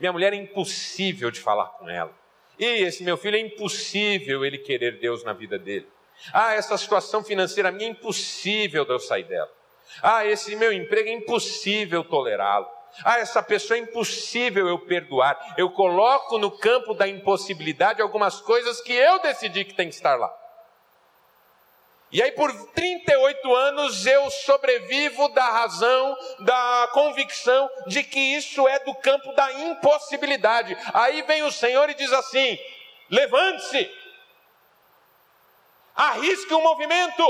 Minha 0.00 0.12
mulher 0.12 0.32
é 0.32 0.36
impossível 0.36 1.30
de 1.30 1.40
falar 1.40 1.66
com 1.70 1.88
ela. 1.88 2.14
E 2.58 2.64
esse 2.82 3.04
meu 3.04 3.16
filho 3.16 3.36
é 3.36 3.40
impossível 3.40 4.44
ele 4.44 4.58
querer 4.58 4.98
Deus 4.98 5.22
na 5.22 5.32
vida 5.32 5.58
dele. 5.58 5.86
Ah, 6.32 6.54
essa 6.54 6.76
situação 6.76 7.22
financeira 7.22 7.70
minha 7.70 7.88
é 7.88 7.92
impossível 7.92 8.84
de 8.84 8.92
eu 8.92 8.98
sair 8.98 9.24
dela. 9.24 9.50
Ah, 10.02 10.26
esse 10.26 10.54
meu 10.56 10.72
emprego 10.72 11.08
é 11.08 11.12
impossível 11.12 12.04
tolerá-lo. 12.04 12.66
Ah, 13.04 13.18
essa 13.18 13.42
pessoa 13.42 13.76
é 13.76 13.80
impossível 13.80 14.66
eu 14.66 14.78
perdoar. 14.78 15.54
Eu 15.56 15.70
coloco 15.70 16.38
no 16.38 16.50
campo 16.50 16.94
da 16.94 17.06
impossibilidade 17.06 18.02
algumas 18.02 18.40
coisas 18.40 18.80
que 18.80 18.92
eu 18.92 19.20
decidi 19.20 19.64
que 19.64 19.74
tem 19.74 19.88
que 19.88 19.94
estar 19.94 20.16
lá. 20.16 20.34
E 22.10 22.22
aí, 22.22 22.32
por 22.32 22.50
38 22.70 23.54
anos, 23.54 24.06
eu 24.06 24.30
sobrevivo 24.30 25.28
da 25.28 25.44
razão, 25.44 26.16
da 26.40 26.88
convicção 26.92 27.68
de 27.86 28.02
que 28.02 28.18
isso 28.18 28.66
é 28.66 28.78
do 28.78 28.94
campo 28.94 29.30
da 29.34 29.52
impossibilidade. 29.52 30.76
Aí 30.94 31.20
vem 31.22 31.42
o 31.42 31.52
Senhor 31.52 31.90
e 31.90 31.94
diz 31.94 32.10
assim: 32.10 32.58
levante-se, 33.10 33.90
arrisque 35.94 36.54
um 36.54 36.62
movimento, 36.62 37.22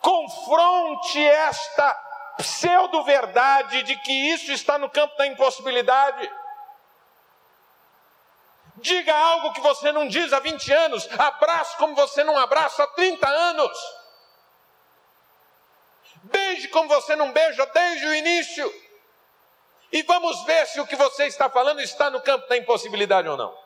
confronte 0.00 1.24
esta 1.24 2.08
pseudo-verdade 2.38 3.82
de 3.82 3.96
que 3.96 4.12
isso 4.12 4.50
está 4.50 4.78
no 4.78 4.88
campo 4.88 5.16
da 5.16 5.26
impossibilidade. 5.26 6.28
Diga 8.80 9.14
algo 9.14 9.52
que 9.52 9.60
você 9.60 9.90
não 9.92 10.06
diz 10.06 10.32
há 10.32 10.40
20 10.40 10.72
anos. 10.72 11.08
Abraço 11.18 11.76
como 11.78 11.94
você 11.94 12.22
não 12.24 12.38
abraça 12.38 12.82
há 12.82 12.86
30 12.88 13.28
anos. 13.28 13.78
Beije 16.24 16.68
como 16.68 16.88
você 16.88 17.16
não 17.16 17.32
beija 17.32 17.64
desde 17.66 18.06
o 18.06 18.14
início. 18.14 18.88
E 19.90 20.02
vamos 20.02 20.44
ver 20.44 20.66
se 20.66 20.80
o 20.80 20.86
que 20.86 20.96
você 20.96 21.26
está 21.26 21.48
falando 21.48 21.80
está 21.80 22.10
no 22.10 22.20
campo 22.20 22.46
da 22.48 22.56
impossibilidade 22.56 23.28
ou 23.28 23.36
não. 23.36 23.56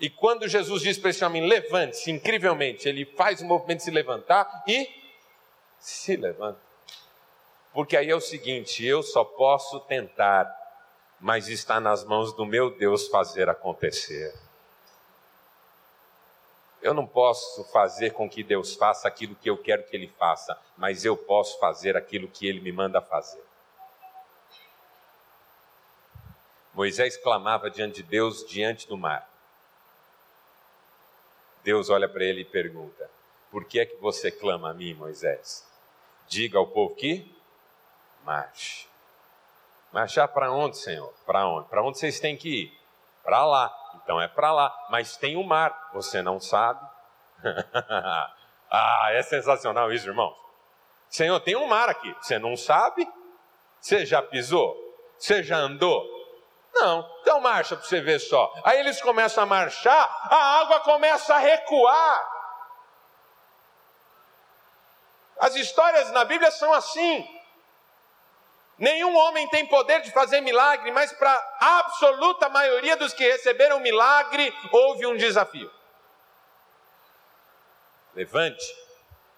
E 0.00 0.08
quando 0.08 0.48
Jesus 0.48 0.82
diz 0.82 0.98
para 0.98 1.10
esse 1.10 1.24
homem, 1.24 1.46
levante-se, 1.46 2.10
incrivelmente, 2.10 2.88
ele 2.88 3.04
faz 3.04 3.40
o 3.42 3.44
movimento 3.44 3.78
de 3.78 3.84
se 3.84 3.90
levantar 3.90 4.64
e 4.66 4.88
se 5.78 6.16
levanta. 6.16 6.60
Porque 7.72 7.96
aí 7.96 8.10
é 8.10 8.16
o 8.16 8.20
seguinte: 8.20 8.84
eu 8.84 9.02
só 9.02 9.22
posso 9.24 9.78
tentar, 9.80 10.44
mas 11.20 11.48
está 11.48 11.78
nas 11.78 12.02
mãos 12.04 12.32
do 12.32 12.46
meu 12.46 12.70
Deus 12.70 13.08
fazer 13.08 13.48
acontecer. 13.48 14.34
Eu 16.80 16.94
não 16.94 17.06
posso 17.06 17.62
fazer 17.64 18.12
com 18.12 18.28
que 18.28 18.42
Deus 18.42 18.74
faça 18.74 19.06
aquilo 19.06 19.34
que 19.34 19.50
eu 19.50 19.58
quero 19.58 19.84
que 19.84 19.94
Ele 19.94 20.08
faça, 20.18 20.58
mas 20.78 21.04
eu 21.04 21.14
posso 21.16 21.58
fazer 21.58 21.94
aquilo 21.94 22.26
que 22.26 22.46
Ele 22.46 22.60
me 22.60 22.72
manda 22.72 23.02
fazer. 23.02 23.44
Moisés 26.72 27.16
clamava 27.18 27.70
diante 27.70 27.96
de 27.96 28.02
Deus, 28.04 28.46
diante 28.46 28.88
do 28.88 28.96
mar. 28.96 29.28
Deus 31.62 31.90
olha 31.90 32.08
para 32.08 32.24
ele 32.24 32.40
e 32.40 32.44
pergunta: 32.44 33.10
Por 33.50 33.66
que 33.66 33.80
é 33.80 33.84
que 33.84 33.96
você 33.96 34.30
clama 34.30 34.70
a 34.70 34.74
mim, 34.74 34.94
Moisés? 34.94 35.68
Diga 36.26 36.58
ao 36.58 36.66
povo 36.66 36.94
que 36.94 37.30
marche. 38.24 38.89
Marchar 39.92 40.28
para 40.28 40.52
onde, 40.52 40.78
Senhor? 40.78 41.12
Para 41.26 41.46
onde? 41.46 41.68
Para 41.68 41.82
onde 41.82 41.98
vocês 41.98 42.20
têm 42.20 42.36
que 42.36 42.62
ir? 42.62 42.80
Para 43.24 43.44
lá. 43.44 43.74
Então 44.02 44.20
é 44.20 44.28
para 44.28 44.52
lá. 44.52 44.86
Mas 44.90 45.16
tem 45.16 45.36
o 45.36 45.42
mar. 45.42 45.90
Você 45.92 46.22
não 46.22 46.38
sabe? 46.38 46.80
ah, 48.70 49.08
é 49.10 49.22
sensacional 49.22 49.92
isso, 49.92 50.08
irmão. 50.08 50.34
Senhor, 51.08 51.40
tem 51.40 51.56
um 51.56 51.66
mar 51.66 51.88
aqui. 51.88 52.14
Você 52.20 52.38
não 52.38 52.56
sabe? 52.56 53.08
Você 53.80 54.06
já 54.06 54.22
pisou? 54.22 54.76
Você 55.18 55.42
já 55.42 55.56
andou? 55.56 56.06
Não. 56.72 57.08
Então 57.20 57.40
marcha 57.40 57.76
para 57.76 57.84
você 57.84 58.00
ver 58.00 58.20
só. 58.20 58.52
Aí 58.64 58.78
eles 58.78 59.00
começam 59.02 59.42
a 59.42 59.46
marchar, 59.46 60.08
a 60.30 60.60
água 60.60 60.80
começa 60.80 61.34
a 61.34 61.38
recuar. 61.38 62.40
As 65.38 65.56
histórias 65.56 66.10
na 66.12 66.24
Bíblia 66.24 66.50
são 66.50 66.72
assim. 66.72 67.39
Nenhum 68.80 69.14
homem 69.14 69.46
tem 69.50 69.66
poder 69.66 70.00
de 70.00 70.10
fazer 70.10 70.40
milagre, 70.40 70.90
mas 70.90 71.12
para 71.12 71.30
a 71.60 71.80
absoluta 71.80 72.48
maioria 72.48 72.96
dos 72.96 73.12
que 73.12 73.22
receberam 73.22 73.78
milagre, 73.78 74.50
houve 74.72 75.06
um 75.06 75.18
desafio. 75.18 75.70
Levante, 78.14 78.64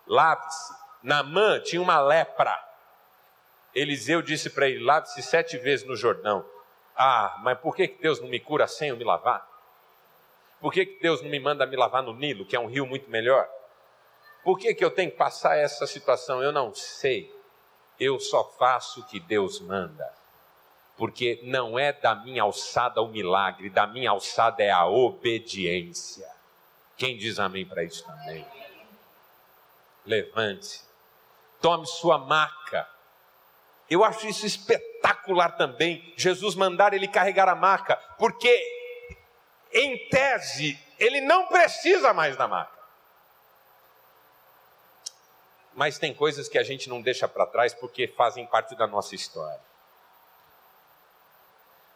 lave-se. 0.06 0.72
Namã 1.02 1.58
tinha 1.58 1.82
uma 1.82 2.00
lepra. 2.00 2.56
Eliseu 3.74 4.22
disse 4.22 4.48
para 4.48 4.68
ele: 4.68 4.84
lave-se 4.84 5.20
sete 5.20 5.58
vezes 5.58 5.84
no 5.84 5.96
Jordão. 5.96 6.48
Ah, 6.96 7.36
mas 7.42 7.58
por 7.58 7.74
que 7.74 7.88
Deus 8.00 8.20
não 8.20 8.28
me 8.28 8.38
cura 8.38 8.68
sem 8.68 8.90
eu 8.90 8.96
me 8.96 9.02
lavar? 9.02 9.44
Por 10.60 10.72
que 10.72 10.84
Deus 11.02 11.20
não 11.20 11.28
me 11.28 11.40
manda 11.40 11.66
me 11.66 11.76
lavar 11.76 12.04
no 12.04 12.14
Nilo, 12.14 12.46
que 12.46 12.54
é 12.54 12.60
um 12.60 12.66
rio 12.66 12.86
muito 12.86 13.10
melhor? 13.10 13.48
Por 14.44 14.56
que, 14.56 14.72
que 14.72 14.84
eu 14.84 14.90
tenho 14.92 15.10
que 15.10 15.16
passar 15.16 15.56
essa 15.56 15.84
situação? 15.84 16.40
Eu 16.40 16.52
não 16.52 16.72
sei. 16.72 17.41
Eu 17.98 18.18
só 18.18 18.44
faço 18.58 19.00
o 19.00 19.04
que 19.04 19.20
Deus 19.20 19.60
manda. 19.60 20.12
Porque 20.96 21.40
não 21.44 21.78
é 21.78 21.92
da 21.92 22.14
minha 22.14 22.42
alçada 22.42 23.00
o 23.00 23.08
milagre, 23.08 23.70
da 23.70 23.86
minha 23.86 24.10
alçada 24.10 24.62
é 24.62 24.70
a 24.70 24.86
obediência. 24.86 26.30
Quem 26.96 27.16
diz 27.16 27.38
amém 27.38 27.66
para 27.66 27.82
isso 27.82 28.04
também? 28.04 28.46
Levante, 30.04 30.82
tome 31.60 31.86
sua 31.86 32.18
maca. 32.18 32.88
Eu 33.88 34.04
acho 34.04 34.26
isso 34.26 34.46
espetacular 34.46 35.56
também, 35.56 36.12
Jesus 36.16 36.54
mandar 36.54 36.92
ele 36.92 37.08
carregar 37.08 37.48
a 37.48 37.54
maca, 37.54 37.96
porque, 38.18 38.60
em 39.72 40.08
tese, 40.08 40.78
ele 40.98 41.20
não 41.20 41.46
precisa 41.46 42.12
mais 42.12 42.36
da 42.36 42.46
maca. 42.46 42.81
Mas 45.74 45.98
tem 45.98 46.12
coisas 46.12 46.48
que 46.48 46.58
a 46.58 46.62
gente 46.62 46.88
não 46.88 47.00
deixa 47.00 47.26
para 47.26 47.46
trás 47.46 47.72
porque 47.74 48.06
fazem 48.06 48.46
parte 48.46 48.74
da 48.76 48.86
nossa 48.86 49.14
história. 49.14 49.60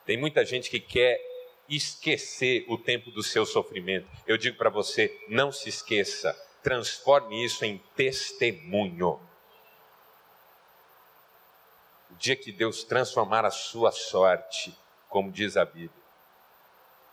Tem 0.05 0.17
muita 0.17 0.45
gente 0.45 0.71
que 0.71 0.81
quer 0.81 1.21
esquecer 1.69 2.65
o 2.69 2.79
tempo 2.79 3.11
do 3.11 3.23
seu 3.23 3.45
sofrimento. 3.45 4.09
Eu 4.27 4.37
digo 4.37 4.57
para 4.57 4.71
você, 4.71 5.13
não 5.29 5.51
se 5.51 5.69
esqueça, 5.69 6.33
transforme 6.63 7.45
isso 7.45 7.65
em 7.65 7.79
testemunho. 7.97 9.21
O 12.11 12.15
dia 12.15 12.37
que 12.37 12.53
Deus 12.53 12.85
transformar 12.85 13.45
a 13.45 13.51
sua 13.51 13.91
sorte, 13.91 14.77
como 15.09 15.31
diz 15.31 15.57
a 15.57 15.65
Bíblia, 15.65 15.91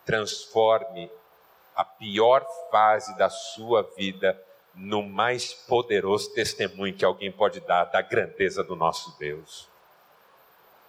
transforme 0.04 1.10
a 1.74 1.84
pior 1.84 2.46
fase 2.70 3.16
da 3.18 3.28
sua 3.28 3.82
vida 3.96 4.40
no 4.74 5.02
mais 5.02 5.52
poderoso 5.52 6.32
testemunho 6.34 6.94
que 6.94 7.04
alguém 7.04 7.30
pode 7.30 7.60
dar 7.60 7.84
da 7.84 8.02
grandeza 8.02 8.62
do 8.62 8.74
nosso 8.74 9.16
Deus. 9.18 9.68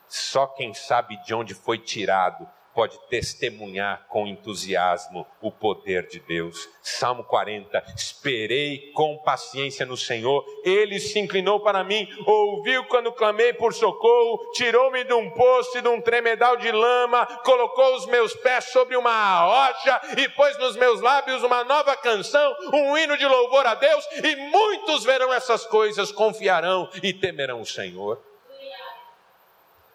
Só 0.08 0.48
quem 0.48 0.74
sabe 0.74 1.18
de 1.24 1.34
onde 1.34 1.54
foi 1.54 1.78
tirado 1.78 2.48
pode 2.76 3.00
testemunhar 3.08 4.06
com 4.10 4.28
entusiasmo 4.28 5.26
o 5.42 5.50
poder 5.50 6.06
de 6.08 6.20
Deus. 6.20 6.70
Salmo 6.84 7.24
40: 7.24 7.82
Esperei 7.96 8.92
com 8.92 9.18
paciência 9.20 9.86
no 9.86 9.96
Senhor, 9.96 10.46
ele 10.64 11.00
se 11.00 11.18
inclinou 11.18 11.62
para 11.62 11.84
mim, 11.84 12.08
ouviu 12.28 12.84
quando 12.86 13.14
clamei 13.14 13.54
por 13.54 13.74
socorro, 13.74 14.52
tirou-me 14.52 15.06
de 15.06 15.14
um 15.14 15.32
poço 15.32 15.78
e 15.78 15.82
de 15.82 15.88
um 15.88 16.02
tremedal 16.02 16.58
de 16.58 16.70
lama, 16.70 17.26
colocou 17.44 17.96
os 17.96 18.06
meus 18.08 18.36
pés 18.36 18.66
sobre 18.66 18.98
uma 18.98 19.46
rocha 19.46 20.02
e 20.18 20.28
pôs 20.30 20.58
nos 20.58 20.76
meus 20.76 21.00
lábios 21.00 21.42
uma 21.44 21.64
nova 21.64 21.96
canção, 21.96 22.56
um 22.74 22.98
hino 22.98 23.18
de 23.18 23.26
louvor 23.26 23.66
a 23.66 23.76
Deus, 23.76 24.06
e 24.22 24.36
muitos 24.36 25.06
verão 25.06 25.34
essas 25.34 25.66
coisas, 25.66 26.12
confiarão 26.12 26.90
e 27.02 27.14
temerão 27.14 27.62
o 27.62 27.66
Senhor. 27.66 28.22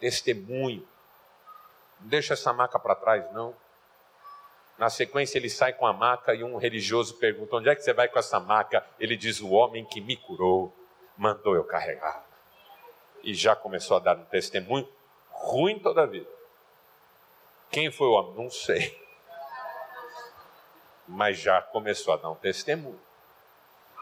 Testemunho 0.01 0.89
não 2.01 2.09
deixa 2.09 2.35
essa 2.35 2.53
maca 2.53 2.79
para 2.79 2.95
trás, 2.95 3.31
não. 3.33 3.55
Na 4.79 4.89
sequência, 4.89 5.37
ele 5.39 5.51
sai 5.51 5.75
com 5.75 5.87
a 5.87 5.93
maca 5.93 6.35
e 6.35 6.43
um 6.43 6.57
religioso 6.57 7.19
pergunta: 7.19 7.57
Onde 7.57 7.69
é 7.69 7.77
que 7.77 7.83
você 7.83 7.93
vai 7.93 8.09
com 8.09 8.19
essa 8.19 8.41
maca? 8.41 8.85
Ele 8.99 9.17
diz: 9.17 9.41
O 9.41 9.51
homem 9.51 9.85
que 9.85 10.01
me 10.01 10.17
curou 10.17 10.75
mandou 11.17 11.55
eu 11.55 11.65
carregar. 11.65 12.25
E 13.23 13.35
já 13.35 13.55
começou 13.55 13.99
a 13.99 14.01
dar 14.01 14.17
um 14.17 14.25
testemunho 14.25 14.89
ruim 15.29 15.79
toda 15.79 16.03
a 16.03 16.07
vida. 16.07 16.31
Quem 17.71 17.91
foi 17.91 18.07
o 18.07 18.13
homem? 18.13 18.35
Não 18.35 18.51
sei. 18.51 18.99
Mas 21.07 21.39
já 21.39 21.61
começou 21.61 22.15
a 22.15 22.17
dar 22.17 22.31
um 22.31 22.37
testemunho. 22.37 23.01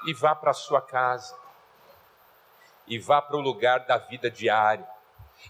E 0.06 0.14
vá 0.14 0.34
para 0.36 0.52
sua 0.52 0.80
casa. 0.80 1.36
E 2.86 2.98
vá 2.98 3.20
para 3.20 3.36
o 3.36 3.40
lugar 3.40 3.80
da 3.80 3.98
vida 3.98 4.30
diária 4.30 4.86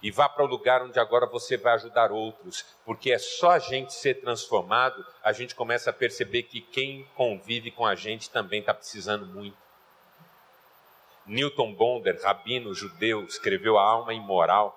e 0.03 0.11
vá 0.11 0.29
para 0.29 0.45
o 0.45 0.47
lugar 0.47 0.83
onde 0.83 0.99
agora 0.99 1.27
você 1.27 1.57
vai 1.57 1.75
ajudar 1.75 2.13
outros, 2.13 2.65
porque 2.85 3.11
é 3.11 3.19
só 3.19 3.53
a 3.53 3.59
gente 3.59 3.93
ser 3.93 4.21
transformado, 4.21 5.05
a 5.23 5.33
gente 5.33 5.55
começa 5.55 5.91
a 5.91 5.93
perceber 5.93 6.45
que 6.45 6.61
quem 6.61 7.05
convive 7.15 7.71
com 7.71 7.85
a 7.85 7.95
gente 7.95 8.31
também 8.31 8.61
está 8.61 8.75
precisando 8.75 9.27
muito. 9.27 9.57
Newton 11.27 11.75
Bonder, 11.75 12.19
rabino 12.23 12.73
judeu, 12.75 13.25
escreveu 13.25 13.79
A 13.79 13.83
Alma 13.83 14.15
Imoral. 14.15 14.75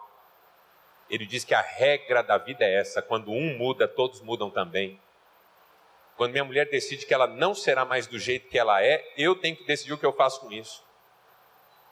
Ele 1.10 1.26
diz 1.26 1.46
que 1.46 1.54
a 1.54 1.62
regra 1.62 2.22
da 2.22 2.38
vida 2.38 2.66
é 2.66 2.76
essa: 2.76 3.02
quando 3.02 3.32
um 3.32 3.58
muda, 3.58 3.88
todos 3.88 4.22
mudam 4.22 4.50
também. 4.50 5.00
Quando 6.18 6.34
minha 6.34 6.44
mulher 6.44 6.70
decide 6.70 7.06
que 7.06 7.14
ela 7.14 7.26
não 7.26 7.56
será 7.56 7.86
mais 7.86 8.06
do 8.06 8.20
jeito 8.20 8.50
que 8.50 8.60
ela 8.60 8.84
é, 8.84 9.04
eu 9.18 9.36
tenho 9.36 9.56
que 9.56 9.66
decidir 9.66 9.94
o 9.94 9.98
que 9.98 10.06
eu 10.06 10.14
faço 10.14 10.42
com 10.42 10.52
isso. 10.52 10.84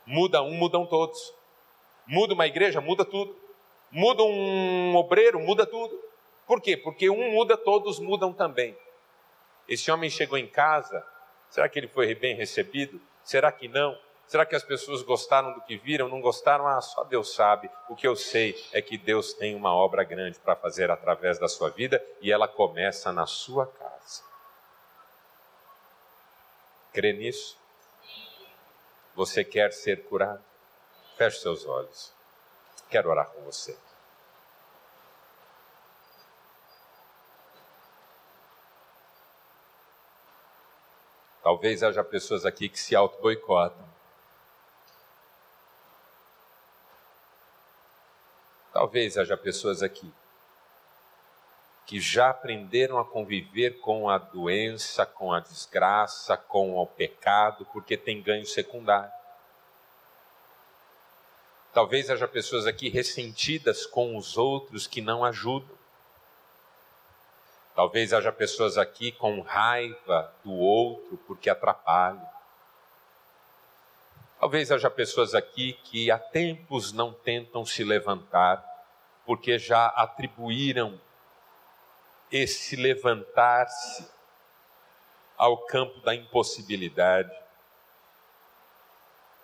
Muda 0.06 0.44
um, 0.44 0.54
mudam 0.54 0.86
todos. 0.86 1.34
Muda 2.10 2.34
uma 2.34 2.48
igreja, 2.48 2.82
muda 2.82 3.06
tudo. 3.06 3.38
Muda 3.92 4.24
um 4.24 4.96
obreiro, 4.96 5.40
muda 5.40 5.64
tudo. 5.64 6.04
Por 6.48 6.60
quê? 6.60 6.76
Porque 6.76 7.08
um 7.08 7.32
muda, 7.34 7.56
todos 7.56 8.00
mudam 8.00 8.34
também. 8.34 8.76
Esse 9.68 9.92
homem 9.92 10.10
chegou 10.10 10.36
em 10.36 10.48
casa, 10.48 11.06
será 11.52 11.70
que 11.70 11.78
ele 11.78 11.88
foi 11.88 12.16
bem 12.16 12.36
recebido? 12.36 13.00
Será 13.24 13.52
que 13.52 13.68
não? 13.68 13.96
Será 14.26 14.44
que 14.44 14.56
as 14.56 14.64
pessoas 14.64 15.04
gostaram 15.04 15.54
do 15.54 15.62
que 15.62 15.78
viram? 15.78 16.10
Não 16.10 16.20
gostaram? 16.20 16.66
Ah, 16.66 16.82
só 16.82 17.04
Deus 17.04 17.36
sabe. 17.36 17.70
O 17.88 17.96
que 17.96 18.08
eu 18.08 18.16
sei 18.16 18.56
é 18.74 18.82
que 18.82 18.98
Deus 18.98 19.34
tem 19.34 19.54
uma 19.54 19.74
obra 19.74 20.04
grande 20.04 20.40
para 20.40 20.56
fazer 20.56 20.90
através 20.90 21.38
da 21.38 21.48
sua 21.48 21.70
vida 21.70 22.04
e 22.22 22.32
ela 22.32 22.48
começa 22.48 23.14
na 23.14 23.28
sua 23.28 23.68
casa. 23.68 24.24
Crê 26.92 27.14
nisso? 27.14 27.56
Você 29.14 29.44
quer 29.44 29.72
ser 29.72 30.06
curado? 30.06 30.49
Feche 31.20 31.42
seus 31.42 31.66
olhos. 31.66 32.14
Quero 32.90 33.10
orar 33.10 33.28
com 33.32 33.42
você. 33.42 33.78
Talvez 41.44 41.84
haja 41.84 42.06
pessoas 42.06 42.46
aqui 42.46 42.70
que 42.70 42.80
se 42.80 42.96
auto-boicotam. 42.96 43.86
Talvez 48.72 49.18
haja 49.18 49.36
pessoas 49.36 49.84
aqui 49.84 50.14
que 51.86 52.00
já 52.00 52.30
aprenderam 52.30 52.98
a 52.98 53.04
conviver 53.04 53.82
com 53.82 54.10
a 54.10 54.18
doença, 54.18 55.06
com 55.06 55.34
a 55.34 55.42
desgraça, 55.42 56.38
com 56.38 56.78
o 56.78 56.88
pecado, 56.88 57.66
porque 57.74 57.98
tem 57.98 58.24
ganho 58.24 58.46
secundário. 58.46 59.19
Talvez 61.74 62.10
haja 62.10 62.28
pessoas 62.28 62.66
aqui 62.66 62.90
ressentidas 62.90 63.86
com 63.86 64.18
os 64.18 64.38
outros 64.38 64.88
que 64.88 65.02
não 65.02 65.24
ajudam. 65.24 65.78
Talvez 67.76 68.12
haja 68.12 68.32
pessoas 68.32 68.78
aqui 68.78 69.12
com 69.12 69.42
raiva 69.42 70.34
do 70.44 70.52
outro 70.52 71.18
porque 71.28 71.50
atrapalham. 71.50 72.28
Talvez 74.40 74.72
haja 74.72 74.90
pessoas 74.90 75.36
aqui 75.36 75.74
que 75.84 76.10
há 76.10 76.18
tempos 76.18 76.92
não 76.92 77.14
tentam 77.14 77.66
se 77.66 77.84
levantar 77.84 78.66
porque 79.26 79.60
já 79.60 79.88
atribuíram 79.88 81.00
esse 82.32 82.76
levantar-se 82.76 84.10
ao 85.38 85.58
campo 85.66 86.00
da 86.02 86.16
impossibilidade. 86.16 87.32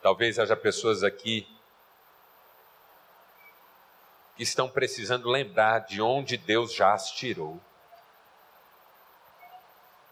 Talvez 0.01 0.39
haja 0.39 0.55
pessoas 0.55 1.03
aqui 1.03 1.47
estão 4.37 4.69
precisando 4.69 5.29
lembrar 5.29 5.79
de 5.79 6.01
onde 6.01 6.37
Deus 6.37 6.73
já 6.73 6.93
as 6.93 7.11
tirou. 7.11 7.59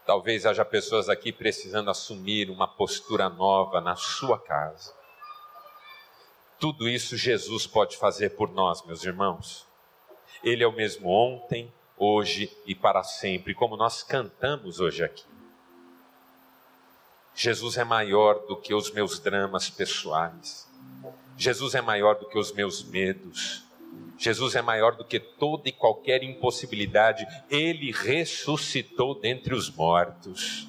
Talvez 0.06 0.44
haja 0.44 0.64
pessoas 0.64 1.08
aqui 1.08 1.32
precisando 1.32 1.90
assumir 1.90 2.50
uma 2.50 2.68
postura 2.68 3.28
nova 3.28 3.80
na 3.80 3.96
sua 3.96 4.38
casa. 4.38 4.92
Tudo 6.58 6.88
isso 6.88 7.16
Jesus 7.16 7.66
pode 7.66 7.96
fazer 7.96 8.30
por 8.30 8.50
nós, 8.50 8.84
meus 8.84 9.04
irmãos. 9.04 9.66
Ele 10.42 10.62
é 10.62 10.66
o 10.66 10.72
mesmo 10.72 11.08
ontem, 11.08 11.72
hoje 11.96 12.54
e 12.66 12.74
para 12.74 13.02
sempre, 13.02 13.54
como 13.54 13.76
nós 13.76 14.02
cantamos 14.02 14.80
hoje 14.80 15.02
aqui. 15.02 15.24
Jesus 17.34 17.76
é 17.76 17.84
maior 17.84 18.46
do 18.46 18.56
que 18.56 18.72
os 18.72 18.90
meus 18.92 19.18
dramas 19.18 19.68
pessoais. 19.68 20.70
Jesus 21.36 21.74
é 21.74 21.80
maior 21.80 22.14
do 22.14 22.28
que 22.28 22.38
os 22.38 22.52
meus 22.52 22.84
medos. 22.84 23.63
Jesus 24.16 24.54
é 24.54 24.62
maior 24.62 24.96
do 24.96 25.04
que 25.04 25.18
toda 25.18 25.68
e 25.68 25.72
qualquer 25.72 26.22
impossibilidade. 26.22 27.26
Ele 27.50 27.90
ressuscitou 27.90 29.18
dentre 29.18 29.54
os 29.54 29.70
mortos. 29.70 30.68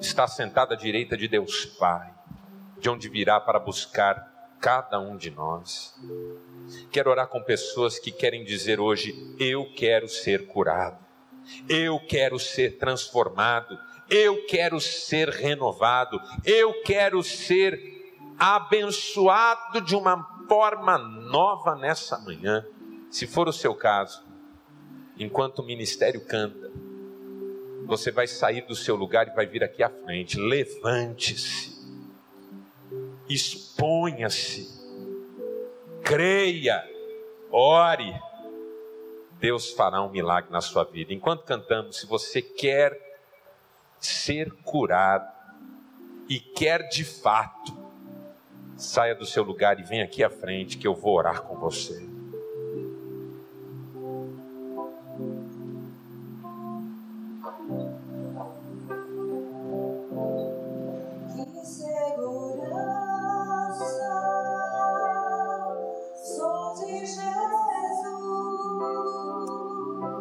Está 0.00 0.26
sentado 0.26 0.74
à 0.74 0.76
direita 0.76 1.16
de 1.16 1.28
Deus 1.28 1.64
Pai, 1.64 2.12
de 2.80 2.88
onde 2.88 3.08
virá 3.08 3.40
para 3.40 3.58
buscar 3.58 4.56
cada 4.60 4.98
um 4.98 5.16
de 5.16 5.30
nós. 5.30 5.94
Quero 6.90 7.10
orar 7.10 7.28
com 7.28 7.42
pessoas 7.42 7.98
que 7.98 8.10
querem 8.10 8.44
dizer 8.44 8.80
hoje: 8.80 9.34
Eu 9.38 9.72
quero 9.74 10.08
ser 10.08 10.46
curado, 10.46 10.98
eu 11.68 11.98
quero 12.00 12.38
ser 12.38 12.78
transformado, 12.78 13.78
eu 14.08 14.46
quero 14.46 14.80
ser 14.80 15.28
renovado, 15.28 16.20
eu 16.44 16.82
quero 16.82 17.22
ser 17.22 17.98
abençoado 18.38 19.80
de 19.80 19.96
uma 19.96 20.37
forma 20.48 20.96
nova 20.96 21.76
nessa 21.76 22.18
manhã. 22.18 22.66
Se 23.10 23.26
for 23.26 23.46
o 23.46 23.52
seu 23.52 23.74
caso, 23.74 24.24
enquanto 25.18 25.60
o 25.60 25.64
ministério 25.64 26.24
canta, 26.24 26.72
você 27.86 28.10
vai 28.10 28.26
sair 28.26 28.62
do 28.62 28.74
seu 28.74 28.96
lugar 28.96 29.28
e 29.28 29.34
vai 29.34 29.46
vir 29.46 29.62
aqui 29.62 29.82
à 29.82 29.90
frente. 29.90 30.38
Levante-se, 30.38 31.78
exponha-se, 33.28 34.68
creia, 36.02 36.82
ore. 37.50 38.12
Deus 39.38 39.70
fará 39.70 40.02
um 40.02 40.10
milagre 40.10 40.50
na 40.50 40.60
sua 40.60 40.82
vida. 40.82 41.14
Enquanto 41.14 41.44
cantamos, 41.44 41.98
se 41.98 42.06
você 42.06 42.42
quer 42.42 42.98
ser 44.00 44.50
curado 44.64 45.32
e 46.28 46.40
quer 46.40 46.88
de 46.88 47.04
fato 47.04 47.77
saia 48.78 49.12
do 49.14 49.26
seu 49.26 49.42
lugar 49.42 49.78
e 49.80 49.82
venha 49.82 50.04
aqui 50.04 50.22
à 50.22 50.30
frente 50.30 50.78
que 50.78 50.86
eu 50.86 50.94
vou 50.94 51.16
orar 51.16 51.42
com 51.42 51.56
você. 51.56 52.08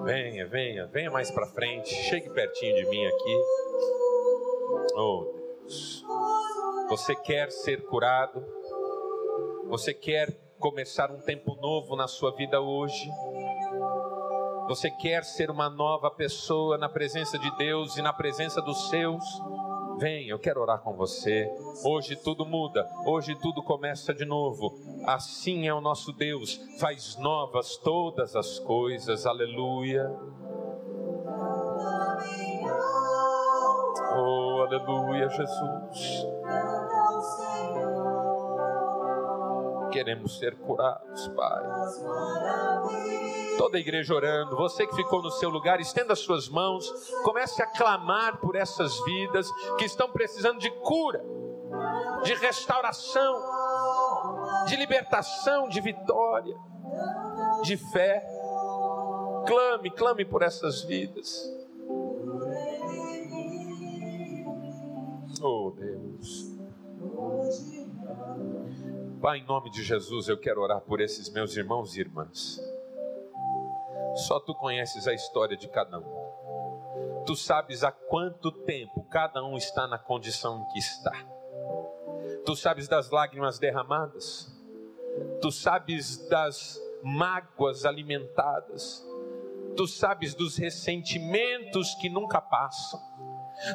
Venha, 0.04 0.48
venha, 0.48 0.88
venha 0.88 1.12
mais 1.12 1.30
para 1.30 1.46
frente, 1.48 1.94
chegue 1.94 2.30
pertinho 2.30 2.76
de 2.76 2.90
mim 2.90 3.06
aqui. 3.06 3.44
Oh 4.96 5.26
Deus. 5.68 6.17
Você 6.90 7.14
quer 7.14 7.52
ser 7.52 7.86
curado? 7.86 8.42
Você 9.68 9.94
quer 9.94 10.32
começar 10.58 11.12
um 11.12 11.20
tempo 11.20 11.54
novo 11.56 11.98
na 11.98 12.08
sua 12.08 12.32
vida 12.32 12.62
hoje? 12.62 13.10
Você 14.70 14.90
quer 14.90 15.26
ser 15.26 15.52
uma 15.52 15.70
nova 15.70 16.10
pessoa 16.10 16.78
na 16.78 16.88
presença 16.88 17.38
de 17.38 17.54
Deus 17.58 17.98
e 17.98 18.02
na 18.02 18.14
presença 18.14 18.62
dos 18.62 18.90
seus? 18.90 19.24
Vem, 20.00 20.30
eu 20.30 20.40
quero 20.40 20.62
orar 20.62 20.80
com 20.80 20.94
você. 20.94 21.50
Hoje 21.84 22.16
tudo 22.16 22.46
muda, 22.46 22.88
hoje 23.06 23.36
tudo 23.36 23.62
começa 23.62 24.14
de 24.14 24.24
novo. 24.24 24.74
Assim 25.06 25.68
é 25.68 25.74
o 25.74 25.82
nosso 25.82 26.14
Deus, 26.14 26.56
faz 26.80 27.18
novas 27.18 27.76
todas 27.76 28.34
as 28.34 28.60
coisas. 28.60 29.26
Aleluia. 29.26 30.10
Oh, 34.16 34.62
aleluia, 34.66 35.28
Jesus. 35.28 36.37
Queremos 39.98 40.38
ser 40.38 40.56
curados, 40.58 41.28
Pai. 41.30 41.64
Toda 43.58 43.78
a 43.78 43.80
igreja 43.80 44.14
orando, 44.14 44.56
você 44.56 44.86
que 44.86 44.96
ficou 44.96 45.24
no 45.24 45.32
seu 45.32 45.50
lugar, 45.50 45.82
estenda 45.82 46.14
as 46.14 46.20
suas 46.20 46.48
mãos, 46.48 46.88
comece 47.24 47.64
a 47.64 47.66
clamar 47.66 48.38
por 48.38 48.56
essas 48.56 49.04
vidas 49.04 49.50
que 49.80 49.86
estão 49.86 50.12
precisando 50.12 50.60
de 50.60 50.70
cura, 50.82 51.26
de 52.24 52.36
restauração, 52.36 53.42
de 54.68 54.76
libertação, 54.76 55.68
de 55.68 55.82
vitória, 55.82 56.56
de 57.64 57.76
fé. 57.76 58.24
Clame, 59.48 59.90
clame 59.90 60.26
por 60.26 60.44
essas 60.44 60.84
vidas. 60.84 61.44
Oh 65.42 65.72
Deus. 65.72 66.56
Pai, 69.22 69.40
em 69.40 69.46
nome 69.46 69.72
de 69.72 69.84
Jesus, 69.84 70.28
eu 70.28 70.38
quero 70.38 70.62
orar 70.62 70.80
por 70.82 71.02
esses 71.02 71.28
meus 71.30 71.58
irmãos 71.58 71.96
e 71.96 72.00
irmãs. 72.00 72.62
Só 74.28 74.40
tu 74.40 74.54
conheces 74.54 75.08
a 75.08 75.14
história 75.14 75.58
de 75.58 75.68
cada 75.68 75.98
um. 75.98 77.24
Tu 77.26 77.36
sabes 77.36 77.84
há 77.84 77.92
quanto 77.92 78.52
tempo 78.52 79.04
cada 79.10 79.44
um 79.44 79.58
está 79.58 79.88
na 79.88 79.98
condição 79.98 80.62
em 80.62 80.66
que 80.68 80.78
está. 80.80 81.12
Tu 82.46 82.56
sabes 82.56 82.88
das 82.88 83.10
lágrimas 83.10 83.58
derramadas. 83.58 84.56
Tu 85.42 85.52
sabes 85.52 86.18
das 86.30 86.80
mágoas 87.02 87.86
alimentadas. 87.86 89.04
Tu 89.76 89.88
sabes 89.88 90.36
dos 90.36 90.58
ressentimentos 90.58 91.96
que 91.96 92.08
nunca 92.08 92.40
passam 92.40 93.02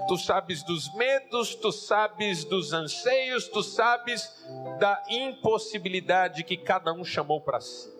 tu 0.06 0.16
sabes 0.16 0.62
dos 0.62 0.92
medos, 0.94 1.54
tu 1.54 1.72
sabes 1.72 2.44
dos 2.44 2.72
anseios, 2.72 3.48
tu 3.48 3.62
sabes 3.62 4.44
da 4.78 5.02
impossibilidade 5.08 6.44
que 6.44 6.56
cada 6.56 6.92
um 6.92 7.04
chamou 7.04 7.40
para 7.40 7.60
si. 7.60 7.90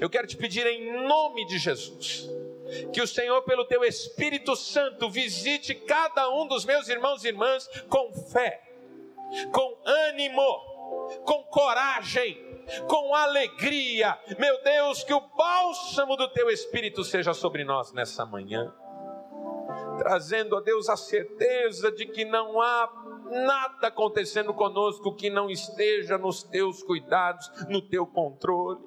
Eu 0.00 0.10
quero 0.10 0.26
te 0.26 0.36
pedir 0.36 0.66
em 0.66 1.06
nome 1.06 1.46
de 1.46 1.58
Jesus, 1.58 2.28
que 2.92 3.00
o 3.00 3.06
Senhor, 3.06 3.42
pelo 3.42 3.64
teu 3.64 3.84
Espírito 3.84 4.56
Santo, 4.56 5.08
visite 5.10 5.74
cada 5.74 6.28
um 6.30 6.46
dos 6.46 6.64
meus 6.64 6.88
irmãos 6.88 7.24
e 7.24 7.28
irmãs 7.28 7.68
com 7.88 8.12
fé, 8.12 8.62
com 9.52 9.78
ânimo, 9.84 11.20
com 11.24 11.42
coragem, 11.44 12.44
com 12.88 13.14
alegria. 13.14 14.18
Meu 14.38 14.62
Deus, 14.62 15.04
que 15.04 15.14
o 15.14 15.20
bálsamo 15.20 16.16
do 16.16 16.28
teu 16.28 16.50
Espírito 16.50 17.04
seja 17.04 17.32
sobre 17.32 17.64
nós 17.64 17.92
nessa 17.92 18.26
manhã 18.26 18.72
trazendo 20.06 20.54
a 20.54 20.60
Deus 20.60 20.88
a 20.88 20.96
certeza 20.96 21.90
de 21.90 22.06
que 22.06 22.24
não 22.24 22.60
há 22.60 22.92
nada 23.28 23.88
acontecendo 23.88 24.54
conosco 24.54 25.12
que 25.12 25.28
não 25.28 25.50
esteja 25.50 26.16
nos 26.16 26.44
teus 26.44 26.80
cuidados, 26.80 27.50
no 27.68 27.82
teu 27.82 28.06
controle. 28.06 28.78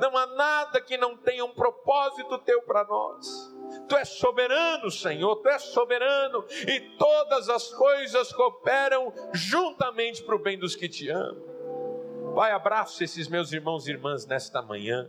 Não 0.00 0.18
há 0.18 0.26
nada 0.26 0.80
que 0.80 0.96
não 0.96 1.16
tenha 1.16 1.44
um 1.44 1.54
propósito 1.54 2.36
teu 2.38 2.60
para 2.62 2.82
nós. 2.82 3.56
Tu 3.88 3.96
és 3.96 4.08
soberano, 4.08 4.90
Senhor, 4.90 5.36
tu 5.36 5.48
és 5.48 5.62
soberano 5.62 6.44
e 6.66 6.80
todas 6.98 7.48
as 7.48 7.72
coisas 7.72 8.32
cooperam 8.32 9.12
juntamente 9.32 10.24
para 10.24 10.34
o 10.34 10.42
bem 10.42 10.58
dos 10.58 10.74
que 10.74 10.88
te 10.88 11.08
amam. 11.08 12.34
Pai, 12.34 12.50
abraço 12.50 13.04
esses 13.04 13.28
meus 13.28 13.52
irmãos 13.52 13.86
e 13.86 13.92
irmãs 13.92 14.26
nesta 14.26 14.60
manhã. 14.60 15.08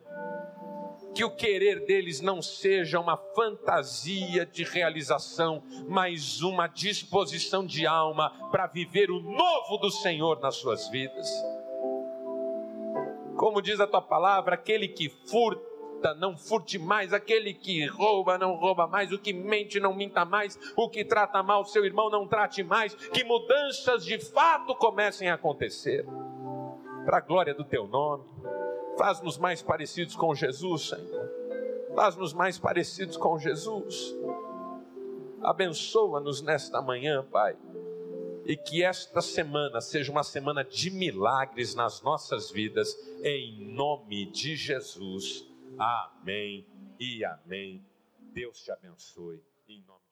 Que 1.20 1.26
o 1.26 1.30
querer 1.30 1.86
deles 1.86 2.22
não 2.22 2.42
seja 2.42 2.98
uma 2.98 3.18
fantasia 3.18 4.46
de 4.46 4.64
realização, 4.64 5.62
mas 5.86 6.42
uma 6.42 6.66
disposição 6.66 7.66
de 7.66 7.86
alma 7.86 8.30
para 8.50 8.68
viver 8.68 9.12
o 9.12 9.20
novo 9.20 9.76
do 9.82 9.92
Senhor 9.92 10.40
nas 10.40 10.56
suas 10.56 10.88
vidas. 10.88 11.30
Como 13.36 13.62
diz 13.62 13.82
a 13.82 13.86
tua 13.86 14.02
palavra, 14.02 14.56
aquele 14.56 14.88
que 14.88 15.10
furta, 15.10 16.14
não 16.14 16.38
furte 16.38 16.80
mais, 16.80 17.12
aquele 17.12 17.54
que 17.54 17.86
rouba, 17.86 18.38
não 18.38 18.56
rouba 18.56 18.88
mais, 18.88 19.12
o 19.12 19.20
que 19.20 19.34
mente, 19.34 19.78
não 19.78 19.94
minta 19.94 20.24
mais, 20.24 20.58
o 20.78 20.88
que 20.88 21.04
trata 21.04 21.44
mal 21.44 21.66
seu 21.66 21.84
irmão, 21.84 22.10
não 22.10 22.30
trate 22.30 22.64
mais, 22.64 22.94
que 22.96 23.26
mudanças 23.26 24.06
de 24.06 24.18
fato 24.20 24.74
comecem 24.74 25.28
a 25.28 25.34
acontecer 25.34 26.06
para 27.04 27.18
a 27.18 27.22
glória 27.22 27.54
do 27.54 27.66
teu 27.66 27.86
nome. 27.88 28.24
Faz-nos 29.00 29.38
mais 29.38 29.62
parecidos 29.62 30.14
com 30.14 30.36
Jesus, 30.36 30.90
Senhor. 30.90 31.32
Faz-nos 31.96 32.34
mais 32.34 32.60
parecidos 32.60 33.16
com 33.16 33.40
Jesus. 33.40 34.14
Abençoa-nos 35.42 36.42
nesta 36.42 36.82
manhã, 36.82 37.26
Pai. 37.32 37.56
E 38.44 38.58
que 38.58 38.84
esta 38.84 39.22
semana 39.22 39.80
seja 39.80 40.12
uma 40.12 40.22
semana 40.22 40.66
de 40.66 40.92
milagres 40.92 41.74
nas 41.76 42.02
nossas 42.02 42.52
vidas, 42.52 42.94
em 43.24 43.74
nome 43.74 44.26
de 44.26 44.58
Jesus. 44.58 45.48
Amém 45.78 46.68
e 47.00 47.24
amém. 47.24 47.82
Deus 48.34 48.62
te 48.62 48.70
abençoe. 48.70 49.42
Em 49.70 49.82
nome 49.88 50.09